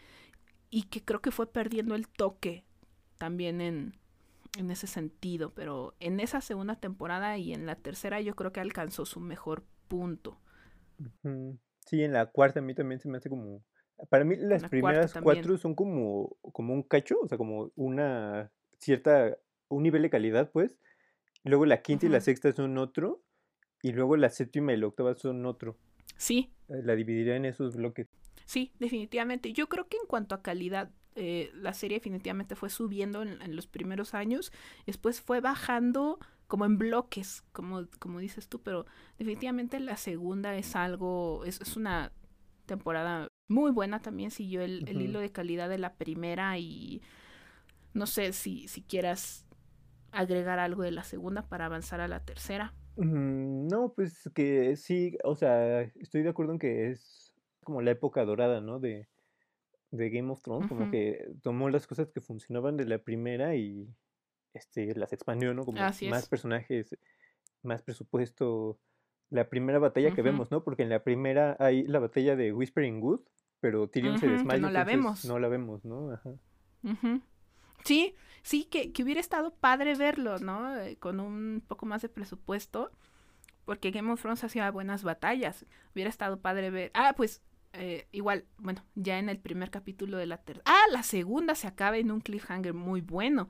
y 0.69 0.83
que 0.83 1.03
creo 1.03 1.21
que 1.21 1.31
fue 1.31 1.51
perdiendo 1.51 1.95
el 1.95 2.07
toque 2.07 2.63
también 3.17 3.59
en, 3.59 3.97
en 4.57 4.71
ese 4.71 4.87
sentido, 4.87 5.53
pero 5.53 5.95
en 5.99 6.19
esa 6.19 6.41
segunda 6.41 6.75
temporada 6.75 7.37
y 7.37 7.53
en 7.53 7.65
la 7.65 7.75
tercera 7.75 8.21
yo 8.21 8.35
creo 8.35 8.51
que 8.51 8.59
alcanzó 8.59 9.05
su 9.05 9.19
mejor 9.19 9.63
punto. 9.87 10.39
Sí, 11.85 12.03
en 12.03 12.13
la 12.13 12.27
cuarta 12.27 12.59
a 12.59 12.63
mí 12.63 12.75
también 12.75 12.99
se 12.99 13.09
me 13.09 13.17
hace 13.17 13.29
como... 13.29 13.63
Para 14.09 14.23
mí 14.23 14.35
las 14.35 14.67
primeras 14.67 15.13
cuatro 15.21 15.57
son 15.57 15.75
como, 15.75 16.35
como 16.53 16.73
un 16.73 16.83
cacho, 16.83 17.19
o 17.21 17.27
sea, 17.27 17.37
como 17.37 17.71
una 17.75 18.51
cierta, 18.79 19.37
un 19.69 19.83
nivel 19.83 20.01
de 20.01 20.09
calidad, 20.09 20.49
pues. 20.51 20.75
Luego 21.43 21.65
la 21.65 21.81
quinta 21.81 22.07
y 22.07 22.09
la 22.09 22.19
sexta 22.19 22.51
son 22.51 22.77
otro, 22.79 23.21
y 23.83 23.91
luego 23.91 24.17
la 24.17 24.29
séptima 24.29 24.73
y 24.73 24.77
la 24.77 24.87
octava 24.87 25.15
son 25.15 25.45
otro. 25.45 25.77
Sí. 26.17 26.51
Eh, 26.69 26.81
la 26.83 26.95
dividiría 26.95 27.35
en 27.35 27.45
esos 27.45 27.75
bloques. 27.75 28.07
Sí, 28.45 28.71
definitivamente. 28.79 29.53
Yo 29.53 29.69
creo 29.69 29.87
que 29.87 29.97
en 29.97 30.07
cuanto 30.07 30.35
a 30.35 30.41
calidad, 30.41 30.91
eh, 31.15 31.51
la 31.53 31.73
serie 31.73 31.97
definitivamente 31.97 32.55
fue 32.55 32.69
subiendo 32.69 33.21
en, 33.21 33.55
los 33.55 33.67
primeros 33.67 34.13
años, 34.13 34.51
después 34.85 35.21
fue 35.21 35.41
bajando 35.41 36.19
como 36.47 36.65
en 36.65 36.77
bloques, 36.77 37.43
como, 37.51 37.85
como 37.99 38.19
dices 38.19 38.47
tú, 38.47 38.61
pero 38.61 38.85
definitivamente 39.17 39.79
la 39.79 39.97
segunda 39.97 40.55
es 40.55 40.75
algo, 40.75 41.43
es, 41.45 41.61
es 41.61 41.77
una 41.77 42.11
temporada 42.65 43.27
muy 43.47 43.71
buena 43.71 44.01
también, 44.01 44.31
siguió 44.31 44.61
el, 44.61 44.87
el 44.87 45.01
hilo 45.01 45.19
de 45.19 45.31
calidad 45.31 45.69
de 45.69 45.77
la 45.77 45.95
primera 45.95 46.57
y 46.57 47.01
no 47.93 48.05
sé 48.05 48.31
si, 48.33 48.67
si 48.67 48.81
quieras 48.81 49.45
agregar 50.11 50.59
algo 50.59 50.83
de 50.83 50.91
la 50.91 51.03
segunda 51.03 51.43
para 51.47 51.65
avanzar 51.65 52.01
a 52.01 52.07
la 52.07 52.23
tercera. 52.23 52.73
Mm, 52.97 53.67
no, 53.67 53.93
pues 53.93 54.29
que 54.33 54.75
sí, 54.75 55.17
o 55.23 55.35
sea, 55.35 55.81
estoy 55.81 56.23
de 56.23 56.29
acuerdo 56.29 56.53
en 56.53 56.59
que 56.59 56.91
es 56.91 57.33
como 57.63 57.81
la 57.81 57.91
época 57.91 58.25
dorada, 58.25 58.61
¿no? 58.61 58.79
De, 58.79 59.07
de 59.91 60.09
Game 60.09 60.31
of 60.31 60.41
Thrones, 60.41 60.67
como 60.67 60.89
que 60.89 61.29
tomó 61.41 61.69
las 61.69 61.85
cosas 61.85 62.09
que 62.11 62.21
funcionaban 62.21 62.77
de 62.77 62.85
la 62.85 62.97
primera 62.99 63.55
y 63.55 63.87
este, 64.53 64.95
las 64.95 65.13
expandió, 65.13 65.53
¿no? 65.53 65.65
Como 65.65 65.79
más 65.79 66.27
personajes, 66.27 66.97
más 67.61 67.81
presupuesto. 67.83 68.79
La 69.29 69.47
primera 69.49 69.79
batalla 69.79 70.13
que 70.13 70.21
vemos, 70.21 70.51
¿no? 70.51 70.63
Porque 70.63 70.83
en 70.83 70.89
la 70.89 71.03
primera 71.03 71.55
hay 71.59 71.83
la 71.83 71.99
batalla 71.99 72.35
de 72.35 72.51
Whispering 72.51 73.01
Wood, 73.01 73.21
pero 73.59 73.87
Tyrion 73.89 74.17
se 74.17 74.27
desmaya. 74.27 74.59
no 74.59 74.69
la 74.69 74.83
vemos. 74.83 75.25
No 75.25 75.39
la 75.39 75.47
vemos, 75.47 75.85
¿no? 75.85 76.11
Ajá. 76.11 76.31
Sí, 77.83 78.15
sí, 78.43 78.65
que, 78.65 78.91
que, 78.91 79.03
hubiera 79.03 79.19
estado 79.19 79.53
padre 79.55 79.95
verlo, 79.95 80.37
¿no? 80.39 80.77
Eh, 80.77 80.97
con 80.97 81.19
un 81.19 81.63
poco 81.67 81.85
más 81.85 82.01
de 82.01 82.09
presupuesto, 82.09 82.91
porque 83.65 83.91
Game 83.91 84.11
of 84.11 84.21
Thrones 84.21 84.43
hacía 84.43 84.69
buenas 84.71 85.03
batallas. 85.03 85.65
Hubiera 85.93 86.09
estado 86.09 86.41
padre 86.41 86.69
ver. 86.69 86.91
Ah, 86.93 87.13
pues 87.15 87.41
eh, 87.73 88.07
igual, 88.11 88.45
bueno, 88.57 88.83
ya 88.95 89.19
en 89.19 89.29
el 89.29 89.39
primer 89.39 89.71
capítulo 89.71 90.17
de 90.17 90.25
la 90.25 90.37
tercera. 90.37 90.63
Ah, 90.65 90.85
la 90.91 91.03
segunda 91.03 91.55
se 91.55 91.67
acaba 91.67 91.97
en 91.97 92.11
un 92.11 92.21
cliffhanger 92.21 92.73
muy 92.73 93.01
bueno, 93.01 93.49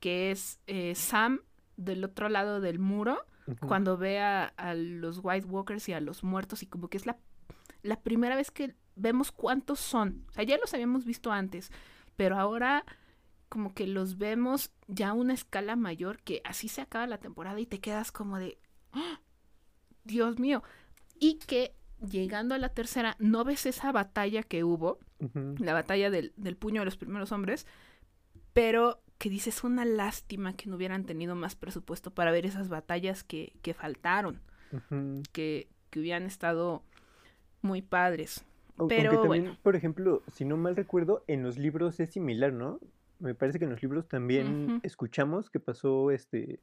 que 0.00 0.30
es 0.30 0.60
eh, 0.66 0.94
Sam 0.94 1.40
del 1.76 2.04
otro 2.04 2.28
lado 2.28 2.60
del 2.60 2.78
muro, 2.78 3.24
cuando 3.66 3.96
ve 3.96 4.20
a, 4.20 4.52
los 4.74 5.20
White 5.22 5.46
Walkers 5.46 5.88
y 5.88 5.92
a 5.92 6.00
los 6.00 6.22
muertos, 6.22 6.62
y 6.62 6.66
como 6.66 6.88
que 6.88 6.96
es 6.96 7.06
la, 7.06 7.18
la 7.82 8.00
primera 8.00 8.36
vez 8.36 8.50
que 8.50 8.76
vemos 8.94 9.32
cuántos 9.32 9.80
son. 9.80 10.24
O 10.28 10.32
sea, 10.32 10.44
ya 10.44 10.58
los 10.58 10.72
habíamos 10.74 11.04
visto 11.04 11.32
antes, 11.32 11.72
pero 12.16 12.38
ahora 12.38 12.84
como 13.48 13.74
que 13.74 13.86
los 13.86 14.16
vemos 14.16 14.70
ya 14.86 15.10
a 15.10 15.14
una 15.14 15.34
escala 15.34 15.76
mayor, 15.76 16.22
que 16.22 16.40
así 16.44 16.68
se 16.68 16.80
acaba 16.80 17.06
la 17.06 17.18
temporada 17.18 17.58
y 17.58 17.66
te 17.66 17.80
quedas 17.80 18.12
como 18.12 18.38
de, 18.38 18.58
¡Ah! 18.92 19.20
Dios 20.04 20.38
mío, 20.38 20.62
y 21.18 21.38
que 21.38 21.74
llegando 22.10 22.54
a 22.54 22.58
la 22.58 22.70
tercera, 22.70 23.16
no 23.18 23.44
ves 23.44 23.66
esa 23.66 23.92
batalla 23.92 24.42
que 24.42 24.64
hubo, 24.64 24.98
la 25.58 25.72
batalla 25.72 26.10
del, 26.10 26.32
puño 26.58 26.80
de 26.80 26.84
los 26.84 26.96
primeros 26.96 27.32
hombres, 27.32 27.66
pero 28.52 29.02
que 29.18 29.30
dices 29.30 29.62
una 29.62 29.84
lástima 29.84 30.54
que 30.56 30.68
no 30.68 30.76
hubieran 30.76 31.04
tenido 31.04 31.34
más 31.36 31.54
presupuesto 31.54 32.10
para 32.10 32.32
ver 32.32 32.44
esas 32.44 32.68
batallas 32.68 33.22
que, 33.22 33.52
que 33.62 33.72
faltaron, 33.72 34.40
que, 35.32 35.68
que, 35.90 36.00
hubieran 36.00 36.24
estado 36.24 36.82
muy 37.60 37.82
padres. 37.82 38.44
pero 38.88 39.24
bueno. 39.24 39.56
por 39.62 39.76
ejemplo, 39.76 40.22
si 40.32 40.44
no 40.44 40.56
mal 40.56 40.74
recuerdo, 40.74 41.24
en 41.28 41.42
los 41.42 41.56
libros 41.56 42.00
es 42.00 42.10
similar, 42.10 42.52
¿no? 42.52 42.80
Me 43.20 43.36
parece 43.36 43.60
que 43.60 43.64
en 43.66 43.70
los 43.70 43.82
libros 43.82 44.08
también 44.08 44.80
escuchamos 44.82 45.48
que 45.50 45.60
pasó 45.60 46.10
este 46.10 46.58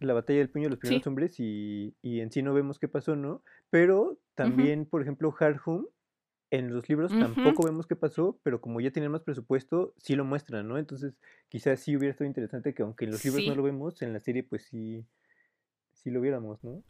la 0.00 0.14
batalla 0.14 0.38
del 0.38 0.48
puño 0.48 0.64
de 0.64 0.70
los 0.70 0.78
primeros 0.78 1.06
hombres 1.06 1.38
y, 1.38 1.94
y, 2.00 2.20
en 2.20 2.32
sí 2.32 2.42
no 2.42 2.54
vemos 2.54 2.78
qué 2.78 2.88
pasó, 2.88 3.16
¿no? 3.16 3.42
Pero 3.68 4.18
también, 4.44 4.86
por 4.86 5.02
ejemplo, 5.02 5.34
Hard 5.38 5.60
Home, 5.64 5.86
en 6.50 6.74
los 6.74 6.88
libros 6.88 7.12
tampoco 7.12 7.64
vemos 7.64 7.86
qué 7.86 7.94
pasó, 7.94 8.40
pero 8.42 8.60
como 8.60 8.80
ya 8.80 8.90
tienen 8.90 9.12
más 9.12 9.22
presupuesto, 9.22 9.94
sí 9.98 10.16
lo 10.16 10.24
muestran, 10.24 10.66
¿no? 10.66 10.78
Entonces, 10.78 11.14
quizás 11.48 11.80
sí 11.80 11.96
hubiera 11.96 12.12
estado 12.12 12.26
interesante 12.26 12.74
que 12.74 12.82
aunque 12.82 13.04
en 13.04 13.12
los 13.12 13.24
libros 13.24 13.46
no 13.46 13.54
lo 13.54 13.62
vemos, 13.62 14.02
en 14.02 14.12
la 14.12 14.20
serie 14.20 14.42
pues 14.42 14.64
sí, 14.64 15.06
sí 15.92 16.10
lo 16.10 16.20
viéramos, 16.20 16.62
¿no? 16.64 16.82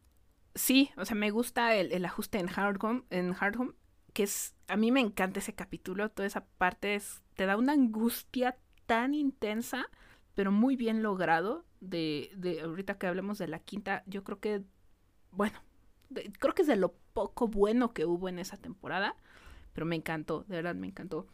Sí, 0.54 0.90
o 0.96 1.04
sea, 1.04 1.14
me 1.14 1.30
gusta 1.30 1.76
el, 1.76 1.92
el 1.92 2.04
ajuste 2.04 2.38
en 2.38 2.48
Hard 2.48 2.78
Home, 2.82 3.02
en 3.10 3.34
Hard 3.38 3.56
Home, 3.58 3.72
que 4.14 4.24
es, 4.24 4.56
a 4.66 4.76
mí 4.76 4.90
me 4.90 5.00
encanta 5.00 5.40
ese 5.40 5.54
capítulo, 5.54 6.08
toda 6.10 6.26
esa 6.26 6.44
parte 6.44 6.94
es, 6.94 7.22
te 7.34 7.46
da 7.46 7.56
una 7.56 7.72
angustia 7.72 8.56
tan 8.86 9.14
intensa 9.14 9.88
pero 10.34 10.52
muy 10.52 10.76
bien 10.76 11.02
logrado. 11.02 11.66
De, 11.80 12.30
de 12.36 12.60
ahorita 12.60 12.98
que 12.98 13.06
hablemos 13.06 13.38
de 13.38 13.48
la 13.48 13.58
quinta, 13.58 14.02
yo 14.06 14.22
creo 14.22 14.38
que, 14.38 14.62
bueno, 15.32 15.58
creo 16.38 16.54
que 16.54 16.62
es 16.62 16.68
de 16.68 16.76
lo 16.76 16.94
poco 17.12 17.48
bueno 17.48 17.92
que 17.92 18.04
hubo 18.04 18.28
en 18.28 18.38
esa 18.38 18.56
temporada, 18.56 19.16
pero 19.72 19.86
me 19.86 19.96
encantó, 19.96 20.44
de 20.48 20.56
verdad 20.56 20.74
me 20.74 20.88
encantó. 20.88 21.26